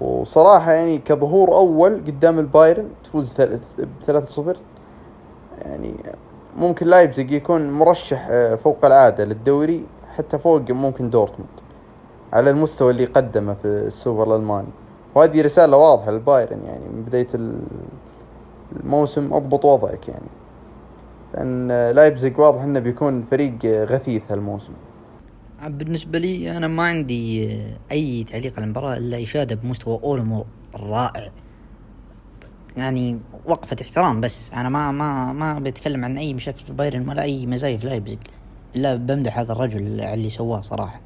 وصراحة 0.00 0.72
يعني 0.72 0.98
كظهور 0.98 1.54
أول 1.54 2.00
قدام 2.06 2.38
البايرن 2.38 2.88
تفوز 3.04 3.34
بثلاثة 4.00 4.26
صفر. 4.26 4.56
يعني 5.62 5.94
ممكن 6.56 6.86
لايبزيج 6.86 7.30
يكون 7.30 7.70
مرشح 7.70 8.26
آه، 8.30 8.54
فوق 8.54 8.84
العادة 8.84 9.24
للدوري 9.24 9.86
حتى 10.16 10.38
فوق 10.38 10.70
ممكن 10.70 11.10
دورتموند 11.10 11.50
على 12.32 12.50
المستوى 12.50 12.90
اللي 12.90 13.04
قدمه 13.04 13.54
في 13.54 13.64
السوبر 13.64 14.34
الألماني. 14.34 14.68
وهذه 15.14 15.42
رسالة 15.42 15.76
واضحة 15.76 16.10
للبايرن 16.10 16.64
يعني 16.64 16.84
من 16.88 17.02
بداية 17.02 17.28
الموسم 18.76 19.32
أضبط 19.32 19.64
وضعك 19.64 20.08
يعني. 20.08 20.28
لأن 21.34 21.68
لايبزيج 21.96 22.38
واضح 22.38 22.62
إنه 22.62 22.80
بيكون 22.80 23.22
فريق 23.22 23.58
غثيث 23.64 24.32
هالموسم. 24.32 24.72
بالنسبة 25.66 26.18
لي 26.18 26.56
أنا 26.56 26.68
ما 26.68 26.82
عندي 26.82 27.56
أي 27.92 28.24
تعليق 28.24 28.56
على 28.56 28.64
المباراة 28.64 28.96
إلا 28.96 29.22
إشادة 29.22 29.54
بمستوى 29.54 30.00
أولمو 30.04 30.44
الرائع 30.74 31.30
يعني 32.76 33.18
وقفة 33.46 33.76
احترام 33.82 34.20
بس. 34.20 34.50
أنا 34.54 34.68
ما 34.68 34.92
ما 34.92 35.32
ما 35.32 35.58
بتكلم 35.58 36.04
عن 36.04 36.18
أي 36.18 36.34
مشاكل 36.34 36.60
في 36.60 36.72
بايرن 36.72 37.08
ولا 37.08 37.22
أي 37.22 37.46
مزايا 37.46 37.76
في 37.76 37.86
لايبزيج 37.86 38.18
إلا 38.76 38.94
بمدح 38.94 39.38
هذا 39.38 39.52
الرجل 39.52 40.00
على 40.00 40.14
اللي 40.14 40.28
سواه 40.28 40.60
صراحة. 40.60 41.00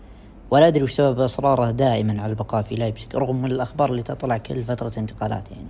ولا 0.50 0.68
أدري 0.68 0.82
وش 0.82 0.92
سبب 0.92 1.20
إصراره 1.20 1.70
دائما 1.70 2.22
على 2.22 2.30
البقاء 2.30 2.62
في 2.62 2.74
لايبزيج 2.74 3.16
رغم 3.16 3.44
الأخبار 3.44 3.90
اللي 3.90 4.02
تطلع 4.02 4.36
كل 4.36 4.64
فترة 4.64 4.92
انتقالات 4.98 5.50
يعني. 5.50 5.66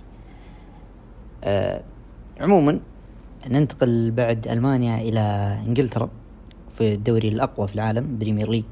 عموما 2.39 2.79
ننتقل 3.47 4.11
بعد 4.11 4.47
ألمانيا 4.47 5.01
إلى 5.01 5.19
إنجلترا 5.67 6.09
في 6.69 6.93
الدوري 6.93 7.27
الأقوى 7.27 7.67
في 7.67 7.75
العالم 7.75 8.17
Premier 8.17 8.49
League. 8.49 8.63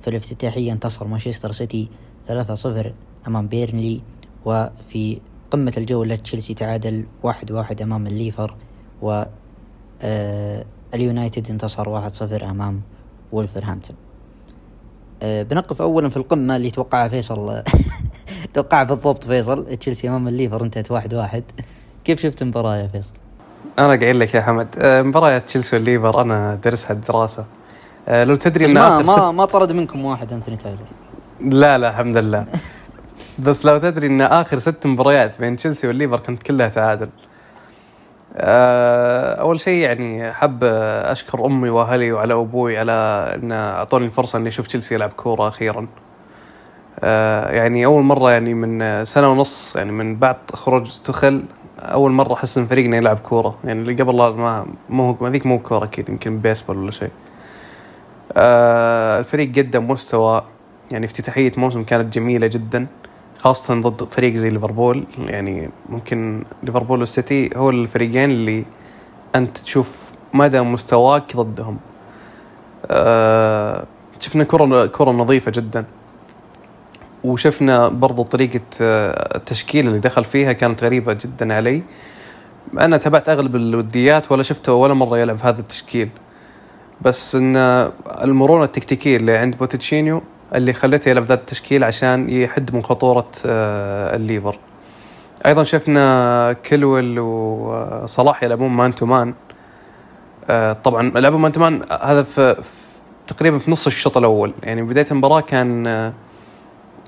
في 0.00 0.10
الافتتاحية 0.10 0.72
انتصر 0.72 1.06
مانشستر 1.06 1.52
سيتي 1.52 1.88
3-0 2.28 2.92
أمام 3.26 3.48
بيرنلي. 3.48 4.00
وفي 4.44 5.20
قمة 5.50 5.72
الجولة 5.76 6.14
تشيلسي 6.14 6.54
تعادل 6.54 7.04
واحد 7.22 7.50
واحد 7.50 7.82
أمام 7.82 8.06
الليفر. 8.06 8.56
و 9.02 9.22
آه 10.02 10.64
اليونايتد 10.94 11.50
انتصر 11.50 12.10
1-0 12.10 12.42
أمام 12.42 12.82
وولفرهامبتون. 13.32 13.96
آه 15.22 15.42
بنقف 15.42 15.82
أولا 15.82 16.08
في 16.08 16.16
القمة 16.16 16.56
اللي 16.56 16.70
توقعها 16.70 17.08
فيصل. 17.08 17.62
توقعها 18.54 18.84
بالضبط 18.84 19.24
فيصل. 19.24 19.76
تشيلسي 19.76 20.08
أمام 20.08 20.28
الليفر 20.28 20.64
انتهت 20.64 20.90
واحد 20.90 21.14
واحد. 21.14 21.44
كيف 22.04 22.20
شفت 22.20 22.42
المباراة 22.42 22.76
يا 22.76 22.86
فيصل؟ 22.86 23.12
أنا 23.78 23.96
قايل 23.96 24.20
لك 24.20 24.34
يا 24.34 24.40
حمد 24.40 24.68
آه، 24.78 25.02
مباراة 25.02 25.38
تشيلسي 25.38 25.76
والليفر 25.76 26.20
أنا 26.20 26.54
دارسها 26.64 26.92
دراسة. 26.92 27.44
آه، 28.08 28.24
لو 28.24 28.34
تدري 28.34 28.66
إن 28.66 28.74
ما 28.74 29.02
ما, 29.02 29.30
ما 29.30 29.44
طرد 29.44 29.72
منكم 29.72 30.04
واحد 30.04 30.32
أنثوني 30.32 30.56
تايلور. 30.56 30.78
لا 31.40 31.78
لا 31.78 31.90
الحمد 31.90 32.16
لله. 32.16 32.46
بس 33.44 33.66
لو 33.66 33.78
تدري 33.78 34.06
إن 34.06 34.20
آخر 34.20 34.58
ست 34.58 34.86
مباريات 34.86 35.40
بين 35.40 35.56
تشيلسي 35.56 35.86
والليفر 35.88 36.18
كانت 36.18 36.42
كلها 36.42 36.68
تعادل. 36.68 37.08
آه، 38.36 39.34
أول 39.34 39.60
شيء 39.60 39.84
يعني 39.84 40.32
حب 40.32 40.64
أشكر 41.04 41.46
أمي 41.46 41.70
وأهلي 41.70 42.12
وعلى 42.12 42.34
أبوي 42.34 42.78
على 42.78 42.92
إن 43.42 43.52
أعطوني 43.52 44.04
الفرصة 44.04 44.38
إني 44.38 44.48
أشوف 44.48 44.66
تشيلسي 44.66 44.94
يلعب 44.94 45.10
كورة 45.10 45.48
أخيرا. 45.48 45.86
يعني 47.50 47.84
أول 47.84 48.02
مرة 48.02 48.30
يعني 48.30 48.54
من 48.54 49.04
سنة 49.04 49.32
ونص 49.32 49.76
يعني 49.76 49.92
من 49.92 50.16
بعد 50.16 50.36
خروج 50.54 50.90
توخيل 51.04 51.44
أول 51.78 52.12
مرة 52.12 52.34
أحس 52.34 52.58
إن 52.58 52.66
فريقنا 52.66 52.96
يلعب 52.96 53.18
كورة. 53.18 53.58
يعني 53.64 53.80
اللي 53.80 53.94
قبل 53.94 54.16
ما 54.16 54.66
مو 54.88 55.16
ما 55.20 55.30
ذيك 55.30 55.46
مو 55.46 55.58
كورة 55.58 55.84
أكيد 55.84 56.08
يمكن 56.08 56.38
بيسبول 56.38 56.78
ولا 56.78 56.90
شيء. 56.90 57.10
آه 58.32 59.18
الفريق 59.18 59.58
قدم 59.58 59.90
مستوى 59.90 60.42
يعني 60.92 61.06
افتتاحية 61.06 61.52
موسم 61.56 61.84
كانت 61.84 62.14
جميلة 62.14 62.46
جدا 62.46 62.86
خاصة 63.38 63.80
ضد 63.80 64.04
فريق 64.04 64.34
زي 64.34 64.50
ليفربول. 64.50 65.04
يعني 65.18 65.70
ممكن 65.88 66.44
ليفربول 66.62 67.00
والسيتي 67.00 67.50
هو 67.56 67.70
الفريقين 67.70 68.30
اللي 68.30 68.64
أنت 69.34 69.58
تشوف 69.58 70.10
مدى 70.34 70.60
مستواك 70.60 71.36
ضدهم. 71.36 71.78
آه 72.90 73.84
شفنا 74.20 74.44
كرة 74.44 74.86
كرة 74.86 75.10
نظيفة 75.10 75.52
جدا. 75.54 75.84
وشفنا 77.24 77.88
برضو 77.88 78.22
طريقة 78.22 78.60
آه، 78.80 79.36
التشكيل 79.36 79.88
اللي 79.88 79.98
دخل 79.98 80.24
فيها 80.24 80.52
كانت 80.52 80.84
غريبة 80.84 81.12
جدا 81.12 81.54
علي. 81.54 81.82
أنا 82.78 82.96
تابعت 82.96 83.28
أغلب 83.28 83.56
الوديات 83.56 84.32
ولا 84.32 84.42
شفته 84.42 84.72
ولا 84.72 84.94
مرة 84.94 85.18
يلعب 85.18 85.38
هذا 85.42 85.60
التشكيل. 85.60 86.08
بس 87.02 87.34
إن 87.34 87.56
المرونة 88.24 88.64
التكتيكية 88.64 89.16
اللي 89.16 89.36
عند 89.36 89.56
بوتشيتينو 89.56 90.22
اللي 90.54 90.72
خلته 90.72 91.08
يلعب 91.08 91.24
ذا 91.24 91.34
التشكيل 91.34 91.84
عشان 91.84 92.30
يحد 92.30 92.74
من 92.74 92.82
خطورة 92.82 93.30
آه، 93.46 94.16
الليفر. 94.16 94.58
أيضا 95.46 95.64
شفنا 95.64 96.52
كولويل 96.52 97.18
وصلاح 97.18 98.42
يلعبون 98.42 98.70
man 98.70 98.94
to 98.94 99.06
man. 99.06 99.34
طبعا 100.84 101.10
لعبوا 101.14 101.38
man 101.38 101.52
to 101.52 101.60
man 101.60 101.82
هذا 102.02 102.22
في 102.22 102.62
تقريبا 103.26 103.58
في 103.58 103.70
نص 103.70 103.86
الشوط 103.86 104.16
الأول. 104.16 104.52
يعني 104.62 104.82
بداية 104.82 105.06
المباراة 105.10 105.40
كان 105.40 105.86
آه، 105.86 106.12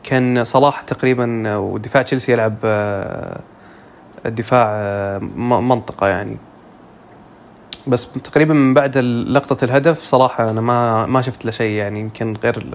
كان 0.06 0.44
صلاح 0.44 0.80
تقريبا 0.80 1.56
ودفاع 1.56 2.02
تشيلسي 2.02 2.32
يلعب 2.32 2.54
آه، 2.64 3.40
الدفاع 4.26 4.66
آه، 4.70 5.18
منطقة 5.38 6.06
يعني. 6.08 6.36
بس 7.86 8.12
تقريبا 8.12 8.54
من 8.54 8.74
بعد 8.74 8.98
لقطة 8.98 9.64
الهدف 9.64 10.04
صراحة 10.04 10.50
أنا 10.50 10.60
ما 10.60 11.06
ما 11.06 11.20
شفت 11.20 11.44
له 11.44 11.50
شيء 11.50 11.70
يعني 11.70 12.00
يمكن 12.00 12.36
غير 12.42 12.66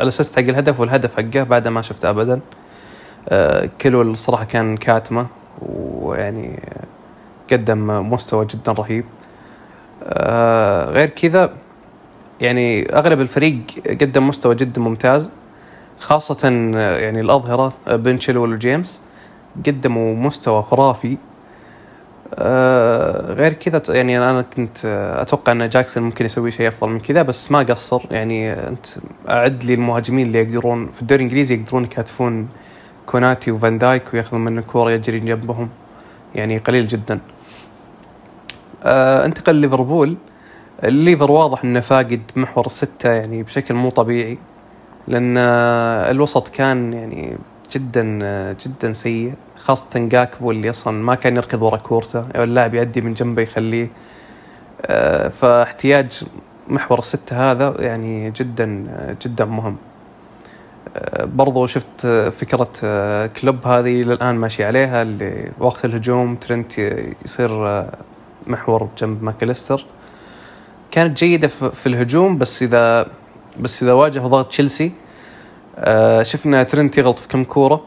الأسيست 0.00 0.36
حق 0.36 0.42
الهدف 0.42 0.80
والهدف 0.80 1.16
حقه 1.16 1.42
بعده 1.42 1.70
ما 1.70 1.82
شفته 1.82 2.10
أبدا. 2.10 2.40
آه، 3.28 3.70
كلو 3.80 4.02
الصراحة 4.02 4.44
كان 4.44 4.76
كاتمة 4.76 5.26
ويعني 5.62 6.62
قدم 7.52 8.10
مستوى 8.12 8.46
جدا 8.46 8.72
رهيب. 8.72 9.04
غير 10.92 11.08
كذا 11.08 11.52
يعني 12.40 12.94
أغلب 12.94 13.20
الفريق 13.20 13.62
قدم 14.00 14.28
مستوى 14.28 14.54
جدا 14.54 14.80
ممتاز. 14.80 15.30
خاصة 15.98 16.48
يعني 17.00 17.20
الأظهرة 17.20 17.72
بن 17.86 18.18
تشيلول 18.18 18.52
وجيمس 18.52 19.02
قدموا 19.66 20.16
مستوى 20.16 20.62
خرافي. 20.62 21.16
آه 22.34 23.32
غير 23.32 23.52
كذا 23.52 23.82
يعني 23.88 24.18
أنا 24.18 24.42
كنت 24.42 24.84
أتوقع 25.16 25.52
أن 25.52 25.68
جاكسون 25.68 26.02
ممكن 26.02 26.24
يسوي 26.24 26.50
شيء 26.50 26.68
أفضل 26.68 26.90
من 26.90 26.98
كذا 26.98 27.22
بس 27.22 27.52
ما 27.52 27.58
قصر. 27.58 28.02
يعني 28.10 28.52
أنت 28.52 28.86
أعد 29.28 29.64
لي 29.64 29.74
المهاجمين 29.74 30.26
اللي 30.26 30.38
يقدرون 30.38 30.90
في 30.94 31.02
الدوري 31.02 31.22
الإنجليزي 31.22 31.54
يقدرون 31.54 31.84
يكاتفون 31.84 32.48
كوناتي 33.06 33.50
وفان 33.50 33.78
دايك 33.78 34.14
وياخذون 34.14 34.44
من 34.44 34.58
الكوره 34.58 34.90
يجري 34.90 35.20
جنبهم. 35.20 35.68
يعني 36.34 36.58
قليل 36.58 36.86
جدا. 36.86 37.20
آه 38.84 39.26
انتقل 39.26 39.54
ليفربول. 39.54 40.16
الليفر 40.84 41.32
واضح 41.32 41.64
إنه 41.64 41.80
فاقد 41.80 42.20
محور 42.36 42.66
الستة 42.66 43.10
يعني 43.12 43.42
بشكل 43.42 43.74
مو 43.74 43.90
طبيعي. 43.90 44.38
لأن 45.08 45.38
الوسط 46.10 46.48
كان 46.48 46.92
يعني 46.92 47.36
جدا 47.72 48.52
جدا 48.52 48.92
سيء 48.92 49.34
خاصة 49.56 49.98
جاكبو 49.98 50.50
اللي 50.50 50.70
أصلا 50.70 51.02
ما 51.02 51.14
كان 51.14 51.36
يركض 51.36 51.62
ورا 51.62 51.76
كورته. 51.76 52.24
أو 52.36 52.44
اللاعب 52.44 52.74
يعدي 52.74 53.00
من 53.00 53.14
جنبه 53.14 53.42
يخليه. 53.42 53.88
آه، 54.82 55.28
فاحتياج 55.28 56.22
محور 56.68 56.98
الستة 56.98 57.52
هذا 57.52 57.74
يعني 57.78 58.30
جدا 58.30 58.86
جدا 59.22 59.44
مهم. 59.44 59.76
آه، 60.96 61.24
برضو 61.24 61.66
شفت 61.66 62.06
فكرة 62.40 62.72
آه، 62.84 63.26
كلوب 63.26 63.66
هذه 63.66 64.02
للآن 64.02 64.34
ماشي 64.34 64.64
عليها 64.64 65.02
اللي 65.02 65.50
وقت 65.58 65.84
الهجوم 65.84 66.36
ترنت 66.36 66.78
يصير 67.24 67.84
محور 68.46 68.88
جنب 68.98 69.22
ماكاليستر. 69.22 69.86
كانت 70.90 71.18
جيدة 71.18 71.48
في 71.48 71.86
الهجوم 71.86 72.38
بس 72.38 72.62
إذا 72.62 73.06
بس 73.60 73.82
إذا 73.82 73.92
واجه 73.92 74.18
ضغط 74.18 74.48
تشيلسي 74.48 74.92
آه 75.78 76.22
شفنا 76.22 76.62
ترنت 76.62 76.98
يغلط 76.98 77.18
في 77.18 77.28
كم 77.28 77.44
كورة 77.44 77.82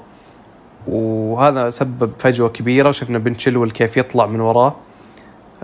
وهذا 0.88 1.70
سبب 1.70 2.12
فجوة 2.20 2.50
كبيرة 2.50 2.90
وشفنا 2.90 3.18
بن 3.18 3.38
تشيلول 3.38 3.72
كيف 3.72 3.98
يطلع 3.98 4.26
من 4.26 4.40
وراه. 4.40 4.76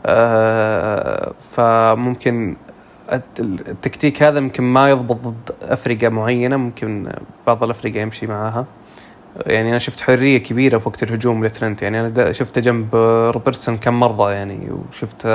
آه 0.05 1.33
فممكن 1.51 2.55
التكتيك 3.39 4.23
هذا 4.23 4.39
ممكن 4.39 4.63
ما 4.63 4.89
يضبط 4.89 5.15
ضد 5.15 5.51
افرقه 5.61 6.09
معينة 6.09 6.57
ممكن 6.57 7.11
بعض 7.47 7.63
الافرقه 7.63 7.99
يمشي 7.99 8.27
معاها. 8.27 8.65
يعني 9.45 9.69
أنا 9.69 9.79
شفت 9.79 10.01
حرية 10.01 10.37
كبيرة 10.37 10.77
في 10.77 10.89
وقت 10.89 11.03
الهجوم 11.03 11.45
لترنت 11.45 11.81
يعني 11.81 11.99
أنا 11.99 12.31
شفته 12.31 12.61
جنب 12.61 12.95
روبرتسون 13.33 13.77
كم 13.77 13.99
مرة 13.99 14.31
يعني 14.31 14.59
وشفته 14.71 15.29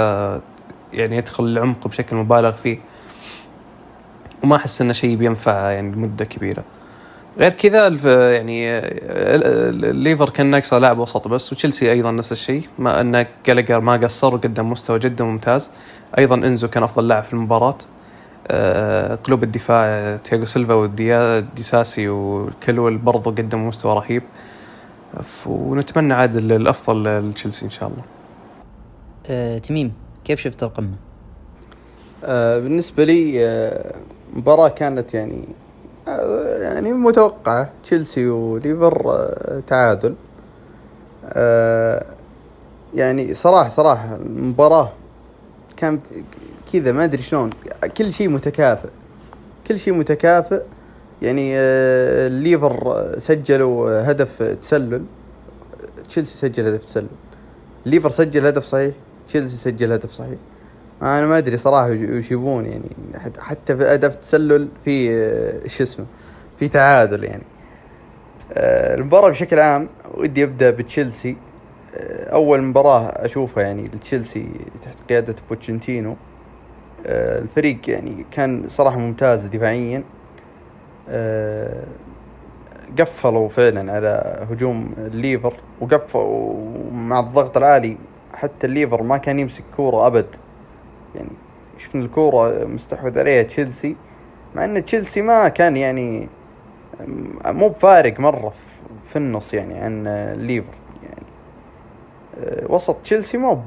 يعني 0.93 1.17
يدخل 1.17 1.45
العمق 1.45 1.89
بشكل 1.89 2.17
مبالغ 2.17 2.53
فيه. 2.53 2.79
وما 4.45 4.57
أحس 4.57 4.83
إنه 4.83 4.93
شيء 4.93 5.17
بينفع 5.17 5.71
يعني 5.71 5.93
لمدة 5.93 6.25
كبيرة. 6.25 6.65
غير 7.39 7.51
كذا 7.51 7.89
يعني 8.35 8.79
الليفر 9.91 10.31
كان 10.31 10.47
ناقصة 10.47 10.79
لاعب 10.79 10.99
وسط 10.99 11.29
بس 11.29 11.53
وتشيلسي 11.53 11.93
أيضا 11.93 12.11
نفس 12.11 12.33
الشيء 12.33 12.63
ما 12.79 13.01
إن 13.01 13.27
جالاجر 13.47 13.81
ما 13.81 13.97
قصر 13.97 14.35
وقدم 14.35 14.71
مستوى 14.71 14.99
جدا 14.99 15.25
ممتاز. 15.25 15.71
أيضا 16.19 16.35
إنزو 16.35 16.69
كان 16.69 16.83
أفضل 16.83 17.09
لاعب 17.09 17.23
في 17.23 17.33
المباراة. 17.33 17.79
آه، 18.49 19.15
قلوب 19.15 19.43
الدفاع 19.43 20.17
تياغو 20.17 20.45
سيلفا 20.45 20.75
وديساسي 20.75 22.09
وكولويل 22.09 22.97
برضو 22.97 23.31
قدموا 23.31 23.69
مستوى 23.69 23.95
رهيب. 23.95 24.23
ونتمنى 25.47 26.15
عاد 26.15 26.37
ال- 26.37 26.53
الأفضل 26.53 27.29
لتشيلسي 27.31 27.65
إن 27.65 27.71
شاء 27.71 27.89
الله. 27.89 28.03
آه، 29.27 29.59
تميم 29.59 29.93
كيف 30.25 30.41
شفت 30.41 30.63
القمة؟ 30.63 30.97
آه، 32.25 32.59
بالنسبة 32.59 33.05
لي 33.05 33.47
آه، 33.47 33.95
مباراة 34.35 34.69
كانت 34.69 35.15
يعني 35.15 35.45
يعني 36.61 36.93
متوقعة. 36.93 37.71
تشيلسي 37.83 38.27
وليفر 38.29 39.03
آه، 39.07 39.63
تعادل. 39.67 40.15
آه، 41.25 42.05
يعني 42.95 43.35
صراحة 43.35 43.69
صراحة 43.69 44.17
المباراة 44.17 44.93
كان 45.77 46.01
كذا 46.73 46.93
ما 46.93 47.05
أدري 47.05 47.23
شلون 47.23 47.51
كل 47.97 48.13
شيء 48.13 48.29
متكافئ. 48.29 48.89
كل 49.67 49.79
شيء 49.79 49.95
متكافئ. 49.95 50.63
يعني 51.23 51.53
آه، 51.59 52.27
الليفر 52.27 53.05
سجلوا 53.19 54.11
هدف 54.11 54.43
تسلل. 54.43 55.03
تشيلسي 56.09 56.37
سجل 56.37 56.67
هدف 56.67 56.85
تسلل. 56.85 57.07
الليفر 57.87 58.11
سجل 58.11 58.47
هدف 58.47 58.65
صحيح 58.65 58.95
تشيلسي 59.29 59.57
سجل 59.57 59.93
هدف 59.93 60.11
صحيح. 60.11 60.39
أنا 61.03 61.27
ما 61.27 61.39
أدري 61.39 61.57
صراحة 61.57 61.91
وش 61.91 62.31
يبون 62.31 62.67
يعني. 62.67 62.91
حت- 63.19 63.41
حتى 63.41 63.77
في 63.77 63.85
هدف 63.85 64.15
تسلل 64.15 64.69
في 64.85 65.11
آه، 65.15 65.69
شو 65.69 65.83
اسمه 65.85 66.07
في 66.59 66.69
تعادل 66.69 67.25
يعني. 67.25 67.43
آه، 68.53 68.95
المباراة 68.95 69.29
بشكل 69.29 69.59
عام 69.61 69.89
ودي 70.15 70.45
أبدأ 70.45 70.71
بتشيلسي. 70.71 71.37
آه، 71.95 72.31
أول 72.35 72.63
مباراة 72.63 73.07
أشوفها 73.07 73.63
يعني 73.63 73.89
لتشيلسي 73.95 74.49
تحت 74.83 74.97
قيادة 75.09 75.35
بوتشيتينو. 75.49 76.17
الفريق 77.07 77.91
يعني 77.91 78.27
كان 78.31 78.69
صراحة 78.69 78.99
ممتاز 78.99 79.47
دفاعيا. 79.47 80.03
قفلوا 82.99 83.49
فعلا 83.49 83.93
على 83.93 84.47
هجوم 84.51 84.95
الليفر 84.99 85.55
وقفوا 85.81 86.55
مع 86.93 87.21
الضغط 87.21 87.57
العالي. 87.57 87.97
حتى 88.35 88.67
الليفر 88.67 89.03
ما 89.03 89.17
كان 89.17 89.39
يمسك 89.39 89.65
كورة 89.77 90.07
أبد. 90.07 90.37
يعني 91.15 91.31
شفنا 91.79 92.05
الكورة 92.05 92.65
مستحوذ 92.65 93.19
عليها 93.19 93.43
تشيلسي 93.43 93.97
مع 94.55 94.65
إن 94.65 94.85
تشيلسي 94.85 95.23
ما 95.23 95.49
كان 95.49 95.77
يعني 95.77 96.29
مو 97.47 97.69
بفارق 97.69 98.21
مرة 98.21 98.53
في- 99.05 99.17
النص 99.17 99.55
يعني 99.55 99.75
عن 99.79 100.07
الليفر 100.07 100.75
يعني. 101.03 101.27
آه، 102.41 102.73
وسط 102.73 102.97
تشيلسي 102.97 103.39
مو 103.39 103.59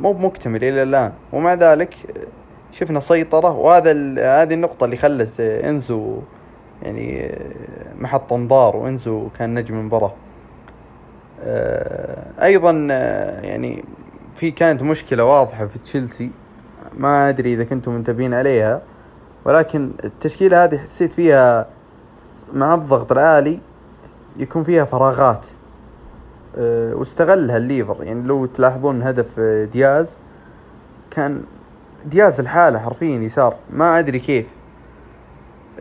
مو 0.00 0.12
بمكتمل 0.12 0.64
إلى 0.64 0.82
الآن. 0.82 1.12
ومع 1.32 1.54
ذلك 1.54 1.94
آه، 2.16 2.26
شفنا 2.72 3.00
سيطرة 3.00 3.50
وهذا 3.58 3.92
هذه 4.42 4.54
النقطة 4.54 4.84
اللي 4.84 4.96
خلت 4.96 5.40
إنزو 5.40 6.18
يعني 6.82 7.24
آه، 7.26 7.94
محط 8.00 8.32
انظار 8.32 8.76
وإنزو 8.76 9.28
كان 9.38 9.54
نجم 9.54 9.74
المباراة. 9.78 10.12
أيضا 12.42 12.70
يعني 13.42 13.84
في 14.34 14.50
كانت 14.50 14.82
مشكلة 14.82 15.24
واضحة 15.24 15.66
في 15.66 15.78
تشيلسي. 15.78 16.30
ما 16.98 17.28
أدري 17.28 17.54
إذا 17.54 17.64
كنتم 17.64 17.92
منتبهين 17.94 18.34
عليها 18.34 18.82
ولكن 19.44 19.92
التشكيلة 20.04 20.64
هذه 20.64 20.78
حسيت 20.78 21.12
فيها 21.12 21.66
مع 22.52 22.74
الضغط 22.74 23.12
العالي 23.12 23.60
يكون 24.38 24.64
فيها 24.64 24.84
فراغات 24.84 25.46
أه 26.56 26.94
واستغلها 26.94 27.56
الليفر. 27.56 27.96
يعني 28.02 28.22
لو 28.22 28.46
تلاحظون 28.46 29.02
هدف 29.02 29.38
آه، 29.38 29.64
دياز 29.64 30.16
كان 31.10 31.42
دياز 32.04 32.40
الحالة 32.40 32.78
حرفيا 32.78 33.18
يسار. 33.18 33.56
ما 33.70 33.98
أدري 33.98 34.18
كيف 34.18 34.46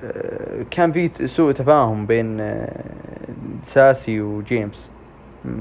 أه 0.03 0.65
كان 0.71 0.91
في 0.91 1.27
سوء 1.27 1.51
تفاهم 1.51 2.05
بين 2.05 2.39
آه، 2.41 2.83
ساسي 3.63 4.21
وجيمس. 4.21 4.89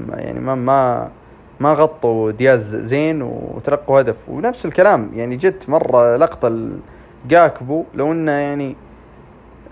يعني 0.09 0.39
ما 0.39 0.55
ما 0.55 1.11
ما 1.59 1.73
غطوا 1.73 2.31
دياز 2.31 2.75
زين 2.75 3.21
وتلقوا 3.21 4.01
هدف. 4.01 4.15
ونفس 4.29 4.65
الكلام 4.65 5.11
يعني 5.15 5.35
جت 5.35 5.69
مرة 5.69 6.15
لقطة 6.17 6.47
ال- 6.47 6.79
جاكبو 7.27 7.83
لو 7.93 8.11
إنه 8.11 8.31
يعني 8.31 8.75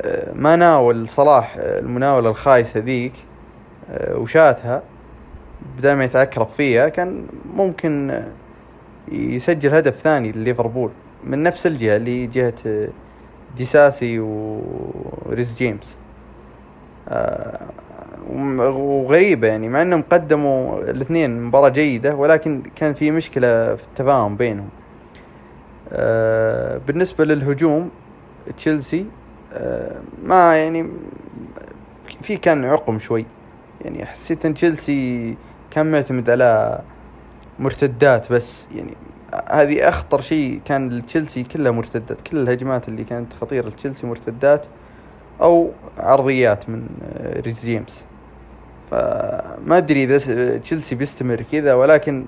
آه، 0.02 0.34
ما 0.36 0.56
ناول 0.56 1.10
صلاح 1.10 1.56
آه، 1.58 1.80
المناولة 1.80 2.30
الخايسة 2.30 2.80
ذيك 2.80 3.13
آه، 3.91 4.17
وشاتها 4.17 4.82
بدل 5.78 5.94
ما 5.94 6.04
يتعكرف 6.04 6.54
فيها 6.56 6.89
كان 6.89 7.28
ممكن 7.56 8.22
يسجل 9.12 9.76
هدف 9.76 9.96
ثاني 9.96 10.32
لليفربول. 10.32 10.89
من 11.24 11.44
نفس 11.44 11.67
الجهة 11.67 11.96
اللي 11.96 12.28
جهة 12.28 12.54
ديساسي 13.58 14.20
وريس 14.20 15.58
جيمس. 15.58 15.98
وغريبة 18.30 19.48
يعني 19.48 19.70
مع 19.70 19.82
إنهم 19.82 20.02
قدموا 20.02 20.82
الاثنين 20.82 21.44
مباراة 21.44 21.70
جيدة 21.70 22.16
ولكن 22.16 22.64
كان 22.76 22.94
في 22.94 23.12
مشكلة 23.12 23.76
في 23.76 23.84
التفاهم 23.84 24.36
بينهم. 24.38 24.70
آه، 25.94 26.78
بالنسبة 26.88 27.26
للهجوم 27.26 27.90
تشيلسي 28.58 29.06
آه، 29.54 30.02
ما 30.24 30.58
يعني 30.58 30.90
في 32.22 32.38
كان 32.38 32.66
عقم 32.66 33.00
شوي. 33.00 33.26
يعني 33.82 34.06
حسيت 34.06 34.46
إن 34.46 34.54
تشيلسي 34.54 35.36
كان 35.72 35.92
معتمد 35.92 36.30
على 36.30 36.80
مرتدات 37.60 38.32
بس. 38.32 38.68
يعني 38.76 38.94
هذه 39.50 39.90
أخطر 39.90 40.22
شيء 40.22 40.62
كان 40.66 40.90
لتشيلسي 40.90 41.44
كلها 41.44 41.72
مرتدات 41.72 42.22
كل 42.22 42.38
الهجمات 42.38 42.88
اللي 42.88 43.04
كانت 43.04 43.34
خطيرة 43.34 43.70
لتشيلسي 43.70 44.08
مرتدات 44.08 44.66
أو 45.42 45.72
عرضيات 45.98 46.70
من 46.70 46.88
آه، 47.04 47.42
ريس 47.42 47.66
جيمس. 47.66 48.06
فما 48.92 49.78
أدري 49.78 50.04
إذا 50.04 50.58
تشيلسي 50.58 50.96
بيستمر 50.96 51.44
كذا 51.52 51.74
ولكن 51.74 52.26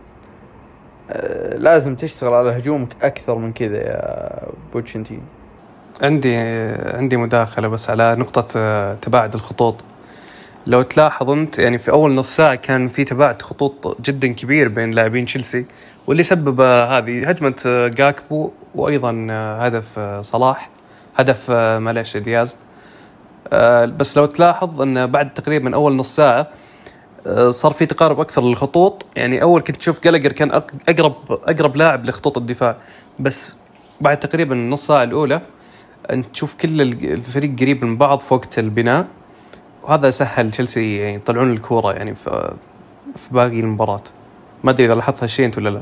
آه، 1.11 1.57
لازم 1.57 1.95
تشتغل 1.95 2.33
على 2.33 2.57
هجومك 2.57 2.89
أكثر 3.01 3.35
من 3.35 3.53
كذا 3.53 3.77
يا 3.77 4.29
بوتشنتين 4.73 5.21
عندي 6.01 6.37
عندي 6.85 7.17
مداخلة 7.17 7.67
بس 7.67 7.89
على 7.89 8.15
نقطة 8.15 8.45
آه، 8.57 8.95
تباعد 9.01 9.33
الخطوط. 9.33 9.75
لو 10.67 10.81
تلاحظ 10.81 11.29
أنت 11.29 11.59
يعني 11.59 11.79
في 11.79 11.91
أول 11.91 12.11
نص 12.15 12.35
ساعة 12.35 12.55
كان 12.55 12.89
في 12.89 13.03
تباعد 13.03 13.41
خطوط 13.41 14.01
جدا 14.01 14.27
كبير 14.27 14.67
بين 14.67 14.91
لاعبين 14.91 15.25
تشيلسي 15.25 15.65
واللي 16.07 16.23
سبب 16.23 16.61
آه، 16.61 16.97
هذه 16.97 17.29
هجمة 17.29 17.55
آه، 17.65 17.87
جاكبو 17.87 18.51
وأيضا 18.75 19.27
هدف 19.31 19.99
صلاح 20.21 20.69
هدف 21.15 21.51
معلش 21.51 22.17
دياز. 22.17 22.57
بس 23.97 24.17
لو 24.17 24.25
تلاحظ 24.25 24.81
إن 24.81 25.05
بعد 25.07 25.33
تقريبا 25.33 25.75
أول 25.75 25.95
نص 25.95 26.15
ساعة 26.15 26.47
آه، 27.27 27.49
صار 27.49 27.71
في 27.71 27.85
تقارب 27.85 28.19
أكثر 28.19 28.41
للخطوط. 28.43 29.05
يعني 29.15 29.41
أول 29.41 29.61
كنت 29.61 29.75
تشوف 29.75 30.03
جالجر 30.03 30.31
كان 30.31 30.51
اقرب 30.89 31.15
أقرب 31.29 31.75
لاعب 31.75 32.05
لخطوط 32.05 32.37
الدفاع. 32.37 32.75
بس 33.19 33.55
بعد 34.01 34.19
تقريبا 34.19 34.55
النص 34.55 34.87
ساعة 34.87 35.03
الأولى 35.03 35.41
أنت 36.11 36.25
تشوف 36.33 36.53
كل 36.55 36.81
ال- 36.81 37.13
الفريق 37.13 37.59
قريب 37.59 37.85
من 37.85 37.97
بعض 37.97 38.19
في 38.19 38.33
وقت 38.33 38.59
البناء. 38.59 39.05
وهذا 39.83 40.09
سهل 40.09 40.51
تشيلسي 40.51 40.97
يعني 40.97 41.15
يطلعون 41.15 41.51
الكورة 41.53 41.93
يعني 41.93 42.15
في 42.15 42.53
باقي 43.31 43.59
المباراة. 43.59 44.01
ما 44.63 44.71
أدري 44.71 44.85
إذا 44.85 44.95
لاحظت 44.95 45.23
هالشيء 45.23 45.45
أنت 45.45 45.57
ولا 45.57 45.69
لا. 45.69 45.81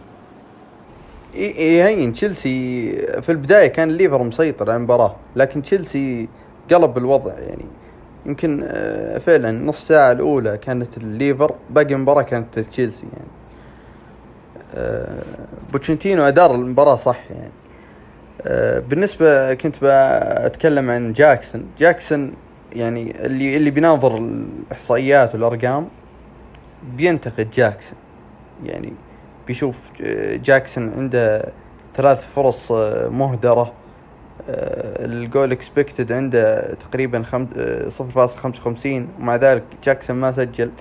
يهين 1.35 2.13
تشيلسي 2.13 2.91
في 3.21 3.31
البداية 3.31 3.67
كان 3.67 3.89
الليفر 3.89 4.23
مسيطر 4.23 4.69
على 4.69 4.77
المباراة 4.77 5.15
لكن 5.35 5.61
تشيلسي 5.61 6.29
قلب 6.73 6.97
الوضع 6.97 7.39
يعني. 7.39 7.65
يمكن 8.25 8.61
آه، 8.63 9.17
فعلا 9.17 9.51
نص 9.51 9.87
ساعة 9.87 10.11
الأولى 10.11 10.57
كانت 10.57 10.97
الليفر 10.97 11.55
باقي 11.69 11.93
المباراة 11.93 12.21
كانت 12.21 12.59
تشيلسي 12.59 13.05
يعني. 13.13 13.27
آه، 14.75 15.23
بوتشيتينو 15.71 16.23
أدار 16.23 16.55
المباراة 16.55 16.95
صح 16.95 17.31
يعني. 17.31 17.51
آه، 18.41 18.79
بالنسبة 18.79 19.53
كنت 19.53 19.75
بتكلم 20.45 20.89
عن 20.89 21.13
جاكسون. 21.13 21.65
جاكسون 21.77 22.33
يعني 22.73 23.25
اللي 23.25 23.57
اللي 23.57 23.71
بيناظر 23.71 24.17
الإحصائيات 24.17 25.33
والأرقام 25.35 25.87
بينتقد 26.97 27.49
جاكسون 27.51 27.97
يعني. 28.65 28.93
بيشوف 29.47 29.91
جاكسون 30.35 30.89
عنده 30.89 31.51
ثلاث 31.95 32.27
فرص 32.27 32.71
مهدرة. 33.11 33.73
ال 34.49 34.70
goal 34.70 35.51
expected 35.51 36.11
عنده 36.11 36.73
تقريبا 36.73 37.23
خم... 37.23 37.47
آه، 37.57 37.89
0.55 37.89 38.85
ومع 39.19 39.35
ذلك 39.35 39.63
جاكسون 39.83 40.15
ما 40.15 40.31
سجل. 40.31 40.71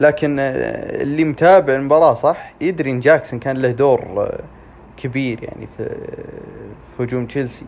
لكن 0.00 0.36
آه، 0.40 1.02
اللي 1.02 1.24
متابع 1.24 1.74
المباراة 1.74 2.14
صح؟ 2.14 2.52
يدري 2.60 2.90
ان 2.90 3.00
جاكسون 3.00 3.38
كان 3.38 3.56
له 3.56 3.70
دور 3.70 4.00
آه، 4.00 4.40
كبير 4.96 5.42
يعني 5.42 5.68
في 5.76 7.02
هجوم 7.02 7.26
تشيلسي. 7.26 7.64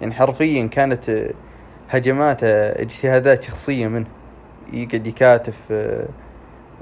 يعني 0.00 0.14
حرفيا 0.14 0.66
كانت 0.66 1.08
آه، 1.08 1.30
هجماته 1.90 2.46
اجتهادات 2.68 3.42
شخصية 3.42 3.86
منه. 3.88 4.06
يقعد 4.72 5.06
يكاتف 5.06 5.58
آه، 5.70 6.06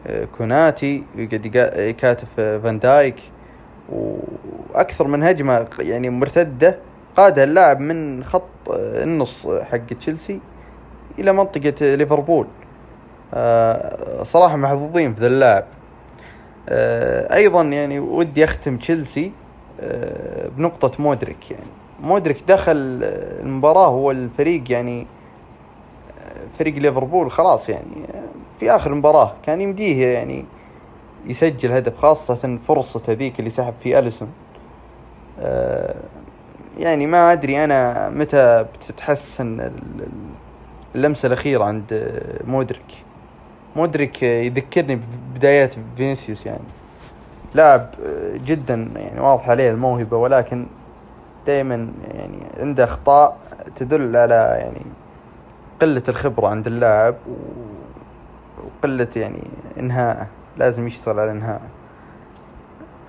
آه، 0.06 0.24
كوناتي 0.38 1.02
ويقعد 1.16 1.46
يقا- 1.46 1.78
يكاتف 1.78 2.28
آه، 2.38 2.58
فان 2.58 2.78
دايك. 2.78 3.16
وأكثر 3.92 5.06
من 5.06 5.22
هجمة 5.22 5.66
يعني 5.78 6.10
مرتدة 6.10 6.76
قادها 7.16 7.44
اللاعب 7.44 7.80
من 7.80 8.24
خط 8.24 8.42
النص 8.68 9.46
حق 9.46 9.86
تشيلسي 9.86 10.40
إلى 11.18 11.32
منطقة 11.32 11.94
ليفربول. 11.94 12.46
آه، 13.34 14.24
صراحة 14.24 14.56
محظوظين 14.56 15.14
في 15.14 15.20
ذا 15.20 15.26
اللاعب. 15.26 15.64
آه، 16.68 17.34
أيضا 17.34 17.62
يعني 17.62 17.98
ودي 17.98 18.44
أختم 18.44 18.76
تشيلسي 18.76 19.32
آه، 19.80 20.48
بنقطة 20.48 21.02
مودريك 21.02 21.50
يعني. 21.50 21.66
مودريك 22.02 22.42
دخل 22.48 23.00
المباراة 23.42 23.86
هو 23.86 24.10
الفريق 24.10 24.72
يعني 24.72 25.06
فريق 26.52 26.74
ليفربول 26.74 27.30
خلاص 27.30 27.68
يعني. 27.68 28.06
في 28.60 28.70
آخر 28.70 28.92
المباراة 28.92 29.34
كان 29.42 29.60
يمديه 29.60 30.06
يعني 30.06 30.44
يسجل 31.26 31.72
هدف 31.72 31.96
خاصة 31.98 32.58
فرصة 32.68 33.12
ذيك 33.12 33.38
اللي 33.38 33.50
سحب 33.50 33.74
فيه 33.80 33.98
أليسون. 33.98 34.28
يعني 36.76 37.06
ما 37.06 37.32
أدري 37.32 37.64
أنا 37.64 38.08
متى 38.08 38.64
بتتحسن 38.74 39.72
اللمسة 40.94 41.26
الأخيرة 41.26 41.64
عند 41.64 42.12
مودريك. 42.46 43.04
مودريك 43.76 44.22
يذكرني 44.22 45.00
ببدايات 45.34 45.74
فينيسيوس 45.96 46.46
يعني. 46.46 46.64
لاعب 47.54 47.90
جدا 48.34 48.90
يعني 48.96 49.20
واضح 49.20 49.50
عليه 49.50 49.70
الموهبة 49.70 50.16
ولكن 50.16 50.66
دائما 51.46 51.88
يعني 52.14 52.38
عنده 52.60 52.84
أخطاء 52.84 53.36
تدل 53.76 54.16
على 54.16 54.34
يعني 54.34 54.82
قلة 55.80 56.02
الخبرة 56.08 56.48
عند 56.48 56.66
اللاعب 56.66 57.14
وقلة 58.64 59.08
يعني 59.16 59.42
انهاءه 59.80 60.26
لازم 60.56 60.86
يشتغل 60.86 61.18
على 61.18 61.30
انهاءه 61.30 61.68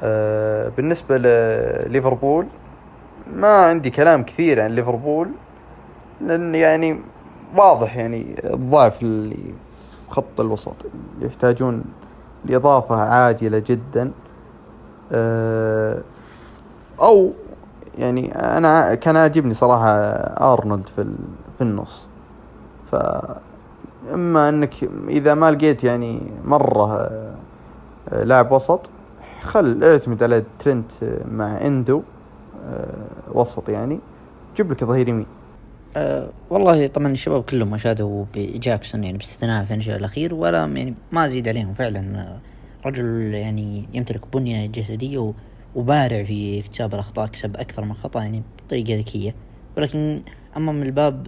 أه 0.03 0.69
بالنسبة 0.69 1.17
لليفربول 1.17 2.47
ما 3.35 3.65
عندي 3.65 3.89
كلام 3.89 4.23
كثير 4.23 4.61
عن 4.61 4.71
ليفربول 4.71 5.29
لأن 6.21 6.55
يعني 6.55 7.01
واضح 7.55 7.97
يعني 7.97 8.35
الضعف 8.53 9.01
اللي 9.01 9.35
في 10.05 10.09
خط 10.09 10.39
الوسط 10.39 10.75
يحتاجون 11.21 11.83
لإضافة 12.45 12.95
عاجلة 12.95 13.63
جدا. 13.65 14.11
أه 15.11 16.01
أو 17.01 17.31
يعني 17.97 18.35
أنا 18.35 18.95
كان 18.95 19.17
عاجبني 19.17 19.53
صراحة 19.53 19.89
أرنولد 20.53 20.87
في 20.87 21.03
في 21.57 21.61
النص. 21.63 22.07
ف 22.91 22.95
إما 24.13 24.49
أنك 24.49 24.73
إذا 25.09 25.33
ما 25.33 25.51
لقيت 25.51 25.83
يعني 25.83 26.31
مرة 26.45 26.93
آه، 28.09 28.23
لاعب 28.23 28.51
وسط 28.51 28.89
خل 29.41 29.83
اعتمد 29.83 30.23
على 30.23 30.43
ترنت 30.59 30.91
مع 31.31 31.61
إندو. 31.61 32.01
وسط 33.33 33.69
يعني. 33.69 33.99
جيب 34.55 34.71
لك 34.71 34.83
ظهير 34.83 35.07
يمين. 35.07 35.25
أه 35.97 36.29
والله 36.49 36.87
طبعا 36.87 37.07
الشباب 37.07 37.43
كلهم 37.43 37.73
اشادوا 37.73 38.25
بجاكسون 38.33 39.03
يعني 39.03 39.17
باستثناء 39.17 39.65
في 39.65 39.73
الشيء 39.73 39.95
الاخير 39.95 40.33
ولا 40.33 40.57
يعني 40.57 40.93
ما 41.11 41.25
أزيد 41.25 41.47
عليهم 41.47 41.73
فعلا. 41.73 42.37
رجل 42.85 43.33
يعني 43.33 43.85
يمتلك 43.93 44.21
بنية 44.33 44.67
جسدية 44.67 45.33
وبارع 45.75 46.23
في 46.23 46.59
اكتشاف 46.59 46.93
الأخطاء 46.93 47.27
كسب 47.27 47.57
أكثر 47.57 47.85
من 47.85 47.93
خطأ 47.93 48.21
يعني 48.21 48.43
بطريقة 48.65 48.97
ذكية. 48.99 49.35
ولكن 49.77 50.21
أما 50.57 50.71
من 50.71 50.83
الباب 50.83 51.27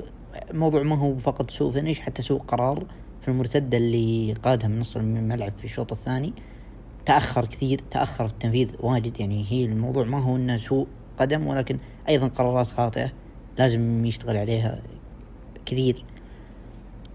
الموضوع 0.51 0.83
ما 0.83 0.97
هو 0.97 1.17
فقط 1.17 1.51
سوء 1.51 1.71
فينش 1.71 1.99
حتى 1.99 2.21
سوء 2.21 2.39
قرار 2.39 2.83
في 3.19 3.27
المرتدة 3.27 3.77
اللي 3.77 4.33
قادها 4.33 4.67
من 4.67 4.79
نص 4.79 4.95
الملعب 4.95 5.51
في 5.51 5.65
الشوط 5.65 5.91
الثاني. 5.91 6.33
تأخر 7.05 7.45
كثير 7.45 7.81
تأخر 7.91 8.27
في 8.27 8.33
التنفيذ 8.33 8.69
واجد 8.79 9.19
يعني. 9.19 9.45
هي 9.49 9.65
الموضوع 9.65 10.03
ما 10.03 10.23
هو 10.23 10.35
إنه 10.35 10.57
سوء 10.57 10.87
قدم 11.19 11.47
ولكن 11.47 11.77
أيضا 12.09 12.27
قرارات 12.27 12.67
خاطئة 12.67 13.11
لازم 13.57 14.05
يشتغل 14.05 14.37
عليها 14.37 14.81
كثير. 15.65 16.03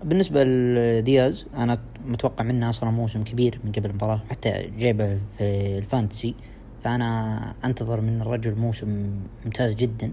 بالنسبة 0.04 0.44
لدياز 0.44 1.46
أنا 1.56 1.78
متوقع 2.06 2.44
منه 2.44 2.70
أصلا 2.70 2.90
موسم 2.90 3.24
كبير 3.24 3.58
من 3.64 3.72
قبل 3.72 3.90
المباراة 3.90 4.20
حتى 4.30 4.70
جايبة 4.78 5.18
في 5.38 5.78
الفانتسي. 5.78 6.34
فأنا 6.82 7.54
أنتظر 7.64 8.00
من 8.00 8.20
الرجل 8.20 8.54
موسم 8.54 9.10
ممتاز 9.44 9.74
جدا. 9.74 10.12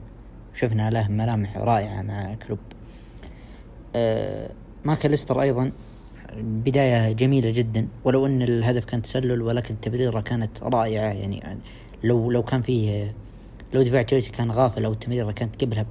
شفنا 0.54 0.90
له 0.90 1.08
ملامح 1.08 1.58
رائعة 1.58 2.02
مع 2.02 2.36
كلوب. 2.48 2.60
أه 3.96 4.50
ماكاليستر 4.86 5.42
أيضا 5.42 5.72
بداية 6.38 7.12
جميلة 7.12 7.50
جدا. 7.52 7.88
ولو 8.04 8.26
أن 8.26 8.42
الهدف 8.42 8.86
كان 8.86 9.02
تسلل 9.02 9.42
ولكن 9.42 9.74
التبريرة 9.74 10.22
كانت 10.22 10.64
رائعة. 10.64 11.12
يعني 11.12 11.44
لو 12.04 12.32
لو 12.32 12.44
كان 12.44 12.62
فيه 12.62 13.14
لو 13.74 13.82
دفاع 13.82 14.02
تشيلسي 14.02 14.32
كان 14.32 14.52
غافل 14.52 14.86
أو 14.86 14.92
التمريرة 14.92 15.32
كانت 15.32 15.64
قبلها 15.64 15.86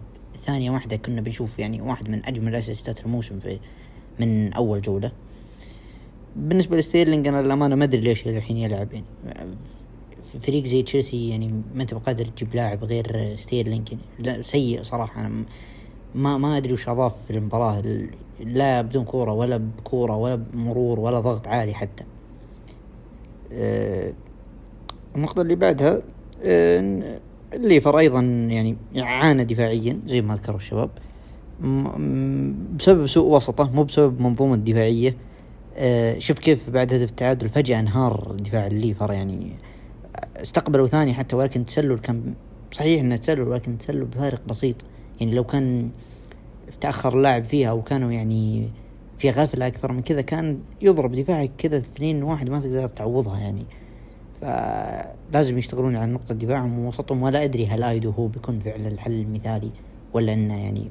ثانية 0.46 0.70
واحدة 0.70 0.96
كنا 0.96 1.20
بنشوف 1.20 1.58
يعني 1.58 1.80
واحد 1.80 2.08
من 2.08 2.26
أجمل 2.26 2.48
الأسيستات 2.48 3.00
الموسم 3.00 3.40
في 3.40 3.58
من 4.20 4.52
أول 4.52 4.80
جولة. 4.80 5.12
بالنسبة 6.36 6.76
لستيرلينج 6.76 7.28
أنا 7.28 7.42
للأمانة 7.42 7.74
ما 7.74 7.84
أدري 7.84 8.00
ليش 8.00 8.26
الحين 8.26 8.56
يلعب 8.56 8.88
يعني. 8.92 9.04
فريق 10.42 10.64
زي 10.64 10.82
تشيلسي 10.82 11.28
يعني 11.28 11.62
ما 11.74 11.82
أنت 11.82 11.94
بقادر 11.94 12.24
تجيب 12.24 12.54
لاعب 12.54 12.84
غير 12.84 13.36
ستيرلينج 13.36 13.88
يعني. 14.22 14.42
سيء 14.42 14.82
صراحة. 14.82 15.20
أنا 15.20 15.44
ما 16.14 16.38
ما 16.38 16.56
أدري 16.56 16.72
وش 16.72 16.88
أضاف 16.88 17.24
في 17.26 17.30
المباراة. 17.30 17.82
لا 18.40 18.82
بدون 18.82 19.04
كورة 19.04 19.32
ولا 19.32 19.56
بكورة 19.56 20.16
ولا 20.16 20.34
بمرور 20.34 21.00
ولا 21.00 21.20
ضغط 21.20 21.48
عالي 21.48 21.74
حتى. 21.74 22.04
أه 23.52 24.12
النقطة 25.16 25.42
اللي 25.42 25.54
بعدها 25.54 26.02
أه 26.42 27.20
الليفر 27.52 27.98
أيضا 27.98 28.20
يعني 28.20 28.76
عانى 28.96 29.44
دفاعيا 29.44 30.00
زي 30.06 30.22
ما 30.22 30.34
ذكروا 30.34 30.56
الشباب. 30.56 30.90
بسبب 32.78 33.06
سوء 33.06 33.30
وسطه 33.30 33.70
مو 33.70 33.84
بسبب 33.84 34.20
منظومة 34.20 34.56
دفاعية. 34.56 35.16
آه 35.76 36.18
شوف 36.18 36.38
كيف 36.38 36.70
بعد 36.70 36.94
هدف 36.94 37.10
التعادل 37.10 37.48
فجأة 37.48 37.80
انهار 37.80 38.36
دفاع 38.38 38.66
الليفر 38.66 39.12
يعني. 39.12 39.52
استقبلوا 40.36 40.86
ثاني 40.86 41.14
حتى 41.14 41.36
ولكن 41.36 41.64
تسلل 41.64 41.98
كان 41.98 42.34
صحيح 42.72 43.00
إنه 43.00 43.16
تسلل 43.16 43.48
ولكن 43.48 43.78
تسلل 43.78 44.04
بفارق 44.04 44.42
بسيط. 44.48 44.76
يعني 45.20 45.34
لو 45.34 45.44
كان 45.44 45.90
تأخر 46.80 47.16
اللاعب 47.16 47.44
فيها 47.44 47.72
وكانوا 47.72 48.12
يعني 48.12 48.68
في 49.18 49.30
غفلة 49.30 49.66
أكثر 49.66 49.92
من 49.92 50.02
كذا 50.02 50.20
كان 50.20 50.58
يضرب 50.82 51.12
دفاعك 51.12 51.50
كذا 51.58 51.76
اثنين 51.76 52.22
واحد 52.22 52.50
ما 52.50 52.60
تقدر 52.60 52.88
تعوضها 52.88 53.38
يعني. 53.38 53.64
فلازم 54.40 55.58
يشتغلون 55.58 55.96
على 55.96 56.12
نقطة 56.12 56.34
دفاعهم 56.34 56.78
ووسطهم 56.78 57.22
ولا 57.22 57.44
أدري 57.44 57.66
هل 57.66 57.82
آيدو 57.82 58.10
هو 58.10 58.26
بيكون 58.26 58.58
فعلا 58.58 58.88
الحل 58.88 59.12
المثالي 59.12 59.70
ولا 60.14 60.32
أنه 60.32 60.64
يعني 60.64 60.90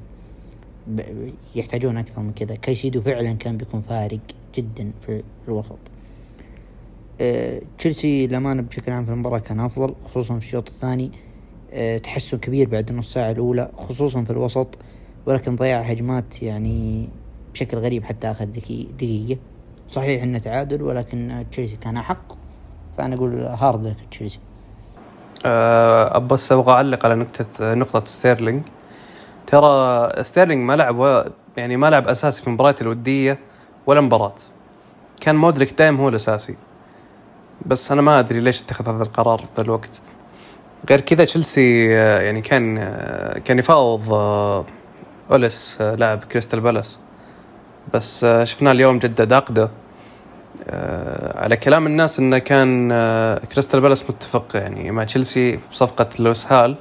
يحتاجون 1.54 1.96
أكثر 1.96 2.20
من 2.20 2.32
كذا. 2.32 2.54
كايسيدو 2.54 3.00
فعلا 3.00 3.32
كان 3.32 3.56
بيكون 3.56 3.80
فارق 3.80 4.20
جدا 4.54 4.90
في 5.06 5.22
الوسط. 5.48 5.78
أه 7.20 7.62
تشيلسي 7.78 8.26
للأمانة 8.26 8.62
بشكل 8.62 8.92
عام 8.92 9.04
في 9.04 9.10
المباراة 9.10 9.38
كان 9.38 9.60
أفضل 9.60 9.94
خصوصا 10.04 10.38
في 10.38 10.44
الشوط 10.46 10.68
الثاني. 10.68 11.10
أه 11.72 11.98
تحسن 11.98 12.38
كبير 12.38 12.68
بعد 12.68 12.90
النص 12.90 13.12
ساعة 13.12 13.30
الأولى 13.30 13.70
خصوصا 13.74 14.24
في 14.24 14.30
الوسط 14.30 14.78
ولكن 15.26 15.56
ضياع 15.56 15.80
هجمات 15.80 16.42
يعني 16.42 17.08
بشكل 17.54 17.78
غريب 17.78 18.04
حتى 18.04 18.30
آخر 18.30 18.44
دقيقة. 18.44 19.40
صحيح 19.88 20.22
إنه 20.22 20.38
تعادل 20.38 20.82
ولكن 20.82 21.44
تشيلسي 21.50 21.76
كان 21.76 21.96
أحق. 21.96 22.39
فانا 23.00 23.14
أقول 23.14 23.34
hard 23.34 23.94
تشيلسي 24.10 24.38
أه 25.46 26.18
بس 26.18 26.52
أبغى 26.52 26.72
أعلق 26.72 27.04
على 27.04 27.14
نقطة 27.14 27.74
نقطة 27.74 28.04
ستيرلينج. 28.04 28.62
ترى 29.46 30.10
ستيرلينج 30.22 30.64
ما 30.64 30.76
لعب 30.76 31.26
يعني 31.56 31.76
ما 31.76 31.90
لعب 31.90 32.08
أساسي 32.08 32.42
في 32.42 32.48
المباريات 32.48 32.82
الودية 32.82 33.38
ولا 33.86 34.00
مباراة. 34.00 34.34
كان 35.20 35.36
مودريك 35.36 35.78
دايم 35.78 35.96
هو 35.96 36.08
الأساسي. 36.08 36.56
بس 37.66 37.92
أنا 37.92 38.02
ما 38.02 38.18
أدري 38.18 38.40
ليش 38.40 38.62
اتخذ 38.62 38.88
هذا 38.88 39.02
القرار 39.02 39.44
في 39.54 39.60
الوقت. 39.60 40.00
غير 40.90 41.00
كذا 41.00 41.24
تشيلسي 41.24 41.98
آه، 41.98 42.20
يعني 42.20 42.40
كان 42.40 42.78
آه، 42.78 43.38
كان 43.38 43.58
يفاوض 43.58 44.12
آه، 44.12 44.64
أوليس 45.30 45.80
لاعب 45.80 46.24
كريستال 46.24 46.60
بالاس. 46.60 47.00
بس 47.94 48.26
شفناه 48.42 48.72
اليوم 48.72 48.98
جدد 48.98 49.32
عقده. 49.32 49.70
على 51.34 51.56
كلام 51.56 51.86
الناس 51.86 52.18
إنه 52.18 52.38
كان 52.38 52.88
آه، 52.92 53.38
كريستال 53.52 53.80
بالاس 53.80 54.10
متفق 54.10 54.46
يعني 54.54 54.90
مع 54.90 55.04
تشيلسي 55.04 55.58
بصفقة 55.72 56.06
لويس 56.18 56.52
هال 56.52 56.76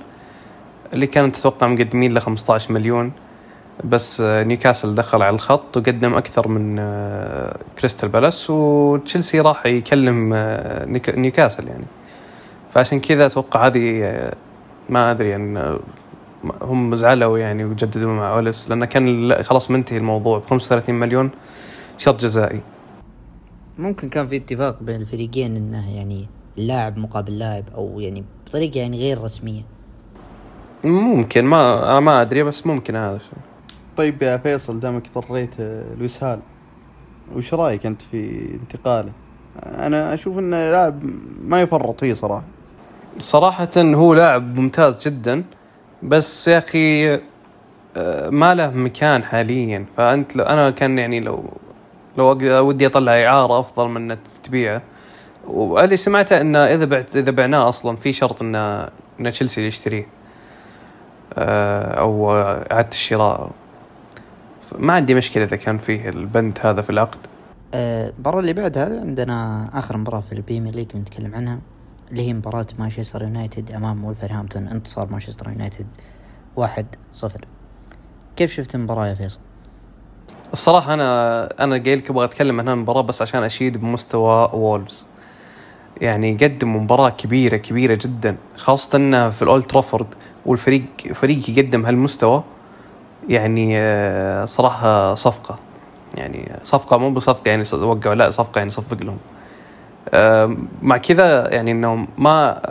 اللي 0.94 1.08
كانت 1.08 1.36
تتوقع 1.36 1.68
مقدمين 1.68 2.14
له 2.14 2.20
15 2.20 2.74
مليون. 2.74 3.12
بس 3.84 4.22
آه، 4.22 4.44
نيوكاسل 4.44 4.96
دخل 4.96 5.22
على 5.22 5.36
الخط 5.36 5.78
وقدم 5.78 6.14
أكثر 6.14 6.48
من 6.48 6.76
كريستال 7.80 8.10
بالاس 8.10 8.50
وتشيلسي 8.50 9.40
راح 9.40 9.66
يكلم 9.66 10.34
نيوكاسل 11.18 11.68
يعني. 11.68 11.86
فعشان 12.72 13.00
كذا 13.00 13.26
أتوقع 13.26 13.68
هذه 13.68 14.32
ما 14.90 15.12
أدري 15.12 15.30
يعني 15.30 15.80
هم 16.62 16.96
زعلوا 16.96 17.38
يعني 17.38 17.66
وجددوا 17.66 18.12
مع 18.12 18.34
أوليس 18.34 18.70
لأنه 18.70 18.86
كان 18.86 19.34
خلاص 19.44 19.72
منتهي 19.72 19.98
الموضوع 19.98 20.40
ب 20.40 20.44
35 20.50 20.96
مليون 20.96 21.30
شرط 21.98 22.22
جزائي. 22.22 22.62
ممكن 23.80 24.10
كان 24.10 24.28
في 24.28 24.36
اتفاق 24.36 24.84
بين 24.84 25.02
الفريقين 25.02 25.56
إنه 25.56 25.96
يعني 25.96 26.28
لاعب 26.58 26.98
مقابل 26.98 27.40
لاعب 27.40 27.64
أو 27.76 28.00
يعني 28.00 28.24
بطريقة 28.46 28.78
يعني 28.78 29.00
غير 29.00 29.22
رسمية. 29.22 29.62
ممكن 30.84 31.46
ما 31.46 31.92
أنا 31.92 32.00
ما 32.00 32.22
أدري 32.22 32.44
بس 32.44 32.68
ممكن 32.68 32.96
هذا 32.96 33.16
الشيء. 33.16 33.40
طيب 33.98 34.22
يا 34.24 34.38
فيصل 34.38 34.80
دامك 34.80 35.04
اضطريت 35.16 35.50
آه، 35.60 35.94
لويس 35.96 36.24
هال 36.24 36.40
وش 37.36 37.54
رأيك 37.54 37.86
أنت 37.86 38.02
في 38.02 38.50
انتقاله؟ 38.54 39.12
أنا 39.66 40.14
أشوف 40.14 40.38
إنه 40.38 40.72
لاعب 40.72 41.04
ما 41.42 41.62
يفرط 41.62 42.00
فيه 42.00 42.14
صراحة. 42.14 42.44
صراحة 43.20 43.70
هو 43.78 44.14
لاعب 44.14 44.60
ممتاز 44.60 45.08
جدا 45.08 45.44
بس 46.04 46.48
يا 46.48 46.58
أخي 46.58 47.14
آه، 47.98 48.30
ما 48.30 48.56
له 48.56 48.72
مكان 48.72 49.24
حاليا. 49.24 49.86
فأنت 49.98 50.36
لو 50.36 50.44
أنا 50.44 50.70
كان 50.70 51.00
يعني 51.00 51.20
لو 51.20 51.44
لو 52.18 52.38
ودي 52.68 52.86
أطلع 52.86 53.12
إعارة 53.12 53.60
أفضل 53.60 53.88
من 53.88 54.12
إنك 54.12 54.20
تبيعه. 54.44 54.82
واللي 55.48 55.98
سمعته 55.98 56.42
انه 56.42 56.60
إذا 56.60 56.86
بعت 56.86 57.16
إذا 57.16 57.32
بعناه 57.32 57.70
أصلا 57.70 57.98
في 57.98 58.14
شرط 58.14 58.42
انه 58.42 58.90
إن 59.20 59.32
تشيلسي 59.32 59.68
يشتريه. 59.68 60.08
آه، 61.34 62.00
أو 62.00 62.32
إعادة 62.72 62.90
الشراء. 62.90 63.52
ما 64.78 64.94
عندي 64.94 65.14
مشكلة 65.14 65.44
إذا 65.44 65.56
كان 65.56 65.78
فيه 65.78 66.10
البند 66.10 66.60
هذا 66.62 66.82
في 66.82 66.90
العقد. 66.90 67.18
آه، 67.74 68.10
المباراة 68.10 68.40
اللي 68.40 68.54
بعدها 68.54 69.00
عندنا 69.00 69.70
آخر 69.74 69.98
مباراة 69.98 70.22
في 70.22 70.32
البريمير 70.32 70.76
ليج 70.76 70.88
بنتكلم 70.94 71.36
عنها 71.36 71.60
اللي 72.12 72.28
هي 72.28 72.34
مباراة 72.34 72.66
مانشستر 72.80 73.24
يونايتد 73.24 73.72
أمام 73.72 74.06
ولفرهامبتون 74.06 74.68
انتصار 74.68 75.08
مانشستر 75.12 75.50
يونايتد 75.50 75.86
واحد 76.56 76.86
صفر. 77.14 77.46
كيف 78.36 78.54
شفت 78.54 78.76
المباراة 78.76 79.08
يا 79.08 79.14
فيصل؟ 79.14 79.40
الصراحة 80.54 80.94
أنا 80.94 81.50
أنا 81.64 81.78
قايل 81.78 82.04
أبغى 82.10 82.26
أتكلم 82.26 82.60
عن 82.60 82.70
المباراة 82.70 83.02
بس 83.02 83.22
عشان 83.22 83.44
أشيد 83.44 83.78
بمستوى 83.78 84.50
وولفز. 84.54 85.08
يعني 86.02 86.34
قدموا 86.34 86.82
مباراة 86.82 87.10
كبيرة 87.10 87.58
كبيرة 87.58 88.00
جدا 88.02 88.38
خاصة 88.56 88.98
إنها 88.98 89.30
في 89.30 89.42
الأولد 89.42 89.64
ترافورد 89.64 90.08
والفريق 90.46 90.84
فريق 91.14 91.50
يقدم 91.50 91.86
هالمستوى 91.86 92.44
يعني 93.30 93.78
آه، 93.78 94.46
صراحة 94.46 95.16
صفقة. 95.16 95.60
يعني 96.16 96.52
صفقة 96.64 96.98
مو 96.98 97.12
بصفقة 97.12 97.50
يعني 97.50 97.64
وقعوا 97.74 98.16
لا 98.16 98.30
صفقة 98.30 98.60
يعني 98.60 98.70
صفق 98.70 99.04
لهم. 99.04 99.18
آه، 100.14 100.58
مع 100.82 100.98
كذا 100.98 101.54
يعني 101.54 101.72
إنهم 101.72 102.08
ما 102.18 102.62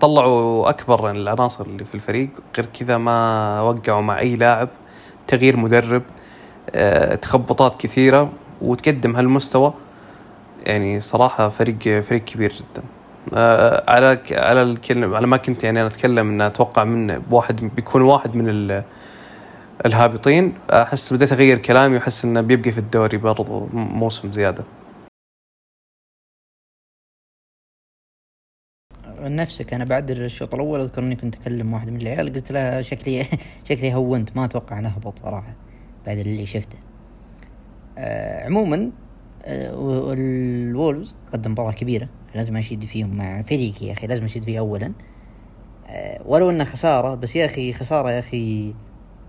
طلعوا 0.00 0.68
أكبر 0.68 1.10
العناصر 1.10 1.64
اللي 1.66 1.84
في 1.84 1.94
الفريق 1.94 2.28
غير 2.56 2.66
كذا 2.66 2.98
ما 2.98 3.60
وقعوا 3.60 4.02
مع 4.02 4.18
أي 4.18 4.36
لاعب 4.36 4.68
تغيير 5.26 5.56
مدرب. 5.56 6.02
آه، 6.02 6.23
تخبطات 7.22 7.76
كثيرة 7.80 8.32
وتقدم 8.62 9.16
هالمستوى. 9.16 9.74
يعني 10.66 11.00
صراحة 11.00 11.48
فريق 11.48 12.00
فريق 12.00 12.24
كبير 12.24 12.52
جدا. 12.52 12.82
آه، 13.34 13.90
على 13.90 14.18
على 14.30 14.62
الكلمة 14.62 15.16
على 15.16 15.26
ما 15.26 15.36
كنت 15.36 15.64
يعني 15.64 15.80
أنا 15.80 15.88
أتكلم 15.88 16.28
إن 16.30 16.40
أتوقع 16.40 16.84
من 16.84 17.22
واحد 17.30 17.56
بيكون 17.76 18.02
واحد 18.02 18.36
من 18.36 18.48
ال- 18.48 18.82
الهابطين. 19.86 20.54
أحس 20.70 21.12
بديت 21.12 21.32
أغير 21.32 21.58
كلامي 21.58 21.94
وأحس 21.96 22.24
إنه 22.24 22.40
بيبقى 22.40 22.72
في 22.72 22.78
الدوري 22.78 23.16
برضو 23.16 23.68
موسم 23.72 24.32
زيادة. 24.32 24.64
نفسك 29.20 29.74
أنا 29.74 29.84
بعد 29.84 30.10
الشوط 30.10 30.54
الأول 30.54 30.80
أذكر 30.80 31.02
إني 31.02 31.16
كنت 31.16 31.34
أكلم 31.36 31.72
واحد 31.72 31.90
من 31.90 32.00
العيال 32.00 32.32
قلت 32.34 32.52
له 32.52 32.80
شكلي 32.80 33.26
شكلي 33.68 33.94
هونت 33.94 34.36
ما 34.36 34.44
أتوقع 34.44 34.80
نهبط 34.80 35.18
صراحة. 35.18 35.54
بعد 36.06 36.18
اللي 36.18 36.46
شفته. 36.46 36.78
آه 37.98 38.46
عموما 38.46 38.90
آه 39.44 39.78
و- 39.78 40.12
الوولفز 40.12 41.14
قدم 41.32 41.50
مباراة 41.50 41.72
كبيرة. 41.72 42.08
لازم 42.34 42.56
أشيد 42.56 42.84
فيهم 42.84 43.16
مع 43.16 43.42
فريقي 43.42 43.86
يا 43.86 43.92
أخي 43.92 44.06
لازم 44.06 44.24
أشيد 44.24 44.44
فيه 44.44 44.58
اولا. 44.58 44.92
آه 45.88 46.20
ولو 46.26 46.50
إنه 46.50 46.64
خسارة 46.64 47.14
بس 47.14 47.36
يا 47.36 47.44
أخي 47.44 47.72
خسارة 47.72 48.10
يا 48.10 48.18
أخي 48.18 48.74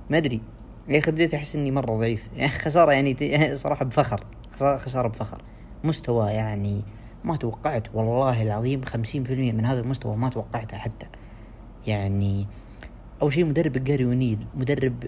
ما 0.10 0.18
أدري. 0.18 0.42
يا 0.90 1.00
أخي 1.00 1.12
بديت 1.12 1.34
أحس 1.34 1.56
إني 1.56 1.72
مرة 1.72 1.98
ضعيف. 1.98 2.24
يا 2.38 2.46
أخي 2.46 2.60
خسارة 2.60 2.92
يعني 2.92 3.16
صراحة 3.56 3.86
بفخر. 3.86 4.24
خسارة- 4.60 5.06
بفخر. 5.08 5.42
مستوى 5.84 6.30
يعني 6.32 6.82
ما 7.24 7.36
توقعت 7.36 7.88
والله 7.96 8.42
العظيم 8.42 8.84
خمسين 8.84 9.24
في 9.24 9.34
المية 9.34 9.52
من 9.52 9.66
هذا 9.66 9.80
المستوى 9.80 10.16
ما 10.16 10.30
توقعته 10.30 10.78
حتى. 10.78 11.06
يعني 11.88 12.48
أول 13.22 13.34
شيء 13.34 13.46
مدرب 13.46 13.72
جاري 13.84 14.06
ونيل 14.06 14.38
مدرب 14.56 15.04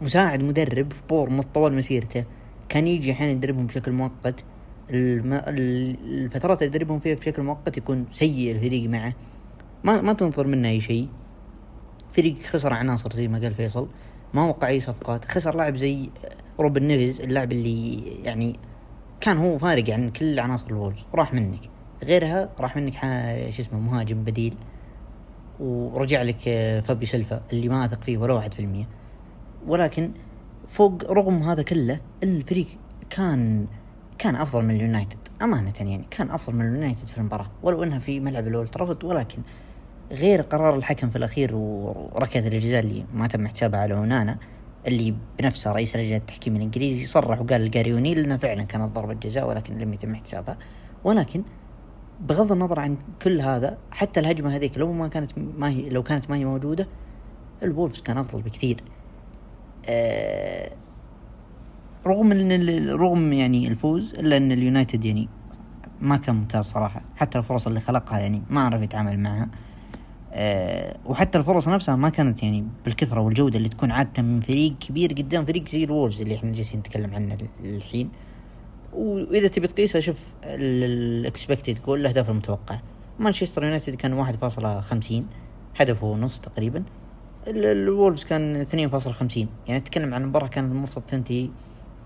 مساعد 0.00 0.42
مدرب 0.42 0.92
في 0.92 1.02
بور 1.08 1.42
طوال 1.42 1.74
مسيرته. 1.74 2.24
كان 2.68 2.86
يجي 2.86 3.12
أحيانا 3.12 3.32
يدربهم 3.32 3.66
بشكل 3.66 3.92
مؤقت. 3.92 4.44
الم... 4.90 5.32
ال- 5.32 6.24
الفترات 6.24 6.62
اللي 6.62 6.76
يدربهم 6.76 6.98
فيها 6.98 7.14
بشكل 7.14 7.42
مؤقت 7.42 7.76
يكون 7.76 8.06
سيء 8.12 8.52
الفريق 8.52 8.88
معه. 8.88 9.14
ما 9.84 10.00
ما 10.00 10.12
تنظر 10.12 10.46
منه 10.46 10.68
أي 10.68 10.80
شيء. 10.80 11.08
فريق 12.12 12.42
خسر 12.42 12.74
عناصر 12.74 13.12
زي 13.12 13.28
ما 13.28 13.38
قال 13.38 13.54
فيصل. 13.54 13.88
ما 14.34 14.44
وقع 14.44 14.68
أي 14.68 14.80
صفقات. 14.80 15.24
خسر 15.24 15.56
لاعب 15.56 15.76
زي 15.76 16.10
روبن 16.60 16.82
نيفيز 16.82 17.20
اللاعب 17.20 17.52
اللي 17.52 17.96
يعني 18.24 18.58
كان 19.20 19.38
هو 19.38 19.58
فارق 19.58 19.90
عن 19.90 20.10
كل 20.10 20.38
عناصر 20.38 20.66
الوولفز 20.66 20.98
وراح 21.12 21.34
منك. 21.34 21.60
غيرها 22.04 22.50
راح 22.60 22.76
منك 22.76 22.94
شو 23.50 23.62
اسمه 23.62 23.78
مهاجم 23.80 24.24
بديل. 24.24 24.54
ورجع 25.60 26.22
لك 26.22 26.48
آه، 26.48 26.80
فابي 26.80 27.06
سلفا 27.06 27.42
اللي 27.52 27.68
ما 27.68 27.84
أثق 27.84 28.02
فيه 28.02 28.18
ولا 28.18 28.34
واحد 28.34 28.54
في 28.54 28.60
المية. 28.60 28.88
ولكن 29.66 30.10
فوق 30.66 31.10
رغم 31.10 31.42
هذا 31.42 31.62
كله 31.62 32.00
الفريق 32.22 32.66
كان 33.10 33.66
كان 34.18 34.36
أفضل 34.36 34.64
من 34.64 34.76
اليونايتد. 34.76 35.18
أمانة 35.42 35.72
يعني 35.80 36.04
كان 36.10 36.30
أفضل 36.30 36.56
من 36.56 36.66
اليونايتد 36.68 37.06
في 37.06 37.18
المباراة 37.18 37.50
ولو 37.62 37.82
إنها 37.82 37.98
في 37.98 38.20
ملعب 38.20 38.48
الأولد 38.48 38.68
ترافورد 38.68 39.04
ولكن 39.04 39.38
غير 40.12 40.40
قرار 40.40 40.76
الحكم 40.76 41.10
في 41.10 41.16
الأخير 41.16 41.54
وركلة 41.54 42.46
الجزاء 42.46 42.80
اللي 42.80 43.04
ما 43.14 43.26
تم 43.26 43.44
احتسابها 43.44 43.80
على 43.80 43.94
اونانا 43.94 44.38
اللي 44.86 45.14
بنفسه 45.38 45.72
رئيس 45.72 45.96
لجنة 45.96 46.16
التحكيم 46.16 46.56
الإنجليزي 46.56 47.06
صرح 47.06 47.40
وقال 47.40 47.60
لجاريونيل 47.60 48.18
انها 48.18 48.36
فعلا 48.36 48.62
كانت 48.62 48.94
ضربه 48.94 49.14
جزاء 49.14 49.48
ولكن 49.48 49.78
لم 49.78 49.94
يتم 49.94 50.12
احتسابها. 50.12 50.58
ولكن 51.04 51.42
بغض 52.20 52.52
النظر 52.52 52.80
عن 52.80 52.96
كل 53.22 53.40
هذا 53.40 53.78
حتى 53.90 54.20
الهجمة 54.20 54.56
هذيك 54.56 54.78
لو 54.78 54.92
ما 54.92 55.08
كانت 55.08 55.30
ما 55.38 55.68
هي 55.68 55.88
لو 55.88 56.02
كانت 56.02 56.30
ما 56.30 56.36
هي 56.36 56.44
موجودة 56.44 56.88
الوولفز 57.62 58.00
كان 58.00 58.18
أفضل 58.18 58.42
بكثير. 58.42 58.76
رغم 62.06 62.32
إن 62.32 62.88
رغم 62.90 63.32
يعني 63.32 63.68
الفوز 63.68 64.14
إلا 64.14 64.36
إن 64.36 64.52
اليونايتد 64.52 65.04
يعني 65.04 65.28
ما 66.00 66.16
كان 66.16 66.34
ممتاز 66.34 66.64
صراحة. 66.64 67.02
حتى 67.16 67.38
الفرص 67.38 67.66
اللي 67.66 67.80
خلقها 67.80 68.18
يعني 68.18 68.42
ما 68.50 68.60
عرف 68.60 68.82
يتعامل 68.82 69.18
معها. 69.18 69.48
آه 70.32 70.96
وحتى 71.06 71.38
الفرص 71.38 71.68
نفسها 71.68 71.96
ما 71.96 72.08
كانت 72.08 72.42
يعني 72.42 72.64
بالكثرة 72.84 73.20
والجودة 73.20 73.56
اللي 73.58 73.68
تكون 73.68 73.90
عادة 73.90 74.22
من 74.22 74.40
فريق 74.40 74.78
كبير 74.78 75.12
قدام 75.12 75.44
فريق 75.44 75.68
زي 75.68 75.84
الوولفز 75.84 76.20
اللي 76.20 76.34
إحنا 76.36 76.52
جالسين 76.52 76.80
نتكلم 76.80 77.14
عنه 77.14 77.34
ال- 77.34 77.76
الحين. 77.76 78.10
وإذا 78.92 79.48
تبي 79.48 79.66
تقيسها 79.66 80.00
شوف 80.00 80.34
ال 80.44 80.59
expected 80.59 81.78
goal 81.86 82.00
الأهداف 82.00 82.30
المتوقعة. 82.30 82.82
مانشستر 83.18 83.64
يونايتد 83.64 83.94
كان 83.94 84.12
واحد 84.12 84.36
فاصلة 84.36 84.80
خمسين 84.80 85.26
هدفه 85.76 86.28
تقريبا. 86.42 86.82
ال- 87.46 87.64
الوولفز 87.66 88.24
كان 88.24 88.56
اثنين 88.56 88.88
فاصلة 88.88 89.12
خمسين. 89.12 89.48
يعني 89.66 89.80
نتكلم 89.80 90.14
عن 90.14 90.24
مباراة 90.26 90.46
كانت 90.46 90.72
المفروض 90.72 91.06
تنتهي 91.06 91.48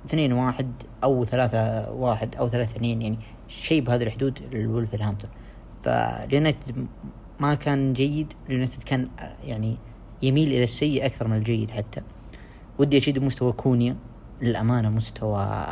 اثنين 0.06 0.32
واحد 0.32 0.72
أو 1.04 1.24
ثلاثة 1.24 1.90
واحد 1.92 2.36
أو 2.36 2.48
ثلاثة 2.48 2.72
اثنين 2.76 3.02
يعني 3.02 3.18
شيء 3.48 3.82
بهذه 3.82 4.02
الحدود 4.02 4.38
الولفرهامبتون 4.52 5.30
واليونايتد 5.82 6.86
ما 7.40 7.54
كان 7.54 7.92
جيد 7.92 8.32
اليونايتد 8.46 8.82
كان 8.82 9.08
يعني 9.44 9.76
يميل 10.22 10.48
إلى 10.48 10.64
السيء 10.64 11.06
أكثر 11.06 11.28
من 11.28 11.36
الجيد 11.36 11.70
حتى. 11.70 12.00
ودي 12.78 12.98
أشيد 12.98 13.18
بمستوى 13.18 13.52
كونيا 13.52 13.96
للأمانة 14.42 14.88
مستوى 14.88 15.64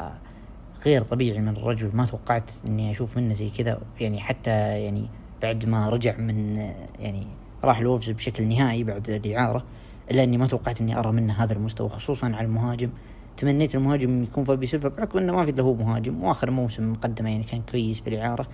غير 0.86 1.02
طبيعي 1.02 1.38
من 1.38 1.48
الرجل. 1.48 1.90
ما 1.94 2.06
توقعت 2.06 2.50
إني 2.68 2.90
أشوف 2.90 3.16
منه 3.16 3.34
زي 3.34 3.50
كذا 3.50 3.80
يعني 4.00 4.20
حتى 4.20 4.50
يعني 4.84 5.06
بعد 5.42 5.66
ما 5.66 5.88
رجع 5.88 6.16
من 6.16 6.56
يعني 6.98 7.26
راح 7.64 7.78
الوولفز 7.78 8.11
بشكل 8.11 8.44
نهائي 8.44 8.84
بعد 8.84 9.11
الاعاره 9.11 9.64
إلا 10.11 10.24
إني 10.24 10.38
ما 10.38 10.46
توقعت 10.46 10.80
إني 10.80 10.98
أرى 10.98 11.12
منه 11.12 11.32
هذا 11.32 11.52
المستوى 11.52 11.88
خصوصا 11.88 12.26
على 12.26 12.46
المهاجم. 12.46 12.90
تمنيت 13.36 13.74
المهاجم 13.74 14.22
يكون 14.22 14.44
فابيو 14.44 14.66
سيلفا 14.66 14.88
بحكم 14.88 15.18
إنه 15.18 15.32
ما 15.32 15.44
في 15.44 15.50
إلا 15.50 15.62
هو 15.62 15.74
مهاجم 15.74 16.24
وآخر 16.24 16.50
موسم 16.50 16.92
مقدمة 16.92 17.30
يعني 17.30 17.44
كان 17.44 17.62
كويس 17.70 18.00
في 18.00 18.11
الاعاره 18.11 18.46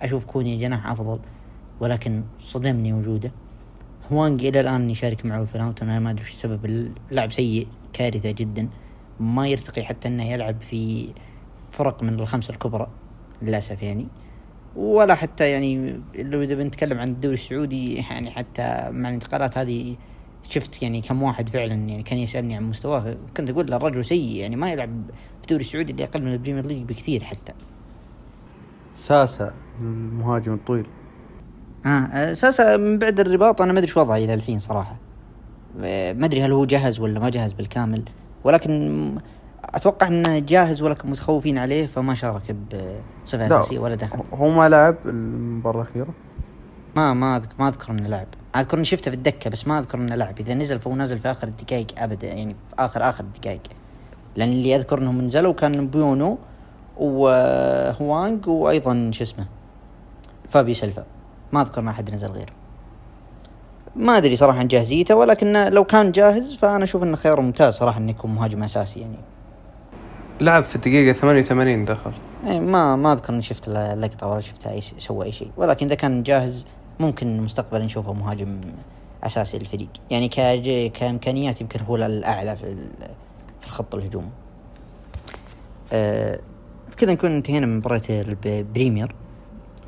أشوف 0.00 0.24
كونيا 0.24 0.56
جناح 0.56 0.90
أفضل 0.90 1.18
ولكن 1.80 2.22
صدمني 2.38 2.92
وجوده. 2.92 3.32
هوانج 4.12 4.44
إلى 4.44 4.60
الآن 4.60 4.90
يشارك 4.90 5.26
مع 5.26 5.38
ولفرهامبتون 5.38 5.88
أنا 5.88 6.00
ما 6.00 6.10
أدري 6.10 6.22
وش 6.22 6.30
السبب 6.30 6.64
اللاعب 7.10 7.32
سيء 7.32 7.66
كارثة 7.92 8.30
جدا. 8.30 8.68
ما 9.20 9.48
يرتقي 9.48 9.82
حتى 9.82 10.08
إنه 10.08 10.24
يلعب 10.24 10.60
في 10.60 11.08
فرق 11.70 12.02
من 12.02 12.20
الخمسة 12.20 12.52
الكبرى 12.52 12.88
للأسف 13.42 13.82
يعني. 13.82 14.06
ولا 14.76 15.14
حتى 15.14 15.50
يعني 15.50 16.00
لو 16.18 16.42
إذا 16.42 16.54
بنتكلم 16.54 16.98
عن 16.98 17.08
الدوري 17.08 17.34
السعودي 17.34 17.94
يعني 17.94 18.30
حتى 18.30 18.90
مع 18.90 19.08
الانتقالات 19.08 19.58
هذه 19.58 19.96
شفت 20.48 20.82
يعني 20.82 21.00
كم 21.00 21.22
واحد 21.22 21.48
فعلا 21.48 21.74
يعني 21.74 22.02
كان 22.02 22.18
يسألني 22.18 22.56
عن 22.56 22.62
مستواه. 22.62 23.16
كنت 23.36 23.50
أقول 23.50 23.70
له 23.70 23.76
الرجل 23.76 24.04
سيء 24.04 24.36
يعني 24.36 24.56
ما 24.56 24.72
يلعب 24.72 25.02
في 25.10 25.42
الدوري 25.42 25.60
السعودي 25.60 25.92
اللي 25.92 26.04
أقل 26.04 26.22
من 26.22 26.32
البريمير 26.32 26.66
ليج 26.66 26.82
بكثير 26.82 27.24
حتى. 27.24 27.52
ساشا 28.96 29.54
المهاجم 29.80 30.54
الطويل. 30.54 30.86
آه، 31.86 32.32
ساشا 32.32 32.76
من 32.76 32.98
بعد 32.98 33.20
الرباط 33.20 33.62
أنا 33.62 33.72
ما 33.72 33.78
أدري 33.78 33.88
إيش 33.88 33.96
وضعه 33.96 34.16
إلى 34.16 34.34
الحين 34.34 34.58
صراحة. 34.58 34.96
ما 35.78 36.24
أدري 36.24 36.42
هل 36.42 36.52
هو 36.52 36.64
جاهز 36.64 37.00
ولا 37.00 37.20
ما 37.20 37.30
جاهز 37.30 37.52
بالكامل 37.52 38.02
ولكن 38.44 39.14
أتوقع 39.64 40.06
إنه 40.06 40.38
جاهز 40.38 40.82
ولكن 40.82 41.10
متخوفين 41.10 41.58
عليه 41.58 41.86
فما 41.86 42.14
شارك 42.14 42.56
بصفه. 43.24 43.46
اساسيه 43.46 43.78
ولا 43.78 43.94
دخل. 43.94 44.18
هو 44.34 44.50
ما 44.50 44.68
لعب 44.68 44.96
المباراة 45.06 45.82
الأخيرة؟ 45.82 46.14
ما 46.96 47.14
ما 47.14 47.36
أذكر 47.36 47.54
ما 47.58 47.68
أذكر 47.68 47.92
إنه 47.92 48.08
لعب. 48.08 48.26
أذكر 48.56 48.76
إني 48.76 48.84
شفته 48.84 49.10
في 49.10 49.16
الدكة 49.16 49.50
بس 49.50 49.66
ما 49.66 49.78
أذكر 49.78 49.98
إنه 49.98 50.14
لعب. 50.14 50.40
إذا 50.40 50.54
نزل 50.54 50.80
فهو 50.80 50.96
نزل 50.96 51.18
في 51.18 51.30
آخر 51.30 51.48
الدقائق 51.48 51.86
أبدا 51.98 52.28
يعني 52.28 52.56
في 52.68 52.74
آخر 52.78 53.08
آخر 53.08 53.24
الدقائق. 53.24 53.60
لأن 54.36 54.48
اللي 54.48 54.76
أذكر 54.76 54.98
إنهم 54.98 55.20
نزلوا 55.20 55.52
كان 55.52 55.88
بوينو 55.88 56.38
وهوانج 56.96 58.48
وأيضا 58.48 59.10
شو 59.12 59.24
اسمه 59.24 59.46
فابيو 60.48 60.74
سيلفا. 60.74 61.04
ما 61.52 61.62
أذكر 61.62 61.80
إن 61.80 61.88
أحد 61.88 62.14
نزل 62.14 62.28
غيره. 62.28 62.52
ما 63.96 64.16
أدري 64.16 64.36
صراحة 64.36 64.58
عن 64.58 64.68
جاهزيته 64.68 65.14
ولكن 65.14 65.52
لو 65.52 65.84
كان 65.84 66.12
جاهز 66.12 66.56
فأنا 66.56 66.84
أشوف 66.84 67.02
إنه 67.02 67.16
خيار 67.16 67.40
ممتاز 67.40 67.74
صراحة 67.74 67.98
إنه 67.98 68.10
يكون 68.10 68.34
مهاجم 68.34 68.62
أساسي 68.62 69.00
يعني. 69.00 69.16
لعب 70.40 70.64
في 70.64 70.76
الدقيقة 70.76 71.12
88 71.12 71.84
دخل. 71.84 72.12
إيه، 72.46 72.60
ما 72.60 72.96
ما 72.96 73.12
أذكر 73.12 73.32
إني 73.32 73.42
شفت 73.42 73.68
اللقطه 73.68 74.26
ولا 74.26 74.40
شفتها 74.40 74.72
أي 74.72 74.80
سوى 74.80 75.26
أي 75.26 75.32
شيء. 75.32 75.50
ولكن 75.56 75.86
إذا 75.86 75.94
كان 75.94 76.22
جاهز 76.22 76.66
ممكن 77.00 77.40
مستقبلا 77.40 77.84
نشوفه 77.84 78.12
مهاجم 78.12 78.60
أساسي 79.22 79.58
للفريق. 79.58 79.88
يعني 80.10 80.28
كإمكانيات 80.88 81.60
يمكن 81.60 81.80
هو 81.80 81.96
الأعلى 81.96 82.56
في 82.56 82.76
في 83.60 83.66
الخط 83.66 83.94
الهجوم. 83.94 84.30
آه 85.92 86.40
بكذا 86.92 87.12
نكون 87.12 87.30
انتهينا 87.30 87.66
من 87.66 87.76
مباراة 87.76 88.02
البريمير. 88.10 89.14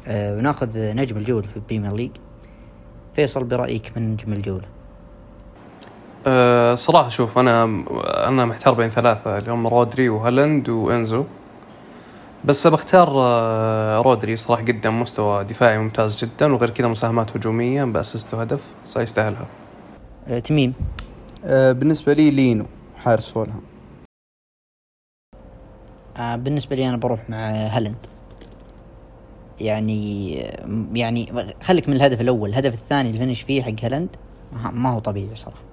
آه 0.07 0.37
وناخذ 0.37 0.97
نجم 0.97 1.17
الجولة 1.17 1.47
في 1.47 1.57
البريمير 1.57 1.97
ليج. 1.97 2.11
فيصل 3.15 3.45
برأيك 3.45 3.93
من 3.97 4.13
نجم 4.13 4.33
الجولة 4.33 4.67
أه 6.27 6.75
صراحة 6.75 7.09
شوف 7.09 7.39
أنا 7.39 7.65
أنا 8.29 8.45
محتار 8.47 8.75
بين 8.75 8.91
ثلاثة 8.91 9.39
اللي 9.39 9.51
هم 9.53 9.67
رودري 9.67 10.09
وهالاند 10.09 10.69
وإنزو. 10.69 11.25
بس 12.45 12.67
بختار 12.67 13.09
آه، 13.17 14.01
رودري 14.03 14.37
صراحة 14.37 14.63
قدم 14.63 15.01
مستوى 15.01 15.45
دفاعي 15.45 15.79
ممتاز 15.79 16.17
جدا 16.25 16.53
وغير 16.55 16.71
كذا 16.71 16.89
مساهمات 16.89 17.37
هجومية 17.37 17.85
ب 17.85 17.92
assist 17.92 18.35
وهدف 18.35 18.61
فيستاهلها. 18.83 19.47
آه 20.29 20.39
تميم. 20.39 20.75
بالنسبة 21.45 22.13
لي 22.13 22.31
لينو 22.31 22.67
حارس 22.97 23.31
فولهام. 23.31 23.63
بالنسبة 26.45 26.77
لي 26.77 26.89
أنا 26.89 26.97
بروح 26.97 27.31
مع 27.31 27.51
هالاند. 27.51 28.07
يعني 29.61 30.33
يعني 30.95 31.33
خليك 31.63 31.89
من 31.89 31.97
الهدف 31.97 32.21
الأول 32.21 32.49
الهدف 32.51 32.75
الثاني 32.75 33.11
ال 33.11 33.15
finish 33.15 33.43
فيه 33.43 33.63
حق 33.63 33.73
هالاند 33.83 34.17
ما- 34.53 34.71
ما 34.71 34.91
هو 34.93 34.99
طبيعي 34.99 35.35
صراحة. 35.35 35.72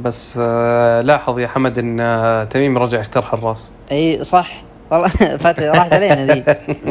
بس 0.00 0.38
آه، 0.42 1.00
لاحظ 1.00 1.38
يا 1.38 1.48
حمد 1.48 1.78
إن 1.78 2.00
آه، 2.00 2.44
تميم 2.44 2.78
رجع 2.78 3.00
يختار 3.00 3.22
حراس 3.22 3.72
أي 3.92 4.24
صح. 4.24 4.62
والله 4.90 5.08
فات 5.42 5.60
راحت 5.60 5.92
علينا 5.92 6.34
ذي. 6.34 6.40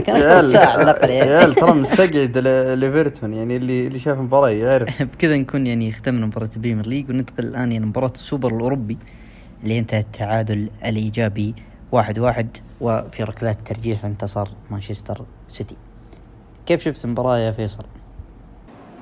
كان 0.01 0.47
ساعة 0.47 0.65
على 0.65 0.81
الأقل 0.83 1.09
يا 1.09 1.25
يعني 1.25 1.53
ترى 1.53 1.73
مستقعد 1.73 2.37
ليفرتون 2.77 3.33
يعني 3.33 3.55
اللي 3.57 3.87
اللي 3.87 3.99
شاف 3.99 4.17
المباراة 4.17 4.49
يعرف. 4.49 5.01
بكذا 5.13 5.37
نكون 5.37 5.67
يعني 5.67 5.91
ختمنا 5.91 6.25
مباراة 6.25 6.49
البريمير 6.55 6.87
ليج 6.87 7.09
وننتقل 7.09 7.43
الآن 7.45 7.71
إلى 7.71 7.79
مباراة 7.79 8.11
السوبر 8.15 8.55
الأوروبي 8.55 8.97
اللي 9.63 9.79
انتهى 9.79 9.99
التعادل 9.99 10.69
الإيجابي 10.85 11.55
واحد 11.91 12.19
واحد 12.19 12.57
وفي 12.81 13.23
ركلات 13.23 13.67
ترجيح 13.67 14.05
انتصر 14.05 14.47
مانشستر 14.71 15.21
سيتي. 15.47 15.75
كيف 16.65 16.83
شفت 16.83 17.05
المباراة 17.05 17.37
يا 17.37 17.51
فيصل؟ 17.51 17.83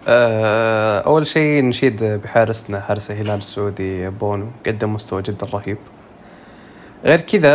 آه، 0.08 1.00
أول 1.00 1.28
شيء 1.28 1.64
نشيد 1.64 2.04
بحارسنا 2.04 2.80
حارس 2.80 3.12
الهلال 3.12 3.38
السعودي 3.38 4.10
بونو 4.10 4.46
قدم 4.68 4.94
مستوى 4.94 5.22
جدا 5.22 5.48
رهيب. 5.54 5.78
غير 7.06 7.22
كذا 7.22 7.52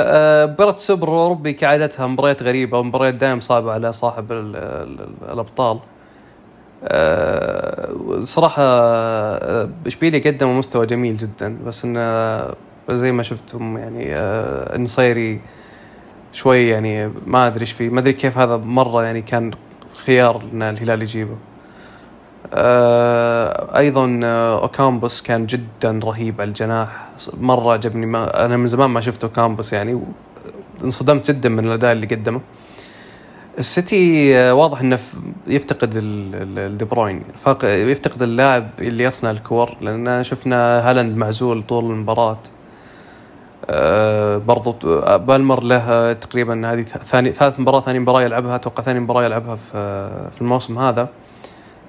مباراة 0.47 0.75
السوبر 0.75 1.09
الأوروبي 1.09 1.53
كعادتها 1.53 2.07
مباريات 2.07 2.43
غريبة 2.43 2.79
ومباريات 2.79 3.15
دائما 3.15 3.41
صعبة 3.41 3.73
على 3.73 3.93
صاحب 3.93 4.33
ال- 4.33 4.57
ال- 4.57 5.33
الأبطال. 5.33 5.79
آه، 6.85 7.95
صراحة 8.23 8.63
آه، 8.63 9.69
إشبيليا 9.87 10.21
قدموا 10.31 10.59
مستوى 10.59 10.87
جميل 10.87 11.17
جدا 11.17 11.59
بس 11.67 11.85
إنه 11.85 12.55
زي 12.91 13.13
ما 13.13 13.23
شفتم 13.23 13.79
يعني 13.79 14.17
النصيري 14.77 15.41
شوي 16.33 16.69
يعني 16.69 17.11
ما 17.27 17.47
أدري 17.47 17.61
إيش 17.61 17.73
فيه 17.73 17.91
ما 17.91 18.01
أدري 18.01 18.13
كيف 18.13 18.39
هذا 18.39 18.57
مرة 18.57 19.03
يعني 19.03 19.23
كان 19.23 19.51
خيار 20.05 20.43
إن 20.53 20.63
الهلال 20.63 21.03
يجيبه. 21.03 21.37
أيضا 22.55 24.21
آه، 24.25 24.63
أوكامبوس 24.63 25.23
كان 25.23 25.47
جدا 25.47 26.01
رهيب 26.05 26.41
على 26.41 26.49
الجناح. 26.49 27.09
مرة 27.41 27.73
عجبني 27.73 28.07
ما 28.07 28.45
أنا 28.45 28.57
من 28.57 28.67
زمان 28.67 28.91
ما 28.91 29.01
شفت 29.01 29.25
أوكامبوس 29.25 29.73
يعني 29.73 30.01
انصدمت 30.85 31.31
جدا 31.31 31.49
من 31.49 31.67
الأداء 31.67 31.93
اللي 31.93 32.07
قدمه. 32.07 32.41
السيتي 33.59 34.37
آه، 34.39 34.55
واضح 34.55 34.81
إنه 34.81 34.99
يفتقد 35.47 35.97
ال- 35.97 36.35
ال- 36.35 36.59
الدي 36.59 36.85
بروين. 36.85 37.23
يفتقد 37.65 38.23
اللاعب 38.23 38.69
اللي 38.79 39.05
يصنع 39.05 39.31
الكور 39.31 39.77
لأن 39.81 40.25
شفنا 40.25 40.91
هالاند 40.91 41.17
معزول 41.17 41.63
طول 41.63 41.85
المباراة. 41.85 42.39
آه، 43.71 44.37
برضو 44.37 44.75
آه، 44.85 45.17
بالمر 45.17 45.63
له 45.63 46.13
تقريبا 46.13 46.73
هذه 46.73 46.83
ثاني 46.83 47.31
ثالث 47.31 47.61
مباراة 47.61 47.81
ثاني 47.81 47.99
مباراة 47.99 48.23
يلعبها 48.23 48.57
أتوقع 48.57 48.83
ثاني 48.83 49.01
مباراة 49.01 49.25
يلعبها 49.25 49.59
في 50.33 50.41
الموسم 50.41 50.79
هذا. 50.79 51.09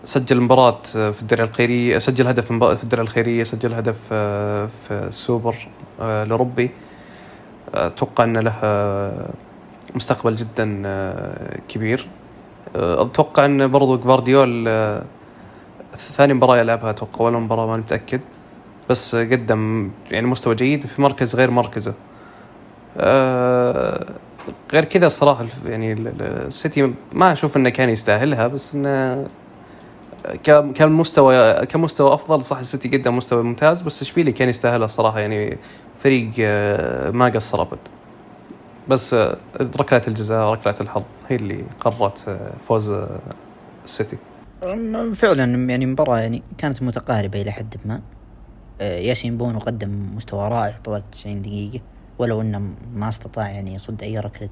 سجل 0.03 0.41
مباراة 0.41 0.81
في 0.93 1.21
الدرع 1.21 1.43
الخيرية 1.45 1.97
سجل 1.97 2.27
هدف 2.27 2.45
في 2.53 2.83
الدرع 2.83 3.01
الخيرية 3.01 3.43
سجل 3.43 3.73
هدف 3.73 3.95
آه، 4.11 4.69
في 4.87 4.91
السوبر 4.93 5.55
آه، 6.01 6.23
الأوروبي 6.23 6.69
آه، 7.75 7.87
أتوقع 7.87 8.23
أن 8.23 8.37
له 8.37 8.53
آه، 8.63 9.29
مستقبل 9.95 10.35
جدا 10.35 10.81
آه، 10.85 11.57
كبير. 11.69 12.07
آه، 12.75 13.01
أتوقع 13.01 13.45
أن 13.45 13.67
برضو 13.71 13.97
جوارديول 13.97 14.65
آه، 14.67 15.03
ثاني 15.97 16.33
مباراة 16.33 16.57
يلعبها 16.57 16.89
أتوقع 16.89 17.25
ولا 17.25 17.39
مباراة 17.39 17.67
ما 17.67 17.77
متأكد. 17.77 18.21
بس 18.89 19.15
قدم 19.15 19.91
يعني 20.11 20.27
مستوى 20.27 20.55
جيد 20.55 20.85
في 20.85 21.01
مركز 21.01 21.35
غير 21.35 21.51
مركزه. 21.51 21.93
آه، 22.97 24.05
غير 24.73 24.85
كذا 24.85 25.07
الصراحة 25.07 25.45
يعني 25.65 25.93
ال- 25.93 26.07
ال- 26.07 26.21
السيتي 26.47 26.93
ما 27.13 27.31
أشوف 27.31 27.57
أنه 27.57 27.69
كان 27.69 27.89
يستاهلها 27.89 28.47
بس 28.47 28.75
أنه 28.75 29.27
ك- 30.43 30.71
كان 30.73 30.91
مستوى 30.91 31.65
كمستوى 31.65 32.13
أفضل. 32.13 32.43
صح 32.43 32.57
السيتي 32.59 32.97
قدم 32.97 33.17
مستوى 33.17 33.43
ممتاز 33.43 33.81
بس 33.81 34.01
اشبيلي 34.01 34.31
كان 34.31 34.49
يستاهلها 34.49 34.85
الصراحة. 34.85 35.19
يعني 35.19 35.57
فريق 36.03 36.31
آه، 36.39 37.09
ما 37.11 37.25
قصر 37.25 37.61
أبد. 37.61 37.77
بس 38.89 39.13
آه، 39.13 39.37
ركلات 39.61 40.07
الجزاء 40.07 40.51
ركلات 40.53 40.81
الحظ 40.81 41.03
هي 41.29 41.35
اللي 41.35 41.63
قررت 41.79 42.25
آه، 42.27 42.51
فوز 42.67 42.95
السيتي. 43.85 44.17
فعلا 45.13 45.69
يعني 45.69 45.85
مباراة 45.85 46.19
يعني 46.19 46.43
كانت 46.57 46.81
متقاربة 46.83 47.41
إلى 47.41 47.51
حد 47.51 47.75
ما. 47.85 48.01
ياسين 48.81 49.37
بونو 49.37 49.59
قدم 49.59 50.15
مستوى 50.15 50.47
رائع 50.49 50.77
طوال 50.83 51.11
90 51.11 51.41
دقيقة 51.41 51.79
ولو 52.19 52.41
إنه 52.41 52.61
ما 52.93 53.09
استطاع 53.09 53.49
يعني 53.49 53.73
يصد 53.75 54.03
أي 54.03 54.19
ركلة 54.19 54.49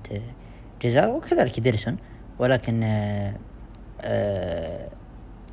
جزاء 0.81 1.09
وكذلك 1.15 1.59
ايدرسون 1.59 1.97
ولكن 2.39 2.83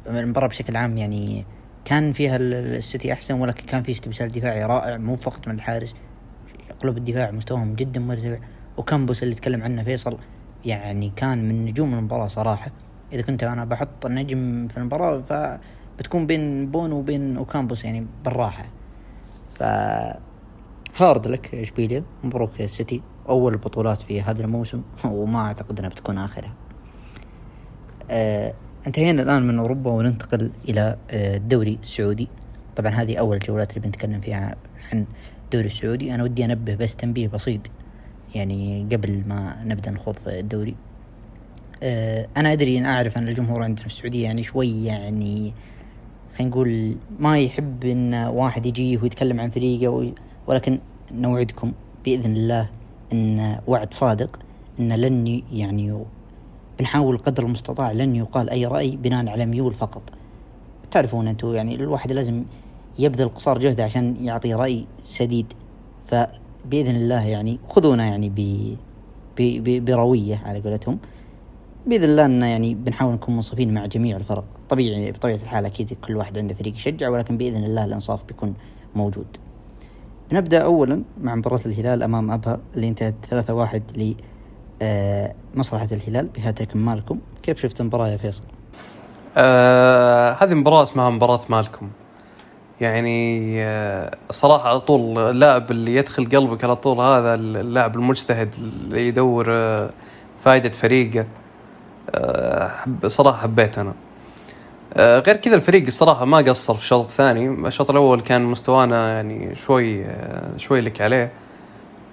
المباراة 0.06 0.46
بشكل 0.48 0.76
عام 0.76 0.98
يعني 0.98 1.44
كان 1.84 2.12
فيها 2.12 2.36
ال- 2.36 2.54
السيتي 2.54 3.12
أحسن 3.12 3.34
ولكن 3.40 3.66
كان 3.66 3.82
في 3.82 3.92
استبسال 3.92 4.28
دفاعي 4.28 4.64
رائع 4.64 4.96
مو 4.96 5.14
فقط 5.14 5.48
من 5.48 5.54
الحارس 5.54 5.94
قلوب 6.80 6.96
الدفاع 6.96 7.30
مستواهم 7.30 7.74
جدا 7.74 8.00
مرتفع. 8.00 8.38
وأوكامبوس 8.76 9.22
اللي 9.22 9.34
تكلم 9.34 9.62
عنه 9.62 9.82
فيصل 9.82 10.18
يعني 10.64 11.12
كان 11.16 11.48
من 11.48 11.64
نجوم 11.64 11.94
المباراة 11.94 12.26
صراحة. 12.26 12.70
إذا 13.12 13.22
كنت 13.22 13.44
أنا 13.44 13.64
بحط 13.64 14.06
النجم 14.06 14.68
في 14.68 14.76
المباراة 14.76 15.20
فبتكون 15.20 16.26
بين 16.26 16.70
بونو 16.70 16.96
وبين 16.96 17.36
أوكامبوس 17.36 17.84
يعني 17.84 18.06
بالراحة. 18.24 18.66
ف 19.54 19.62
hard 20.96 21.28
luck 21.28 21.54
اشبيليا 21.54 22.04
مبروك 22.24 22.60
السيتي 22.60 23.02
أول 23.28 23.52
البطولات 23.52 24.02
في 24.02 24.22
هذا 24.22 24.42
الموسم 24.42 24.82
وما 25.04 25.38
أعتقد 25.38 25.78
إنها 25.78 25.90
بتكون 25.90 26.18
آخرها. 26.18 26.54
آه 28.10 28.54
انتهينا 28.86 29.22
الآن 29.22 29.42
من 29.46 29.58
أوروبا 29.58 29.90
وننتقل 29.90 30.50
إلى 30.68 30.96
آه 31.10 31.36
الدوري 31.36 31.78
السعودي 31.82 32.28
طبعا 32.76 32.90
هذه 32.90 33.16
أول 33.16 33.36
الجولات 33.36 33.70
اللي 33.70 33.80
بنتكلم 33.80 34.20
فيها 34.20 34.56
عن 34.92 35.04
الدوري 35.44 35.66
السعودي 35.66 36.14
أنا 36.14 36.22
ودي 36.22 36.44
أنبه 36.44 36.74
بس 36.74 36.96
تنبيه 36.96 37.28
بسيط 37.28 37.60
يعني 38.34 38.88
قبل 38.92 39.22
ما 39.26 39.64
نبدأ 39.64 39.90
نخوض 39.90 40.14
في 40.14 40.40
الدوري 40.40 40.74
آه 41.82 42.28
أنا 42.36 42.52
أدري 42.52 42.78
ان 42.78 42.84
أعرف 42.84 43.18
أن 43.18 43.28
الجمهور 43.28 43.62
عندنا 43.62 43.86
في 43.88 43.94
السعودية 43.94 44.24
يعني 44.24 44.42
شوي 44.42 44.84
يعني 44.84 45.52
خلينا 46.36 46.50
نقول 46.50 46.96
ما 47.18 47.38
يحب 47.38 47.84
إن 47.84 48.14
واحد 48.14 48.66
يجيه 48.66 48.98
ويتكلم 48.98 49.40
عن 49.40 49.48
فريقه. 49.48 50.12
ولكن 50.46 50.78
نوعدكم 51.12 51.72
بإذن 52.04 52.36
الله 52.36 52.70
إن 53.12 53.58
وعد 53.66 53.94
صادق 53.94 54.38
إن 54.80 54.92
لن 54.92 55.42
يعني 55.52 56.04
بنحاول 56.78 57.18
قدر 57.18 57.42
المستطاع 57.42 57.92
لن 57.92 58.16
يقال 58.16 58.50
أي 58.50 58.66
رأي 58.66 58.96
بناء 58.96 59.28
على 59.28 59.46
ميول 59.46 59.72
فقط. 59.72 60.02
تعرفون 60.90 61.28
أنتم 61.28 61.54
يعني 61.54 61.74
الواحد 61.74 62.12
لازم 62.12 62.44
يبذل 62.98 63.28
قصار 63.28 63.58
جهده 63.58 63.84
عشان 63.84 64.16
يعطي 64.20 64.54
رأي 64.54 64.86
سديد. 65.02 65.52
فبإذن 66.04 66.96
الله 66.96 67.26
يعني 67.26 67.58
خذونا 67.68 68.06
يعني 68.06 68.28
ب 69.38 69.84
بروية 69.84 70.36
على 70.44 70.60
قولتهم. 70.60 70.98
بإذن 71.86 72.04
الله 72.04 72.24
إن 72.24 72.42
يعني 72.42 72.74
بنحاول 72.74 73.14
نكون 73.14 73.34
منصفين 73.34 73.74
مع 73.74 73.86
جميع 73.86 74.16
الفرق. 74.16 74.44
طبيعي 74.68 75.12
بطبيعة 75.12 75.36
الحال 75.36 75.64
أكيد 75.64 75.92
كل 75.92 76.16
واحد 76.16 76.38
عنده 76.38 76.54
فريق 76.54 76.76
يشجع 76.76 77.08
ولكن 77.08 77.36
بإذن 77.36 77.64
الله 77.64 77.84
الإنصاف 77.84 78.24
بيكون 78.24 78.54
موجود. 78.94 79.26
نبدأ 80.32 80.62
اولا 80.62 81.02
مع 81.22 81.34
مباراة 81.34 81.60
الهلال 81.66 82.02
أمام 82.02 82.30
أبها 82.30 82.60
اللي 82.74 82.88
انتهت 82.88 83.14
3 83.30 83.54
1 84.80 84.82
ل 84.82 84.82
آه، 84.82 85.34
مصلحة 85.54 85.88
الهلال 85.92 86.26
بهاتريك 86.26 86.76
مالكم. 86.76 87.18
كيف 87.42 87.60
شفت 87.60 87.80
المباراة 87.80 88.08
يا 88.08 88.16
فيصل؟ 88.16 88.44
آه 89.36 90.36
هذه 90.40 90.54
مباراة 90.54 90.82
اسمها 90.82 91.10
مباراة 91.10 91.40
مالكم. 91.48 91.90
يعني 92.80 93.54
آه 93.64 94.16
صراحة 94.30 94.68
على 94.68 94.80
طول 94.80 95.18
اللاعب 95.18 95.70
اللي 95.70 95.96
يدخل 95.96 96.24
قلبك 96.24 96.64
على 96.64 96.76
طول 96.76 97.00
هذا 97.00 97.34
اللاعب 97.34 97.96
المجتهد 97.96 98.54
اللي 98.58 99.08
يدور 99.08 99.46
آه 99.48 99.90
فائدة 100.44 100.70
فريقه. 100.70 101.26
آه 102.14 102.70
صراحة 103.06 103.38
حبيت 103.42 103.78
أنا. 103.78 103.94
آه 104.94 105.18
غير 105.20 105.36
كذا 105.36 105.54
الفريق 105.54 105.86
الصراحة 105.86 106.24
ما 106.24 106.38
قصر 106.38 106.74
في 106.74 106.80
الشوط 106.80 107.04
الثاني. 107.04 107.48
الشوط 107.68 107.90
الأول 107.90 108.20
كان 108.20 108.42
مستوانا 108.42 109.14
يعني 109.14 109.54
شوي 109.54 110.04
آه 110.04 110.56
شوي 110.56 110.80
لك 110.80 111.00
عليه. 111.00 111.30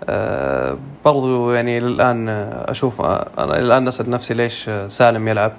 آه 0.10 0.78
برضو 1.06 1.52
يعني 1.52 1.80
للآن 1.80 2.30
أشوف 2.70 3.02
آه 3.02 3.28
أنا 3.38 3.60
الآن 3.60 3.88
أسأل 3.88 4.10
نفسي 4.10 4.34
ليش 4.34 4.70
سالم 4.88 5.28
يلعب؟ 5.28 5.54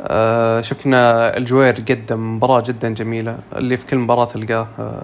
آه 0.00 0.60
شفنا 0.60 1.36
الجوير 1.36 1.74
قدم 1.88 2.36
مباراة 2.36 2.60
جدا 2.66 2.88
جميلة 2.94 3.38
اللي 3.56 3.76
في 3.76 3.86
كل 3.86 3.96
مباراة 3.96 4.24
تلقاه 4.24 4.66
آه 4.78 5.02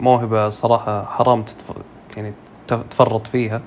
موهبة 0.00 0.50
صراحة 0.50 1.04
حرام 1.04 1.42
تتف... 1.42 1.64
يعني 2.16 2.32
تف- 2.68 2.82
تفرط 2.90 3.26
فيها. 3.26 3.60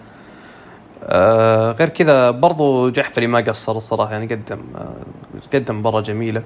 غير 1.79 1.89
كذا 1.89 2.31
برضو 2.31 2.89
جحفري 2.89 3.27
ما 3.27 3.39
قصر 3.39 3.77
الصراحة 3.77 4.11
يعني 4.11 4.25
قدم 4.25 4.59
قدم 5.53 5.79
مباراة 5.79 6.01
جميلة. 6.01 6.43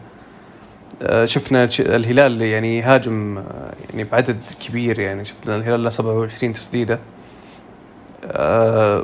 شفنا 1.24 1.70
الهلال 1.80 2.42
يعني 2.42 2.78
يهاجم 2.78 3.38
آه 3.38 3.44
يعني 3.90 4.04
بعدد 4.04 4.40
كبير 4.68 5.00
يعني 5.00 5.26
شفنا 5.26 5.56
الهلال 5.56 5.84
له 5.84 5.90
27 5.90 6.54
تسديدة. 6.54 6.94
آه، 6.94 7.16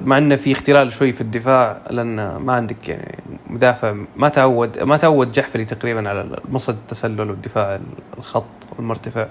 مع 0.01 0.17
إنه 0.17 0.35
في 0.35 0.51
اختلال 0.51 0.91
شوي 0.91 1.13
في 1.13 1.21
الدفاع 1.21 1.81
لأن 1.89 2.35
ما 2.35 2.53
عندك 2.53 2.89
يعني 2.89 3.19
مدافع 3.47 3.95
ما 4.15 4.29
تعود 4.29 4.83
ما 4.83 4.97
تعود 4.97 5.31
جحفري 5.31 5.65
تقريبا 5.65 6.09
على 6.09 6.37
مصد 6.49 6.73
التسلل 6.73 7.29
والدفاع 7.29 7.79
الخط 8.17 8.45
المرتفع 8.79 9.27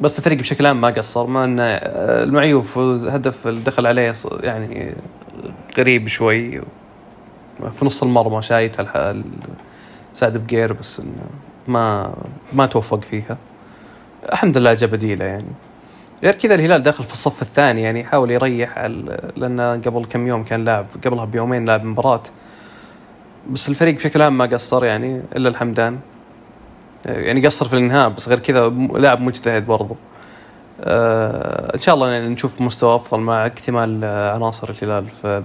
بس 0.00 0.18
الفريق 0.18 0.38
بشكل 0.38 0.66
عام 0.66 0.80
ما 0.80 0.88
قصر 0.88 1.26
ما 1.26 1.44
ان 1.44 1.60
آه، 1.60 2.24
المعيوف 2.24 2.78
هدف 2.78 3.46
اللي 3.46 3.60
دخل 3.60 3.86
عليه 3.86 4.12
يعني 4.42 4.94
غريب 5.78 6.08
شوي. 6.08 6.60
في 7.78 7.84
نص 7.84 8.02
المرمى 8.02 8.42
شايت 8.42 8.76
سعد 10.14 10.38
بقير 10.38 10.72
بس 10.72 11.00
إنه 11.00 11.26
ما 11.68 12.14
ما 12.52 12.66
توفق 12.66 13.00
فيها. 13.00 13.36
الحمد 14.32 14.58
لله 14.58 14.74
جاب 14.74 14.90
بديلة 14.90 15.24
يعني. 15.24 15.52
غير 16.24 16.34
كذا 16.34 16.54
الهلال 16.54 16.82
داخل 16.82 17.04
في 17.04 17.12
الصف 17.12 17.42
الثاني 17.42 17.82
يعني 17.82 18.00
يحاول 18.00 18.30
يريح 18.30 18.78
لأن 19.36 19.60
قبل 19.60 20.04
كم 20.04 20.26
يوم 20.26 20.44
كان 20.44 20.64
لاعب 20.64 20.86
قبلها 21.04 21.24
بيومين 21.24 21.64
لاعب 21.64 21.84
مباراة. 21.84 22.22
بس 23.50 23.68
الفريق 23.68 23.94
بشكل 23.94 24.22
عام 24.22 24.38
ما 24.38 24.44
قصر 24.44 24.84
يعني 24.84 25.22
إلا 25.36 25.48
الحمدان. 25.48 25.98
يعني 27.06 27.46
قصر 27.46 27.68
في 27.68 27.72
الإنهاء 27.72 28.08
بس 28.08 28.28
غير 28.28 28.38
كذا 28.38 28.68
لاعب 28.94 29.20
مجتهد 29.20 29.66
برضو. 29.66 29.96
آه 30.80 31.74
إن 31.74 31.80
شاء 31.80 31.94
الله 31.94 32.10
يعني 32.10 32.28
نشوف 32.28 32.60
مستوى 32.60 32.96
أفضل 32.96 33.20
مع 33.20 33.46
اكتمال 33.46 34.04
عناصر 34.34 34.70
الهلال 34.70 35.08
في 35.08 35.42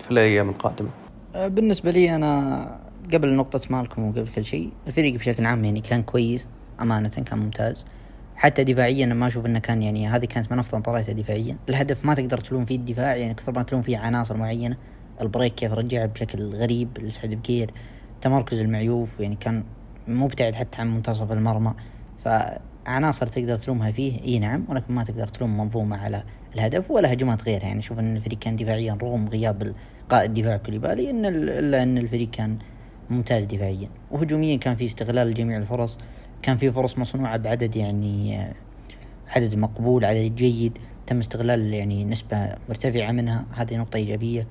في 0.00 0.10
الأيام 0.10 0.48
القادمة. 0.48 0.88
آه، 1.34 1.48
بالنسبة 1.48 1.90
لي 1.90 2.14
أنا 2.14 2.78
قبل 3.12 3.28
نقطة 3.28 3.60
مالكم 3.70 4.08
وقبل 4.08 4.28
كل 4.36 4.44
شيء 4.44 4.70
الفريق 4.86 5.14
بشكل 5.14 5.46
عام 5.46 5.64
يعني 5.64 5.80
كان 5.80 6.02
كويس 6.02 6.46
أمانة 6.80 7.08
كان 7.08 7.38
ممتاز. 7.38 7.84
حتى 8.40 8.64
دفاعيا 8.64 9.06
ما 9.06 9.26
أشوف 9.26 9.46
أنه 9.46 9.58
كان 9.58 9.82
يعني 9.82 10.08
هذه 10.08 10.24
كانت 10.24 10.52
من 10.52 10.58
أفضل 10.58 10.78
مبارياته 10.78 11.12
دفاعيا. 11.12 11.56
الهدف 11.68 12.04
ما 12.04 12.14
تقدر 12.14 12.38
تلوم 12.38 12.64
فيه 12.64 12.76
الدفاع 12.76 13.16
يعني 13.16 13.34
كثر 13.34 13.52
ما 13.52 13.62
تلوم 13.62 13.82
فيه 13.82 13.98
عناصر 13.98 14.36
معينة. 14.36 14.76
البريك 15.20 15.54
كيف 15.54 15.72
رجع 15.72 16.06
بشكل 16.06 16.54
غريب 16.54 16.88
لسعد 16.98 17.34
بقير 17.34 17.70
تمركز 18.20 18.60
المعيوف 18.60 19.20
يعني 19.20 19.36
كان 19.36 19.64
مبتعد 20.08 20.54
حتى 20.54 20.80
عن 20.80 20.94
منتصف 20.94 21.32
المرمى. 21.32 21.74
فعناصر 22.18 23.26
تقدر 23.26 23.56
تلومها 23.56 23.90
فيه 23.90 24.20
إي 24.24 24.38
نعم 24.38 24.64
ولكن 24.68 24.94
ما 24.94 25.04
تقدر 25.04 25.26
تلوم 25.26 25.56
منظومة 25.58 25.96
على 25.96 26.22
الهدف 26.54 26.90
ولا 26.90 27.12
هجمات 27.12 27.42
غيرها. 27.42 27.66
يعني 27.66 27.82
شوف 27.82 27.98
إن 27.98 28.16
الفريق 28.16 28.38
كان 28.38 28.56
دفاعيا 28.56 28.98
رغم 29.02 29.28
غياب 29.28 29.74
قائد 30.08 30.34
دفاع 30.34 30.56
كوليبالي 30.56 31.10
إن 31.10 31.24
ال- 31.24 31.50
إلا 31.50 31.82
إن 31.82 31.98
الفريق 31.98 32.30
كان 32.30 32.58
ممتاز 33.10 33.44
دفاعيا. 33.44 33.88
وهجوميا 34.10 34.56
كان 34.56 34.74
في 34.74 34.84
استغلال 34.84 35.28
لجميع 35.28 35.56
الفرص. 35.56 35.98
كان 36.42 36.56
في 36.56 36.72
فرص 36.72 36.98
مصنوعة 36.98 37.36
بعدد 37.36 37.76
يعني 37.76 38.44
عدد 39.28 39.54
مقبول 39.54 40.04
عدد 40.04 40.34
جيد 40.34 40.78
تم 41.06 41.18
استغلال 41.18 41.74
يعني 41.74 42.04
نسبة 42.04 42.54
مرتفعة 42.68 43.12
منها. 43.12 43.44
هذه 43.52 43.76
نقطة 43.76 43.96
إيجابية. 43.96 44.46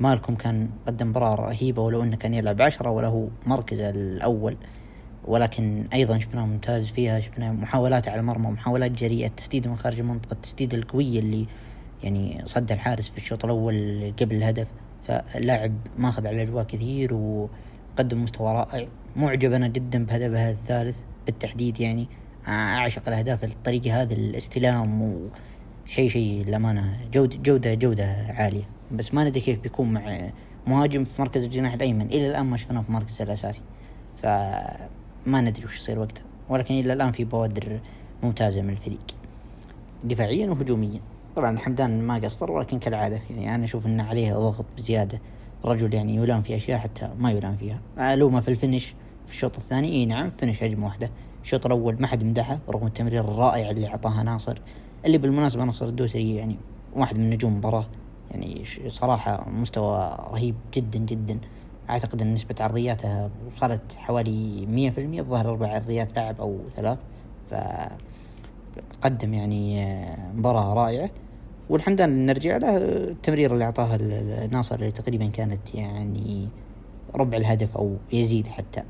مالكم 0.00 0.34
كان 0.34 0.68
قدم 0.86 1.08
مباراة 1.08 1.34
رهيبة 1.34 1.82
ولو 1.82 2.02
أنه 2.02 2.16
كان 2.16 2.34
يلعب 2.34 2.62
عشرة 2.62 2.90
وله 2.90 3.30
مركزه 3.46 3.90
الأول. 3.90 4.56
ولكن 5.24 5.84
أيضا 5.92 6.18
شفناه 6.18 6.46
ممتاز 6.46 6.90
فيها 6.90 7.20
شفنا 7.20 7.52
محاولات 7.52 8.08
على 8.08 8.20
المرمى 8.20 8.50
محاولات 8.50 8.90
جريئة 8.90 9.28
تسديد 9.28 9.68
من 9.68 9.76
خارج 9.76 10.00
المنطقة 10.00 10.32
التسديد 10.32 10.74
القوية 10.74 11.20
اللي 11.20 11.46
يعني 12.02 12.42
صد 12.46 12.72
الحارس 12.72 13.08
في 13.08 13.18
الشوط 13.18 13.44
الأول 13.44 14.12
قبل 14.20 14.36
الهدف. 14.36 14.72
فاللاعب 15.02 15.72
ماخذ 15.98 16.26
على 16.26 16.42
الأجواء 16.42 16.64
كثير 16.64 17.14
وقدم 17.14 18.22
مستوى 18.22 18.52
رائع 18.52 18.88
معجب 19.16 19.52
أنا 19.52 19.68
جدا 19.68 20.04
بهدفها 20.04 20.50
الثالث. 20.50 20.96
بالتحديد 21.26 21.80
يعني. 21.80 22.08
أعشق 22.48 23.08
الأهداف 23.08 23.44
الطريقة 23.44 24.02
هذه 24.02 24.12
الاستلام 24.12 25.02
وشيء 25.02 26.08
شيء 26.08 26.44
للأمانة. 26.46 27.00
جودة 27.12 27.36
جودة 27.36 27.74
جودة 27.74 28.26
عالية. 28.28 28.64
بس 28.92 29.14
ما 29.14 29.24
ندري 29.24 29.40
كيف 29.40 29.60
بيكون 29.60 29.92
مع 29.92 30.30
مهاجم 30.66 31.04
في 31.04 31.22
مركز 31.22 31.44
الجناح 31.44 31.74
الأيمن. 31.74 32.06
إلى 32.06 32.30
الآن 32.30 32.46
ما 32.46 32.56
شفناه 32.56 32.80
في 32.80 32.92
مركزه 32.92 33.24
الأساسي. 33.24 33.62
فما 34.16 35.40
ندري 35.40 35.64
وش 35.64 35.76
يصير 35.76 35.98
وقتها. 35.98 36.24
ولكن 36.48 36.74
إلى 36.74 36.92
الآن 36.92 37.12
في 37.12 37.24
بوادر 37.24 37.80
ممتازة 38.22 38.62
من 38.62 38.70
الفريق. 38.70 39.06
دفاعيا 40.04 40.50
وهجوميا. 40.50 41.00
طبعا 41.36 41.58
حمدان 41.58 42.02
ما 42.02 42.14
قصر 42.14 42.50
ولكن 42.50 42.78
كالعادة 42.78 43.20
يعني 43.30 43.54
أنا 43.54 43.64
أشوف 43.64 43.86
أن 43.86 44.00
عليه 44.00 44.32
ضغط 44.32 44.64
بزيادة. 44.76 45.20
الرجل 45.64 45.94
يعني 45.94 46.16
يلام 46.16 46.42
في 46.42 46.56
أشياء 46.56 46.78
حتى 46.78 47.10
ما 47.18 47.30
يلام 47.30 47.56
فيها. 47.56 47.80
ألومه 48.14 48.40
في 48.40 48.48
الفينش. 48.48 48.94
في 49.30 49.36
الشوط 49.36 49.56
الثاني. 49.56 49.92
إي 49.92 50.06
نعم 50.06 50.30
فينش 50.30 50.62
هجمة 50.62 50.86
واحدة. 50.86 51.10
الشوط 51.42 51.66
الأول 51.66 51.96
ما 52.00 52.06
حد 52.06 52.24
مدحه 52.24 52.58
رغم 52.68 52.86
التمرير 52.86 53.24
الرائع 53.28 53.70
اللي 53.70 53.86
أعطاها 53.86 54.22
ناصر 54.22 54.60
اللي 55.06 55.18
بالمناسبة 55.18 55.64
ناصر 55.64 55.86
الدوسري 55.88 56.36
يعني 56.36 56.56
واحد 56.96 57.18
من 57.18 57.30
نجوم 57.30 57.52
المباراة 57.52 57.86
يعني 58.30 58.64
صراحة 58.88 59.48
مستوى 59.50 60.18
رهيب 60.32 60.54
جدا 60.74 60.98
جدا. 60.98 61.38
أعتقد 61.90 62.22
أن 62.22 62.34
نسبة 62.34 62.54
عرضياته 62.60 63.30
وصلت 63.46 63.92
حوالي 63.96 64.66
مية 64.66 64.90
في 64.90 65.00
المية 65.00 65.20
الظاهر 65.20 65.50
أربع 65.50 65.68
عرضيات 65.68 66.16
لاعب 66.16 66.40
أو 66.40 66.58
ثلاث. 66.76 66.98
ف 67.50 67.54
قدم 69.02 69.34
يعني 69.34 69.84
آه، 69.84 70.32
مباراة 70.36 70.74
رائعة. 70.74 71.10
والحمد 71.70 72.00
لله 72.00 72.32
نرجع 72.32 72.56
له 72.56 72.76
التمرير 72.76 73.52
اللي 73.52 73.64
أعطاها 73.64 73.96
ناصر 74.46 74.74
اللي 74.74 74.90
تقريبا 74.90 75.26
كانت 75.26 75.74
يعني 75.74 76.48
ربع 77.14 77.36
الهدف 77.36 77.76
أو 77.76 77.96
يزيد 78.12 78.48
حتى. 78.48 78.82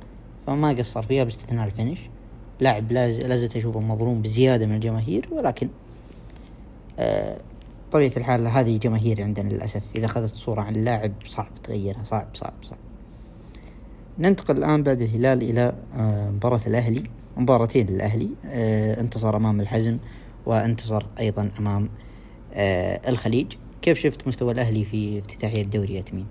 فما 0.46 0.68
قصر 0.68 1.02
فيها 1.02 1.24
باستثناء 1.24 1.66
الفينش. 1.66 1.98
لاعب 2.60 2.92
لاز- 2.92 3.20
لازلت 3.20 3.56
أشوفه 3.56 3.80
مظلوم 3.80 4.22
بزيادة 4.22 4.66
من 4.66 4.74
الجماهير 4.74 5.28
ولكن 5.32 5.68
آه، 6.98 7.36
طبيعة 7.92 8.12
الحال 8.16 8.46
هذه 8.48 8.76
جماهير 8.76 9.22
عندنا 9.22 9.48
للأسف. 9.48 9.82
إذا 9.96 10.06
أخذت 10.06 10.34
صورة 10.34 10.60
عن 10.62 10.76
اللاعب 10.76 11.12
صعب 11.26 11.48
تغيرها 11.62 12.02
صعب 12.02 12.26
صعب 12.34 12.52
صعب. 12.62 12.78
ننتقل 14.18 14.56
الآن 14.56 14.82
بعد 14.82 15.00
الهلال 15.02 15.42
إلى 15.42 15.74
آه، 15.96 16.30
مباراة 16.30 16.60
الأهلي. 16.66 17.02
مباراتين 17.36 17.86
للأهلي 17.86 18.28
آه، 18.46 19.00
انتصر 19.00 19.36
أمام 19.36 19.60
الحزم 19.60 19.98
وانتصر 20.46 21.06
أيضا 21.20 21.50
أمام 21.58 21.88
الخليج. 23.08 23.46
كيف 23.82 23.98
شفت 23.98 24.26
مستوى 24.28 24.52
الأهلي 24.52 24.84
في 24.84 25.18
افتتاحية 25.18 25.62
الدوري 25.62 25.94
يا 25.94 26.02
تميم؟ 26.02 26.26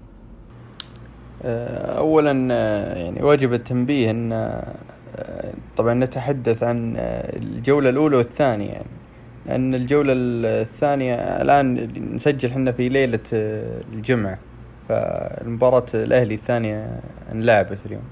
آه، 1.46 1.98
اولا 1.98 2.48
آه، 2.52 2.96
يعني 2.96 3.24
واجب 3.24 3.54
التنبيه 3.54 4.12
إن 4.12 4.32
آه، 4.32 4.74
طبعا 5.78 5.94
نتحدث 5.94 6.64
عن 6.64 6.94
الجولة 6.98 7.90
الأولى 7.90 8.18
والثانية 8.18 8.70
يعني. 8.72 8.86
لأن 9.46 9.76
الجولة 9.76 10.14
الثانية 10.16 11.16
الآن 11.16 11.90
نسجل 12.16 12.52
حنا 12.52 12.72
في 12.72 12.90
ليلة 12.90 13.20
الجمعة 13.94 14.40
فالمباراة 14.90 15.86
الأهلي 15.94 16.36
الثانية 16.36 17.00
انلعبت 17.32 17.80
اليوم. 17.86 18.04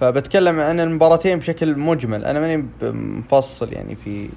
فبتكلم 0.00 0.60
عن 0.60 0.80
المباراتين 0.80 1.38
بشكل 1.38 1.78
مجمل. 1.78 2.24
أنا 2.24 2.40
ماني 2.40 2.66
مفصل 2.92 3.72
يعني 3.72 3.96
في 3.96 4.28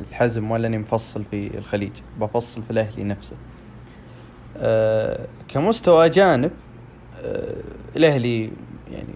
الحزم 0.00 0.50
ولا 0.50 0.66
أني 0.66 0.78
مفصل 0.78 1.24
في 1.30 1.58
الخليج 1.58 1.92
بفصل 2.20 2.62
في 2.62 2.70
الأهلي 2.70 3.04
نفسه. 3.04 3.36
كمستوى 5.48 6.06
اجانب 6.06 6.50
آه، 7.24 7.54
الأهلي 7.96 8.50
يعني 8.92 9.14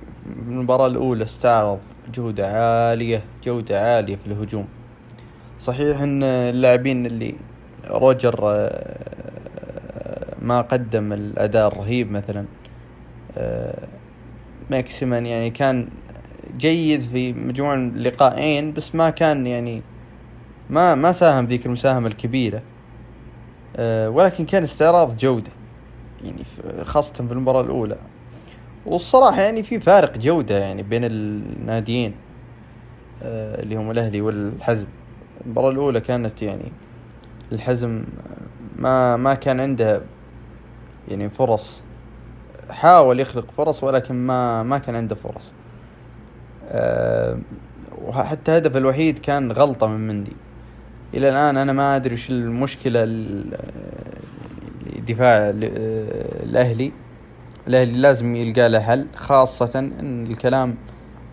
المباراة 0.49 0.86
الأولى 0.86 1.24
استعرض 1.24 1.78
جودة 2.14 2.47
عالية 2.47 3.22
جودة 3.45 3.80
عالية 3.80 4.16
في 4.16 4.26
الهجوم. 4.26 4.66
صحيح 5.61 6.01
إن 6.01 6.22
اللاعبين 6.22 7.07
اللي 7.07 7.34
روجر 7.88 8.41
ما 10.43 10.61
قدم 10.61 11.12
الأداء 11.12 11.68
الرهيب 11.68 12.11
مثلا 12.12 12.45
ماكسيمان 14.70 15.26
يعني 15.26 15.51
كان 15.51 15.88
جيد 16.59 17.01
في 17.01 17.32
مجموع 17.32 17.74
اللقاءين 17.74 18.72
بس 18.72 18.95
ما 18.95 19.11
كان 19.11 19.47
يعني 19.47 19.82
ما 20.70 20.95
ما 20.95 21.12
ساهم 21.12 21.47
ذيك 21.47 21.66
المساهمة 21.66 22.07
الكبيرة. 22.07 22.62
ولكن 24.08 24.46
كان 24.46 24.62
استعراض 24.62 25.18
جودة 25.18 25.50
يعني 26.24 26.42
خاصة 26.84 27.12
في 27.14 27.32
المباراة 27.32 27.60
الأولى. 27.60 27.96
والصراحة 28.86 29.40
يعني 29.40 29.62
في 29.62 29.80
فارق 29.80 30.18
جودة 30.18 30.58
يعني 30.58 30.82
بين 30.82 31.04
الناديين 31.04 32.14
أه 33.22 33.62
اللي 33.62 33.76
هم 33.76 33.90
الأهلي 33.90 34.20
والحزم. 34.20 34.86
المباراة 35.44 35.70
الأولى 35.70 36.00
كانت 36.00 36.42
يعني 36.42 36.72
الحزم 37.52 38.04
ما 38.76 39.16
ما 39.16 39.34
كان 39.34 39.60
عنده 39.60 40.02
يعني 41.08 41.30
فرص 41.30 41.80
حاول 42.70 43.20
يخلق 43.20 43.50
فرص 43.56 43.84
ولكن 43.84 44.14
ما 44.14 44.62
ما 44.62 44.78
كان 44.78 44.96
عنده 44.96 45.14
فرص. 45.14 45.52
أه 46.68 47.38
وحتى 48.02 48.56
هدف 48.56 48.76
الوحيد 48.76 49.18
كان 49.18 49.52
غلطة 49.52 49.86
من 49.86 50.08
مندي. 50.08 50.32
إلى 51.14 51.28
الآن 51.28 51.56
أنا 51.56 51.72
ما 51.72 51.96
أدري 51.96 52.14
وش 52.14 52.30
المشكلة 52.30 53.04
دفاع 55.08 55.50
الأهلي. 56.44 56.92
الأهلي 57.68 57.92
لازم 57.92 58.36
يلقى 58.36 58.68
له 58.68 58.80
حل 58.80 59.06
خاصة 59.16 59.78
أن 59.78 60.26
الكلام 60.26 60.74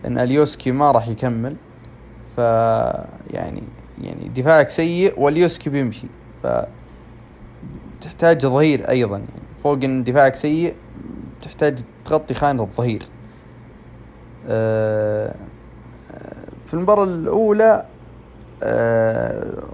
أن 0.06 0.18
أليوسكي 0.18 0.70
ما 0.70 0.90
راح 0.90 1.08
يكمل. 1.08 1.56
ف 2.36 2.38
يعني 3.30 3.62
يعني 4.02 4.28
دفاعك 4.36 4.70
سيء 4.70 5.20
وأليوسكي 5.20 5.70
بيمشي. 5.70 6.06
ف 6.42 6.46
تحتاج 8.00 8.46
ظهير 8.46 8.88
أيضا. 8.88 9.16
يعني 9.16 9.30
فوق 9.62 9.84
أن 9.84 10.04
دفاعك 10.04 10.34
سيء 10.34 10.74
تحتاج 11.42 11.78
تغطي 12.04 12.34
خانة 12.34 12.62
الظهير. 12.62 13.02
آه، 14.48 15.34
في 16.66 16.74
المباراة 16.74 17.04
الأولى 17.04 17.86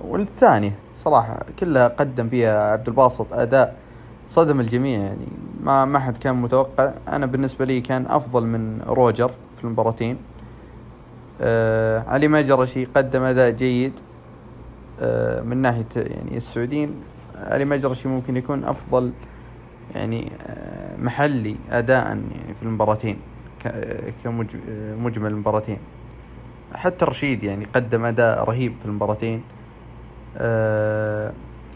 والثانية 0.04 0.72
صراحة 0.94 1.40
كلها 1.58 1.88
قدم 1.88 2.28
فيها 2.28 2.72
عبد 2.72 2.88
الباسط 2.88 3.32
أداء 3.32 3.76
صدم 4.28 4.60
الجميع 4.60 4.98
يعني. 4.98 5.26
ما 5.62 5.84
ما 5.84 5.98
حد 5.98 6.18
كان 6.18 6.34
متوقع. 6.36 6.92
أنا 7.08 7.26
بالنسبة 7.26 7.64
لي 7.64 7.80
كان 7.80 8.06
أفضل 8.06 8.46
من 8.46 8.80
روجر 8.86 9.30
في 9.56 9.64
المباراتين. 9.64 10.16
آه 11.40 12.04
علي 12.08 12.28
مجرشي 12.28 12.84
قدم 12.84 13.22
أداء 13.22 13.50
جيد 13.50 13.92
آه 15.00 15.42
من 15.42 15.56
ناحية 15.56 15.86
يعني 15.96 16.36
السعوديين. 16.36 16.94
علي 17.36 17.64
مجرشي 17.64 18.08
ممكن 18.08 18.36
يكون 18.36 18.64
أفضل 18.64 19.12
يعني 19.94 20.32
آه، 20.46 20.96
محلي 20.96 21.56
أداء 21.70 21.96
يعني 21.96 22.54
في 22.60 22.62
المباراتين 22.62 23.18
كمجمل 24.24 25.30
المباراتين. 25.30 25.78
حتى 26.74 27.04
رشيد 27.04 27.42
يعني 27.42 27.66
قدم 27.74 28.04
أداء 28.04 28.44
رهيب 28.44 28.74
في 28.82 28.86
المباراتين. 28.86 29.42
آه، 30.36 31.32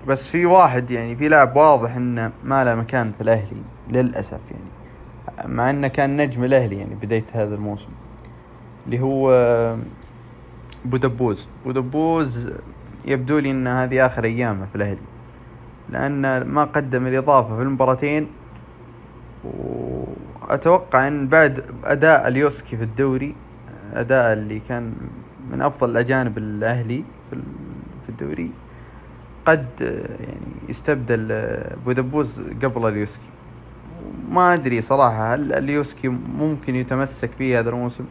بس 0.08 0.26
في 0.26 0.46
واحد 0.46 0.90
يعني 0.90 1.16
في 1.16 1.28
لاعب 1.28 1.56
واضح 1.56 1.96
إنه 1.96 2.32
ما 2.44 2.64
له 2.64 2.74
مكان 2.74 3.12
في 3.12 3.20
الأهلي 3.20 3.62
للأسف 3.88 4.40
يعني 4.50 5.54
مع 5.54 5.70
إنه 5.70 5.88
كان 5.88 6.16
نجم 6.16 6.44
الأهلي 6.44 6.76
يعني 6.78 6.94
بداية 6.94 7.24
هذا 7.32 7.54
الموسم 7.54 7.88
اللي 8.86 9.00
هو 9.00 9.30
بودبوز 10.84 11.48
بودبوز 11.64 12.50
يبدو 13.04 13.38
لي 13.38 13.50
إن 13.50 13.66
هذه 13.66 14.06
آخر 14.06 14.24
أيامه 14.24 14.66
في 14.66 14.76
الأهلي 14.76 14.98
لأن 15.90 16.42
ما 16.42 16.64
قدم 16.64 17.06
الإضافة 17.06 17.56
في 17.56 17.62
المباراتين 17.62 18.28
وأتوقع 19.44 21.08
أن 21.08 21.28
بعد 21.28 21.64
أداء 21.84 22.28
اليوسكي 22.28 22.76
في 22.76 22.82
الدوري 22.82 23.34
أداء 23.94 24.32
اللي 24.32 24.60
كان 24.68 24.94
من 25.52 25.62
أفضل 25.62 25.90
الأجانب 25.90 26.38
الأهلي 26.38 27.04
في 27.30 28.08
الدوري 28.08 28.50
قد 29.46 29.66
يعني 30.20 30.68
يستبدل 30.68 31.50
بودبوز 31.86 32.40
قبل 32.62 32.88
اليوسكي 32.88 33.28
ما 34.30 34.54
أدري 34.54 34.82
صراحة 34.82 35.34
هل 35.34 35.52
اليوسكي 35.52 36.08
ممكن 36.38 36.74
يتمسك 36.74 37.30
فيه 37.38 37.58
هذا 37.58 37.70
الموسم؟ 37.70 38.04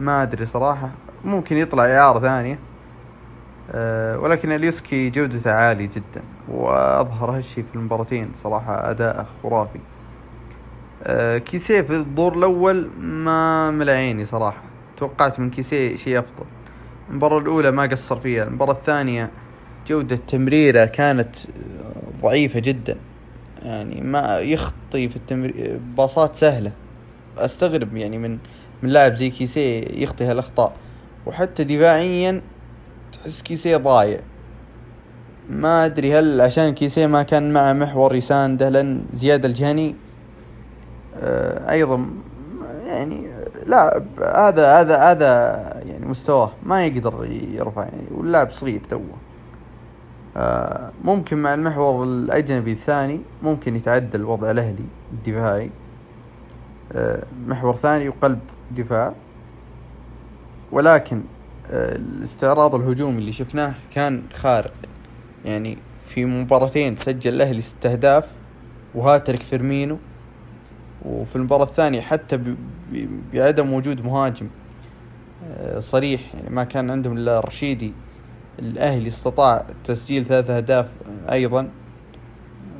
ما 0.00 0.22
أدري 0.22 0.46
صراحة. 0.46 0.90
ممكن 1.24 1.56
يطلع 1.56 1.84
إعارة 1.84 2.20
ثانية 2.20 2.58
أه 3.72 4.18
ولكن 4.18 4.52
اليوسكي 4.52 5.10
جودته 5.10 5.52
عالية 5.52 5.86
جدا 5.86 6.22
وأظهر 6.48 7.30
هالشي 7.36 7.62
في 7.62 7.74
المباراتين 7.74 8.30
صراحة 8.34 8.90
أداءه 8.90 9.26
خرافي. 9.42 9.78
أه 11.02 11.38
كيسيه 11.38 11.86
الدور 11.90 12.34
الأول 12.34 12.90
ما 13.00 13.70
ملعيني 13.70 14.24
صراحة. 14.24 14.62
توقعت 14.96 15.40
من 15.40 15.50
كيسيه 15.50 15.96
شيء 15.96 16.18
أفضل. 16.18 16.46
المباراة 17.10 17.38
الأولى 17.38 17.70
ما 17.70 17.82
قصر 17.82 18.20
فيها 18.20 18.44
المباراة 18.44 18.72
الثانية 18.72 19.30
جودة 19.86 20.18
تمريرة 20.28 20.84
كانت 20.84 21.36
ضعيفة 22.22 22.60
جدا. 22.60 22.96
يعني 23.62 24.00
ما 24.00 24.38
يخطي 24.38 25.08
في 25.08 25.16
التمرير 25.16 25.80
باصات 25.96 26.34
سهلة. 26.34 26.72
أستغرب 27.38 27.96
يعني 27.96 28.18
من 28.18 28.38
من 28.82 28.88
لاعب 28.90 29.14
زي 29.14 29.30
كيسيه 29.30 30.02
يخطي 30.02 30.24
هالأخطاء. 30.24 30.72
وحتى 31.26 31.64
دفاعيا 31.64 32.42
تحس 33.12 33.42
كيسيه 33.42 33.76
ضايع. 33.76 34.20
ما 35.50 35.84
أدري 35.84 36.18
هل 36.18 36.40
عشان 36.40 36.74
كيسيه 36.74 37.06
ما 37.06 37.22
كان 37.22 37.52
معه 37.52 37.72
محور 37.72 38.14
يسانده 38.14 38.68
لأن 38.68 39.04
زياد 39.14 39.44
الجهني 39.44 39.94
آه 41.20 41.70
أيضا 41.70 42.06
يعني 42.96 43.26
لا 43.66 44.02
هذا 44.34 44.80
هذا 44.80 44.96
هذا 44.98 45.30
يعني 45.86 46.06
مستواه 46.06 46.52
ما 46.62 46.84
يقدر 46.86 47.24
يرفع 47.52 47.82
يعني 47.82 48.06
واللاعب 48.10 48.50
صغير 48.50 48.80
توه. 48.90 49.16
آه 50.36 50.90
ممكن 51.04 51.36
مع 51.36 51.54
المحور 51.54 52.04
الأجنبي 52.04 52.72
الثاني 52.72 53.20
ممكن 53.42 53.76
يتعدل 53.76 54.24
وضع 54.24 54.50
الأهلي 54.50 54.84
الدفاعي. 55.12 55.70
آه 56.92 57.22
محور 57.46 57.76
ثاني 57.76 58.08
وقلب 58.08 58.40
دفاع. 58.70 59.12
ولكن 60.72 61.22
آه 61.70 61.96
الاستعراض 61.96 62.74
الهجومي 62.74 63.18
اللي 63.18 63.32
شفناه 63.32 63.74
كان 63.94 64.22
خارق. 64.34 64.74
يعني 65.44 65.78
في 66.08 66.24
مباراتين 66.24 66.96
سجل 66.96 67.34
الأهلي 67.34 67.62
ست 67.62 67.86
أهداف 67.86 68.24
وهاترك 68.94 69.42
فيرمينو 69.42 69.98
وفي 71.06 71.36
المباراة 71.36 71.64
الثانية 71.64 72.00
حتى 72.00 72.56
بعدم 73.34 73.72
وجود 73.72 74.04
مهاجم 74.04 74.48
آه، 75.50 75.80
صريح 75.80 76.34
يعني 76.34 76.50
ما 76.50 76.64
كان 76.64 76.90
عندهم 76.90 77.16
إلا 77.16 77.38
الرشيدي 77.38 77.92
الأهلي 78.58 79.08
استطاع 79.08 79.66
تسجيل 79.84 80.24
ثلاث 80.24 80.50
أهداف 80.50 80.90
أيضا 81.32 81.70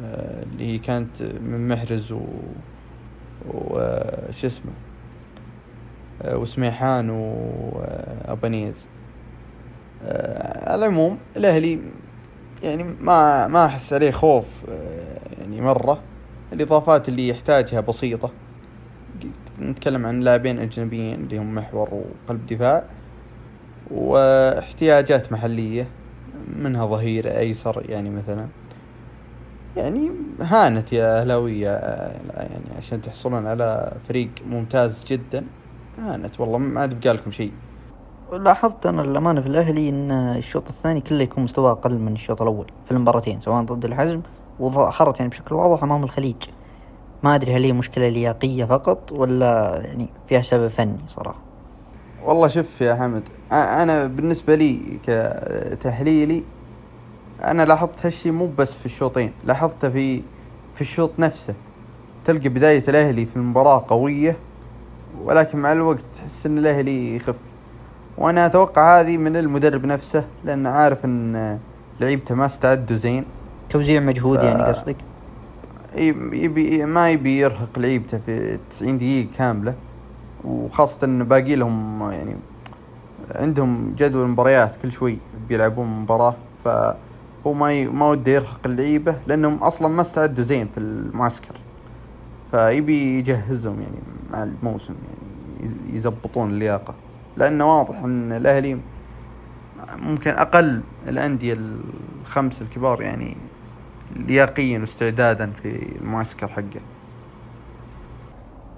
آه، 0.04 0.42
اللي 0.42 0.66
هي 0.74 0.78
كانت 0.78 1.22
من 1.22 1.68
محرز 1.68 2.12
و 2.12 2.20
وش 3.54 4.44
اسمه 4.44 4.72
آه، 6.22 6.36
وسميحان 6.36 7.10
وأبانيز 7.10 8.86
على 10.66 10.86
العموم 10.86 11.18
الأهلي 11.36 11.80
يعني 12.62 12.84
ما 12.84 13.46
ما 13.46 13.66
أحس 13.66 13.92
عليه 13.92 14.10
خوف 14.10 14.44
آه، 14.68 15.18
يعني 15.40 15.60
مرة. 15.60 16.00
الإضافات 16.52 17.08
اللي 17.08 17.28
يحتاجها 17.28 17.80
بسيطة. 17.80 18.30
نتكلم 19.60 20.06
عن 20.06 20.20
لاعبين 20.20 20.58
أجنبيين 20.58 21.14
اللي 21.14 21.38
هم 21.38 21.54
محور 21.54 21.88
وقلب 21.94 22.46
دفاع 22.46 22.84
واحتياجات 23.90 25.32
محلية 25.32 25.88
منها 26.56 26.86
ظهير 26.86 27.38
أيسر 27.38 27.82
يعني 27.88 28.10
مثلا. 28.10 28.46
يعني 29.76 30.10
هانت 30.40 30.92
يا 30.92 31.20
أهلاوية 31.20 31.70
آه، 31.70 32.16
يعني 32.36 32.64
عشان 32.78 33.02
تحصلون 33.02 33.46
على 33.46 33.92
فريق 34.08 34.30
ممتاز 34.50 35.04
جدا 35.04 35.44
هانت 35.98 36.40
والله 36.40 36.58
ما 36.58 36.80
عاد 36.80 37.00
بقالكم 37.00 37.30
شيء. 37.30 37.52
لاحظت 38.32 38.86
أنا 38.86 39.02
الأمانة 39.02 39.40
في 39.40 39.46
الأهلي 39.46 39.88
إن 39.88 40.10
الشوط 40.10 40.68
الثاني 40.68 41.00
كله 41.00 41.22
يكون 41.22 41.44
مستواه 41.44 41.72
أقل 41.72 41.94
من 41.98 42.12
الشوط 42.12 42.42
الأول 42.42 42.66
في 42.84 42.90
المباراتين 42.90 43.40
سواء 43.40 43.62
ضد 43.62 43.84
الحزم 43.84 44.20
وظهرت 44.60 45.18
يعني 45.18 45.30
بشكل 45.30 45.54
واضح 45.54 45.82
أمام 45.82 46.04
الخليج. 46.04 46.36
ما 47.22 47.34
أدري 47.34 47.56
هل 47.56 47.64
هي 47.64 47.72
مشكلة 47.72 48.08
لياقية 48.08 48.64
فقط 48.64 49.12
ولا 49.12 49.80
يعني 49.84 50.08
فيها 50.28 50.42
سبب 50.42 50.68
فني 50.68 50.98
صراحة. 51.08 51.38
والله 52.24 52.48
شوف 52.48 52.80
يا 52.80 52.94
حمد 52.94 53.28
أ- 53.28 53.52
أنا 53.54 54.06
بالنسبة 54.06 54.54
لي 54.54 54.98
كتحليلي 55.06 56.44
أنا 57.44 57.62
لاحظت 57.62 58.06
هالشي 58.06 58.30
مو 58.30 58.46
بس 58.58 58.72
في 58.74 58.86
الشوطين 58.86 59.32
لاحظته 59.44 59.88
في 59.88 60.22
في 60.74 60.80
الشوط 60.80 61.10
نفسه. 61.18 61.54
تلقى 62.24 62.48
بداية 62.48 62.82
الأهلي 62.88 63.26
في 63.26 63.36
المباراة 63.36 63.84
قوية 63.88 64.36
ولكن 65.24 65.58
مع 65.58 65.72
الوقت 65.72 66.04
تحس 66.14 66.46
إن 66.46 66.58
الأهلي 66.58 67.16
يخف. 67.16 67.36
وأنا 68.18 68.46
أتوقع 68.46 69.00
هذه 69.00 69.16
من 69.16 69.36
المدرب 69.36 69.84
نفسه 69.86 70.24
لأن 70.44 70.66
عارف 70.66 71.04
إن 71.04 71.58
لعيبته 72.00 72.34
ما 72.34 72.46
استعدوا 72.46 72.96
زين. 72.96 73.24
توزيع 73.76 74.00
مجهود 74.00 74.38
ف- 74.40 74.42
يعني 74.42 74.62
قصدك 74.62 74.96
يبي 75.96 76.84
ما 76.84 77.10
يبي 77.10 77.38
يرهق 77.38 77.78
لعيبته 77.78 78.18
في 78.18 78.58
90 78.70 78.98
دقيقة 78.98 79.28
كاملة. 79.38 79.74
وخاصة 80.44 81.04
انه 81.04 81.24
باقي 81.24 81.56
لهم 81.56 82.02
يعني 82.12 82.36
عندهم 83.34 83.94
جدول 83.98 84.28
مباريات 84.28 84.76
كل 84.82 84.92
شوي 84.92 85.18
بيلعبون 85.48 85.86
مباراة. 85.86 86.34
فهو 86.64 87.52
ما 87.52 87.72
ي... 87.72 87.86
ما 87.86 88.06
وده 88.08 88.32
يرهق 88.32 88.60
اللعيبة 88.66 89.16
لأنهم 89.26 89.54
أصلا 89.56 89.88
ما 89.88 90.02
استعدوا 90.02 90.44
زين 90.44 90.68
في 90.74 90.78
المعسكر. 90.80 91.54
فيبي 92.50 93.18
يجهزهم 93.18 93.80
يعني 93.80 93.96
مع 94.32 94.42
الموسم 94.42 94.94
يعني 95.08 95.64
يز- 95.64 95.94
يزبطون 95.94 96.50
اللياقة. 96.50 96.94
لأنه 97.36 97.78
واضح 97.78 97.98
إن 97.98 98.32
الأهلي 98.32 98.78
ممكن 99.96 100.30
أقل 100.30 100.80
الأندية 101.08 101.58
الخمس 102.24 102.62
الكبار 102.62 103.02
يعني 103.02 103.36
لياقيا 104.16 104.78
واستعدادا 104.78 105.52
في 105.62 105.96
المعسكر 106.00 106.48
حقه. 106.48 106.80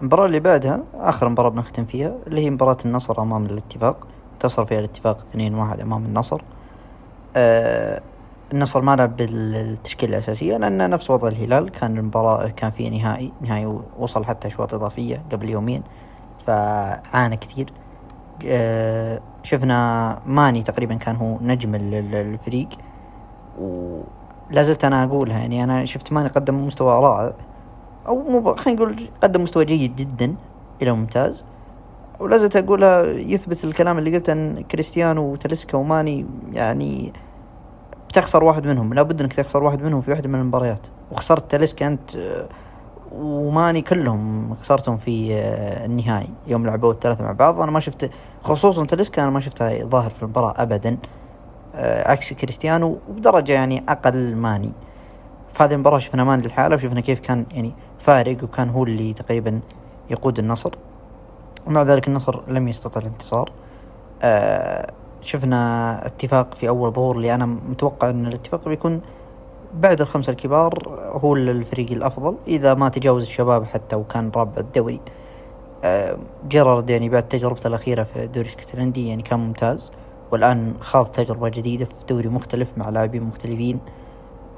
المباراة 0.01 0.27
اللي 0.27 0.41
بعدها 0.41 0.81
آخر 0.95 1.29
مباراة 1.29 1.49
بنختم 1.49 1.85
فيها 1.85 2.15
اللي 2.27 2.41
هي 2.41 2.51
مباراة 2.51 2.77
النصر 2.85 3.23
أمام 3.23 3.47
الاتفاق. 3.47 4.09
انتصر 4.33 4.65
فيها 4.65 4.79
الاتفاق 4.79 5.19
2-1 5.35 5.37
أمام 5.81 6.05
النصر. 6.05 6.41
آه 7.37 8.01
النصر 8.53 8.81
ما 8.83 8.97
لعب 8.97 9.17
بالتشكيلة 9.17 10.13
الأساسية 10.13 10.57
لأن 10.57 10.91
نفس 10.91 11.11
وضع 11.11 11.29
الهلال. 11.29 11.71
كان 11.71 11.99
المباراة 11.99 12.49
كان 12.49 12.71
فيه 12.71 12.91
نهائي 12.91 13.33
نهائي 13.41 13.79
وصل 13.99 14.25
حتى 14.25 14.49
أشواط 14.49 14.75
إضافية 14.75 15.23
قبل 15.33 15.51
يومين 15.51 15.83
فعانى 16.47 17.37
كثير. 17.37 17.73
آه 18.47 19.21
شفنا 19.43 20.19
ماني 20.27 20.63
تقريبا 20.63 20.95
كان 20.95 21.17
هو 21.17 21.39
نجم 21.41 21.75
ال- 21.75 21.95
ال- 21.95 22.15
الفريق 22.15 22.69
ولا 24.51 24.63
زلت 24.63 24.85
أنا 24.85 25.05
أقولها 25.05 25.39
يعني 25.39 25.65
أنا 25.65 25.85
شفت 25.85 26.13
ماني 26.13 26.29
قدم 26.29 26.67
مستوى 26.67 27.01
رائع. 27.01 27.35
أو 28.07 28.17
مو 28.17 28.55
خلينا 28.55 28.81
نقول 28.81 29.09
قدم 29.23 29.43
مستوى 29.43 29.65
جيد 29.65 29.97
جدا 29.97 30.35
إلى 30.83 30.93
ممتاز. 30.93 31.45
ولا 32.21 32.37
زلت 32.37 32.57
أقولها 32.57 33.03
يثبت 33.05 33.65
الكلام 33.65 33.99
اللي 33.99 34.15
قلته 34.15 34.33
ان 34.33 34.63
كريستيانو 34.63 35.33
وتلسكا 35.33 35.79
وماني 35.79 36.27
يعني 36.53 37.13
بتخسر 38.09 38.45
واحد 38.45 38.67
منهم. 38.67 38.95
لابد 38.95 39.21
إنك 39.21 39.33
تخسر 39.33 39.63
واحد 39.63 39.83
منهم 39.83 40.01
في 40.01 40.11
واحدة 40.11 40.29
من 40.29 40.41
المباريات. 40.41 40.87
وخسرت 41.13 41.51
تلسكا 41.51 41.87
أنت 41.87 42.11
وماني 43.13 43.83
كلهم 43.83 44.55
خسرتهم 44.55 44.97
في 44.97 45.35
آه، 45.35 45.87
النهائي. 45.87 46.31
يوم 46.47 46.67
لعبوا 46.67 46.93
الثلاثة 46.93 47.25
مع 47.25 47.33
بعض. 47.33 47.61
أنا 47.61 47.71
ما 47.71 47.81
شفت 47.81 48.11
خصوصا 48.43 48.85
تلسكا 48.87 49.23
أنا 49.23 49.31
ما 49.31 49.41
شفتها 49.41 49.85
ظاهر 49.85 50.11
في 50.11 50.23
المباراة 50.23 50.55
ابدا. 50.57 50.97
عكس 51.79 52.33
كريستيانو 52.33 52.99
وبدرجة 53.09 53.53
يعني 53.53 53.85
أقل 53.89 54.37
ماني. 54.37 54.73
في 55.49 55.63
هذه 55.63 55.75
المباراة 55.75 55.99
شفنا 55.99 56.25
مان 56.25 56.41
للحالة 56.41 56.75
وشفنا 56.75 57.01
كيف 57.01 57.21
كان 57.21 57.47
يعني 57.53 57.73
فارق 57.99 58.45
وكان 58.45 58.71
هو 58.71 58.85
اللي 58.85 59.13
تقريبا 59.13 59.61
يقود 60.11 60.39
النصر. 60.39 60.71
ومع 61.67 61.83
ذلك 61.83 62.09
النصر 62.09 62.41
لم 62.49 62.69
يستطع 62.69 63.01
الانتصار. 63.01 63.53
آه 64.23 64.93
شفنا 65.21 66.07
اتفاق 66.07 66.55
في 66.55 66.69
أول 66.69 66.93
ظهور 66.93 67.17
اللي 67.17 67.35
أنا 67.35 67.47
متوقع 67.47 68.11
أن 68.11 68.27
الاتفاق 68.27 68.69
بيكون 68.69 69.01
بعد 69.75 70.01
الخمسة 70.01 70.31
الكبار 70.31 70.79
هو 71.25 71.37
الفريق 71.37 71.91
الأفضل 71.91 72.37
إذا 72.47 72.75
ما 72.75 72.89
تجاوز 72.89 73.23
الشباب 73.23 73.65
حتى 73.65 73.97
وكان 73.97 74.31
رابع 74.37 74.53
الدوري. 74.59 75.01
آه 75.85 76.19
جيرارد 76.49 76.91
يعني 76.91 77.09
بعد 77.09 77.29
تجربته 77.29 77.67
الأخيرة 77.67 78.03
في 78.03 78.25
الدوري 78.25 78.49
الاسكتلندي 78.49 79.09
يعني 79.09 79.23
كان 79.23 79.39
ممتاز. 79.39 79.91
والآن 80.33 80.75
خاض 80.81 81.07
تجربة 81.07 81.49
جديدة 81.49 81.85
في 81.85 81.95
دوري 82.09 82.29
مختلف 82.29 82.79
مع 82.79 82.89
لاعبين 82.89 83.23
مختلفين 83.23 83.81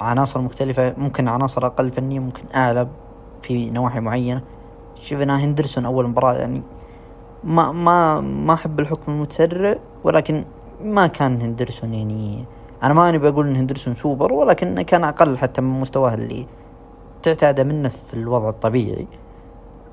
عناصر 0.00 0.40
مختلفة 0.40 0.94
ممكن 0.96 1.28
عناصر 1.28 1.66
أقل 1.66 1.90
فنية 1.90 2.18
ممكن 2.18 2.42
أعلى 2.54 2.88
في 3.42 3.70
نواحي 3.70 4.00
معينة. 4.00 4.42
شفنا 4.94 5.44
هندرسون 5.44 5.86
أول 5.86 6.08
مباراة 6.08 6.34
يعني 6.34 6.62
ما 7.44 7.72
ما 7.72 8.20
ما 8.20 8.54
أحب 8.54 8.80
الحكم 8.80 9.12
المتسرع 9.12 9.76
ولكن 10.04 10.44
ما 10.82 11.06
كان 11.06 11.42
هندرسون 11.42 11.94
يعني 11.94 12.44
أنا 12.82 12.94
ما 12.94 13.08
أنا 13.08 13.18
بقول 13.18 13.48
إن 13.48 13.56
هندرسون 13.56 13.94
سوبر 13.94 14.32
ولكن 14.32 14.82
كان 14.82 15.04
أقل 15.04 15.38
حتى 15.38 15.60
من 15.60 15.80
مستواه 15.80 16.14
اللي 16.14 16.46
تعتاد 17.22 17.60
منه 17.60 17.88
في 17.88 18.14
الوضع 18.14 18.48
الطبيعي. 18.48 19.06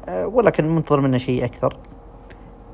أه 0.10 0.28
ولكن 0.28 0.76
منتظر 0.76 1.02
منه 1.02 1.18
شيء 1.18 1.46
أكثر. 1.46 1.78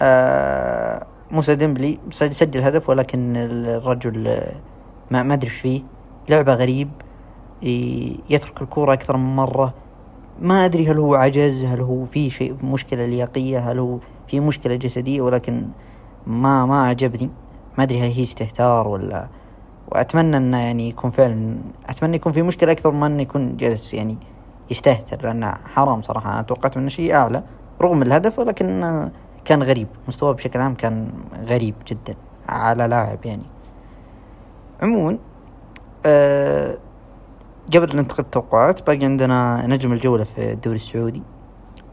أه 0.01 1.05
موسى 1.33 1.55
ديمبلي 1.55 1.99
سج- 2.11 2.31
سجل 2.31 2.61
هدف 2.63 2.89
ولكن 2.89 3.33
الرجل 3.37 4.27
آه، 4.27 4.53
ما 5.11 5.23
ما 5.23 5.33
أدري 5.33 5.47
إيش 5.49 5.57
فيه. 5.57 5.81
لعبة 6.29 6.53
غريب 6.53 6.89
يترك 8.29 8.61
الكورة 8.61 8.93
أكثر 8.93 9.17
من 9.17 9.35
مرة. 9.35 9.73
ما 10.41 10.65
أدري 10.65 10.87
هل 10.87 10.99
هو 10.99 11.15
عجز 11.15 11.63
هل 11.65 11.81
هو 11.81 12.05
في 12.05 12.29
شيء 12.29 12.55
مشكلة 12.65 13.05
لياقية 13.05 13.71
هل 13.71 13.79
هو 13.79 13.97
في 14.27 14.39
مشكلة 14.39 14.75
جسدية 14.75 15.21
ولكن 15.21 15.65
ما 16.27 16.65
ما 16.65 16.87
عجبني 16.87 17.29
ما 17.77 17.83
أدري 17.83 17.99
هل 17.99 18.11
هي 18.11 18.23
استهتار 18.23 18.87
ولا 18.87 19.27
وأتمنى 19.91 20.37
أنه 20.37 20.57
يعني 20.57 20.89
يكون 20.89 21.09
فعلا 21.09 21.57
أتمنى 21.89 22.15
يكون 22.15 22.31
في 22.31 22.41
مشكلة 22.41 22.71
أكثر 22.71 22.91
من 22.91 23.03
أنه 23.03 23.21
يكون 23.21 23.57
جالس 23.57 23.93
يعني 23.93 24.17
يستهتر 24.71 25.25
لأنه 25.25 25.53
حرام 25.73 26.01
صراحة. 26.01 26.33
أنا 26.33 26.41
توقعت 26.41 26.77
منه 26.77 26.89
شيء 26.89 27.15
أعلى 27.15 27.43
رغم 27.81 28.01
الهدف 28.01 28.39
ولكن 28.39 29.09
كان 29.45 29.63
غريب. 29.63 29.87
مستواه 30.07 30.31
بشكل 30.31 30.59
عام 30.59 30.75
كان 30.75 31.11
غريب 31.45 31.75
جدا 31.87 32.15
على 32.49 32.87
لاعب 32.87 33.25
يعني. 33.25 33.43
عموما 34.81 35.17
آه 36.05 36.77
قبل 37.75 37.91
أن 37.91 37.95
ننتقل 37.97 38.23
للتوقعات 38.23 38.87
باقي 38.87 39.05
عندنا 39.05 39.67
نجم 39.67 39.93
الجولة 39.93 40.23
في 40.23 40.51
الدوري 40.51 40.75
السعودي. 40.75 41.23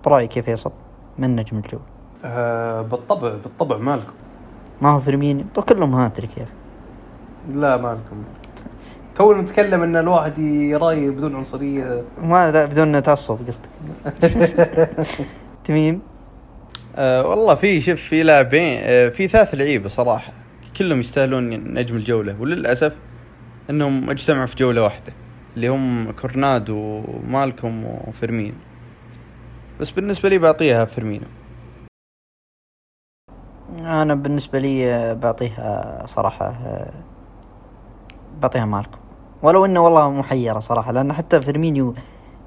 برأيك 0.04 0.36
يا 0.36 0.42
فيصل 0.42 0.72
من 1.18 1.36
نجم 1.36 1.56
الجولة؟ 1.56 1.84
آه 2.24 2.82
بالطبع 2.82 3.28
بالطبع 3.28 3.76
مالكم. 3.76 4.12
ما 4.82 4.90
هو 4.90 5.00
فيرمينيو؟ 5.00 5.44
طب 5.54 5.62
كلهم 5.62 5.94
هاتريك 5.94 6.38
يا 6.38 6.42
أخي. 6.42 6.52
لا 7.48 7.76
مالكوم. 7.76 8.24
تو 9.14 9.32
نتكلم 9.32 9.82
إن 9.82 9.96
الواحد 9.96 10.38
يراي 10.38 11.10
بدون 11.10 11.36
عنصرية. 11.36 12.02
ما 12.22 12.64
بدون 12.64 13.02
تعصب 13.02 13.38
قصدك. 13.48 13.68
تميم؟ 15.64 16.09
أه 16.96 17.26
والله 17.26 17.54
في 17.54 17.80
شوف 17.80 18.00
في 18.00 18.22
لاعبين 18.22 18.78
أه 18.82 19.08
في 19.08 19.28
ثلاث 19.28 19.54
لعيبة 19.54 19.88
صراحة. 19.88 20.32
كلهم 20.76 21.00
يستاهلون 21.00 21.50
نجم 21.74 21.96
الجولة. 21.96 22.36
وللأسف 22.40 22.96
إنهم 23.70 24.10
اجتمعوا 24.10 24.46
في 24.46 24.56
جولة 24.56 24.82
واحدة 24.82 25.12
اللي 25.56 25.68
هم 25.68 26.12
كورونادو 26.12 27.02
ومالكوم 27.08 27.84
وفيرمين 27.84 28.54
بس 29.80 29.90
بالنسبة 29.90 30.28
لي 30.28 30.38
بعطيها 30.38 30.84
فيرمينو. 30.84 31.26
أنا 33.78 34.14
بالنسبة 34.14 34.58
لي 34.58 34.94
آه، 34.94 35.12
بعطيها 35.12 36.02
صراحة 36.06 36.46
آه، 36.46 36.92
بعطيها 38.42 38.64
ماركو 38.64 38.98
ولو 39.42 39.64
إنه 39.64 39.84
والله 39.84 40.10
محيرة 40.10 40.58
صراحة 40.58 40.92
لأن 40.92 41.12
حتى 41.12 41.40
فيرمينيو 41.40 41.94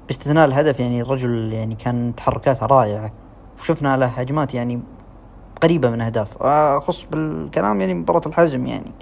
باستثناء 0.06 0.46
الهدف 0.46 0.80
يعني 0.80 1.02
الرجل 1.02 1.52
يعني 1.52 1.74
كان 1.74 2.14
تحركاته 2.16 2.66
رائعة. 2.66 3.12
وشفنا 3.60 3.96
له 3.96 4.06
هجمات 4.06 4.54
يعني 4.54 4.82
قريبة 5.62 5.90
من 5.90 6.00
أهداف. 6.00 6.42
أخص 6.42 7.04
بالكلام 7.04 7.80
يعني 7.80 7.94
مباراة 7.94 8.22
الحزم 8.26 8.66
يعني. 8.66 8.92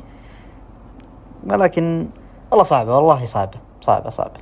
ولكن 1.45 2.09
والله 2.51 2.65
صعبة 2.65 2.97
والله 2.97 3.25
صعبة 3.25 3.59
صعبة 3.81 4.11
صعبة. 4.11 4.41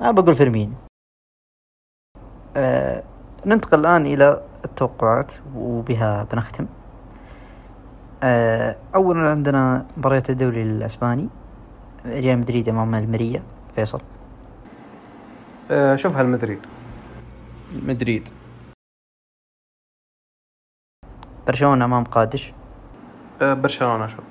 أنا 0.00 0.10
بقول 0.10 0.34
فيرمينيو. 0.34 0.74
آه 2.56 3.02
ننتقل 3.46 3.80
الآن 3.80 4.06
إلى 4.06 4.42
التوقعات 4.64 5.32
وبها 5.56 6.26
بنختم. 6.32 6.66
آه 8.22 8.76
اولا 8.94 9.30
عندنا 9.30 9.86
مباريات 9.96 10.30
الدوري 10.30 10.62
الأسباني. 10.62 11.28
ريال 12.06 12.38
مدريد 12.38 12.68
أمام 12.68 12.94
المريا 12.94 13.42
فيصل. 13.74 14.00
آه 15.70 15.96
شوف 15.96 16.16
هالمدريد. 16.16 16.66
مدريد. 17.72 18.28
برشلونة 21.50 21.84
أمام 21.84 22.04
قادش؟ 22.04 22.52
آه 23.42 23.54
برشلونة 23.54 24.06
شوف. 24.06 24.24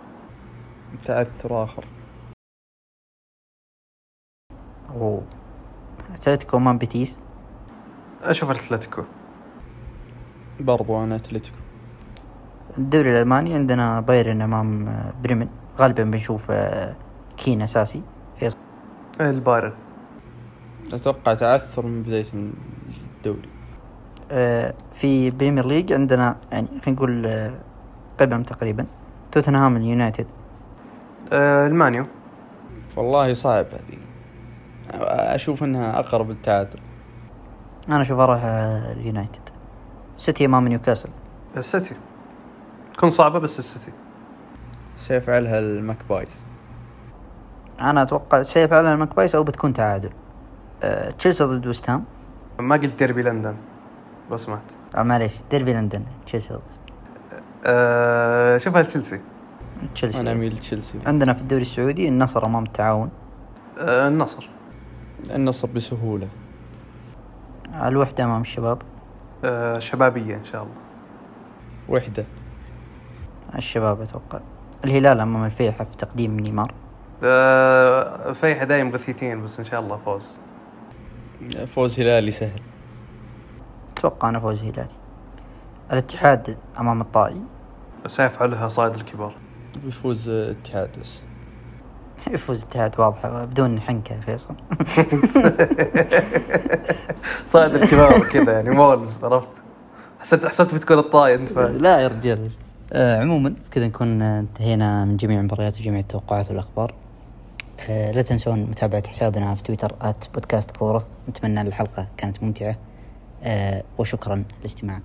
تعثر 1.04 1.64
آخر. 1.64 1.86
و 4.96 5.20
أتلتيكو 6.14 6.58
أمام 6.58 6.78
بيتيس؟ 6.78 7.18
أشوف 8.24 8.52
أتلتيكو. 8.52 9.04
برضو 10.60 11.04
أنا 11.04 11.16
أتلتيكو. 11.16 11.58
الدوري 12.78 13.10
الألماني 13.10 13.54
عندنا 13.54 14.00
بايرن 14.00 14.42
أمام 14.42 14.88
آه، 14.88 15.14
بريمن. 15.24 15.50
غالبا 15.78 16.04
بنشوف 16.04 16.52
آه، 16.52 16.96
كين 17.38 17.62
أساسي. 17.62 18.02
فيصل 18.40 18.58
البايرن. 19.22 19.74
أتوقع 20.94 21.34
تعثر 21.34 21.86
من 21.86 22.04
بداية 22.04 22.26
الدوري. 22.34 23.50
في 24.94 25.30
Premier 25.32 25.66
League 25.66 25.94
عندنا 25.94 26.36
يعني 26.52 26.68
خلينا 26.68 27.00
نقول 27.00 27.26
آه، 27.26 27.54
قمم 28.20 28.44
تقريبا. 28.44 28.86
توتنهام 29.32 29.78
اليونايتد 29.78 30.28
آه 31.34 31.68
المانيو. 31.68 32.06
والله 32.98 33.34
صعب 33.34 33.66
هذه. 33.66 33.98
أشوف 35.36 35.64
إنها 35.64 36.00
أقرب 36.00 36.30
للتعادل. 36.30 36.80
أنا 37.90 38.02
أشوف 38.02 38.20
أروح 38.20 38.42
آه، 38.44 38.92
اليونايتد. 38.92 39.50
سيتي 40.16 40.46
أمام 40.46 40.68
نيوكاسل 40.68 41.10
السيتي 41.58 41.96
تكون 42.94 43.10
صعبة 43.10 43.40
بس 43.40 43.60
السيتي 43.60 43.92
سيفعلها 44.96 45.60
ال 45.60 45.70
Magpies 45.71 46.46
أنا 47.82 48.02
أتوقع 48.02 48.42
سيف 48.42 48.74
على 48.74 48.94
ال 48.94 48.99
Magpies 48.99 49.36
أو 49.36 49.44
بتكون 49.44 49.74
تعادل. 49.74 50.10
آه، 50.84 51.12
تشيلسي 51.12 51.44
ضد 51.44 51.68
وست 51.68 51.90
هام 51.90 52.04
ما 52.60 52.76
قلت 52.76 53.00
ديربي 53.00 53.22
لندن. 53.22 53.56
لو 54.32 54.38
سمحت 54.38 54.62
آه، 54.96 55.04
معليش 55.04 55.34
ديربي 55.52 55.74
لندن 55.74 56.04
تشيلسي 56.26 56.60
آه 57.66 58.58
شوفها 58.58 58.82
تشيلسي. 58.82 59.22
تشيلسي. 59.96 60.20
أنا 60.20 60.32
أميل 60.32 60.58
تشيلسي 60.58 61.00
عندنا 61.06 61.34
في 61.34 61.42
الدوري 61.42 61.62
السعودي 61.62 62.08
النصر 62.08 62.46
أمام 62.46 62.64
التعاون. 62.64 63.10
آه 63.80 64.08
النصر. 64.08 64.50
النصر 65.36 65.68
بسهولة. 65.68 66.28
الوحدة 67.84 68.24
أمام 68.24 68.42
الشباب. 68.42 68.82
آه 69.46 69.80
شبابية 69.80 70.36
إن 70.36 70.46
شاء 70.46 70.64
الله. 70.64 70.76
وحدة. 71.90 72.26
الشباب 73.56 74.02
أتوقع. 74.02 74.40
الهلال 74.86 75.20
أمام 75.20 75.46
الفيحة 75.46 75.84
في 75.84 75.98
تقديم 75.98 76.40
نيمار. 76.40 76.74
آه 77.24 78.32
فيحة 78.32 78.66
دايم 78.66 78.92
غثيثين 78.92 79.44
بس 79.44 79.60
إن 79.60 79.66
شاء 79.66 79.80
الله 79.80 79.98
فوز. 79.98 80.40
فوز 81.76 82.00
هلالي 82.00 82.32
سهل. 82.32 82.62
أتوقع 84.00 84.30
أنا 84.30 84.40
فوز 84.40 84.64
هلالي 84.64 84.88
الاتحاد 85.92 86.58
أمام 86.80 87.02
الطائي. 87.02 87.42
سيفعلها 88.08 88.68
صائد 88.68 88.96
الكبار. 88.96 89.34
بيفوز 89.86 90.30
اتحاد 90.30 90.90
بس. 91.02 91.20
يفوز 92.34 92.62
الاتحاد 92.62 93.00
واضحة 93.00 93.46
بدون 93.46 93.82
حنكة 93.82 94.16
يا 94.16 94.22
فيصل. 94.22 94.54
صائد 97.48 97.76
الكبار 97.76 98.20
كذا 98.20 98.52
يعني 98.52 98.70
مولز 98.70 99.26
عرفت؟ 99.26 99.50
حسيت 100.20 100.46
حسيت 100.46 100.76
بتكون 100.76 101.00
الطاي 101.00 101.36
أنت 101.36 101.50
فاهم 101.50 101.78
لا 101.78 102.00
يا 102.00 102.08
رجال. 102.08 102.52
آه 102.94 103.22
عموما 103.22 103.54
كذا 103.72 103.88
نكون 103.88 104.22
آه، 104.22 104.40
انتهينا 104.40 105.06
من 105.06 105.18
جميع 105.18 105.40
المباريات 105.40 105.80
وجميع 105.80 106.00
التوقعات 106.00 106.50
والأخبار. 106.50 106.94
آه 107.90 108.12
لا 108.12 108.22
تنسون 108.22 108.60
متابعة 108.60 109.08
حسابنا 109.08 109.56
في 109.56 109.64
تويتر 109.64 109.96
ات 110.02 110.26
بودكاست 110.34 110.72
كورة. 110.72 111.06
نتمنى 111.30 111.62
الحلقة 111.62 112.08
كانت 112.18 112.44
ممتعة. 112.44 112.70
آه 112.70 112.89
وشكرا 113.98 114.44
لاستماعكم. 114.62 115.04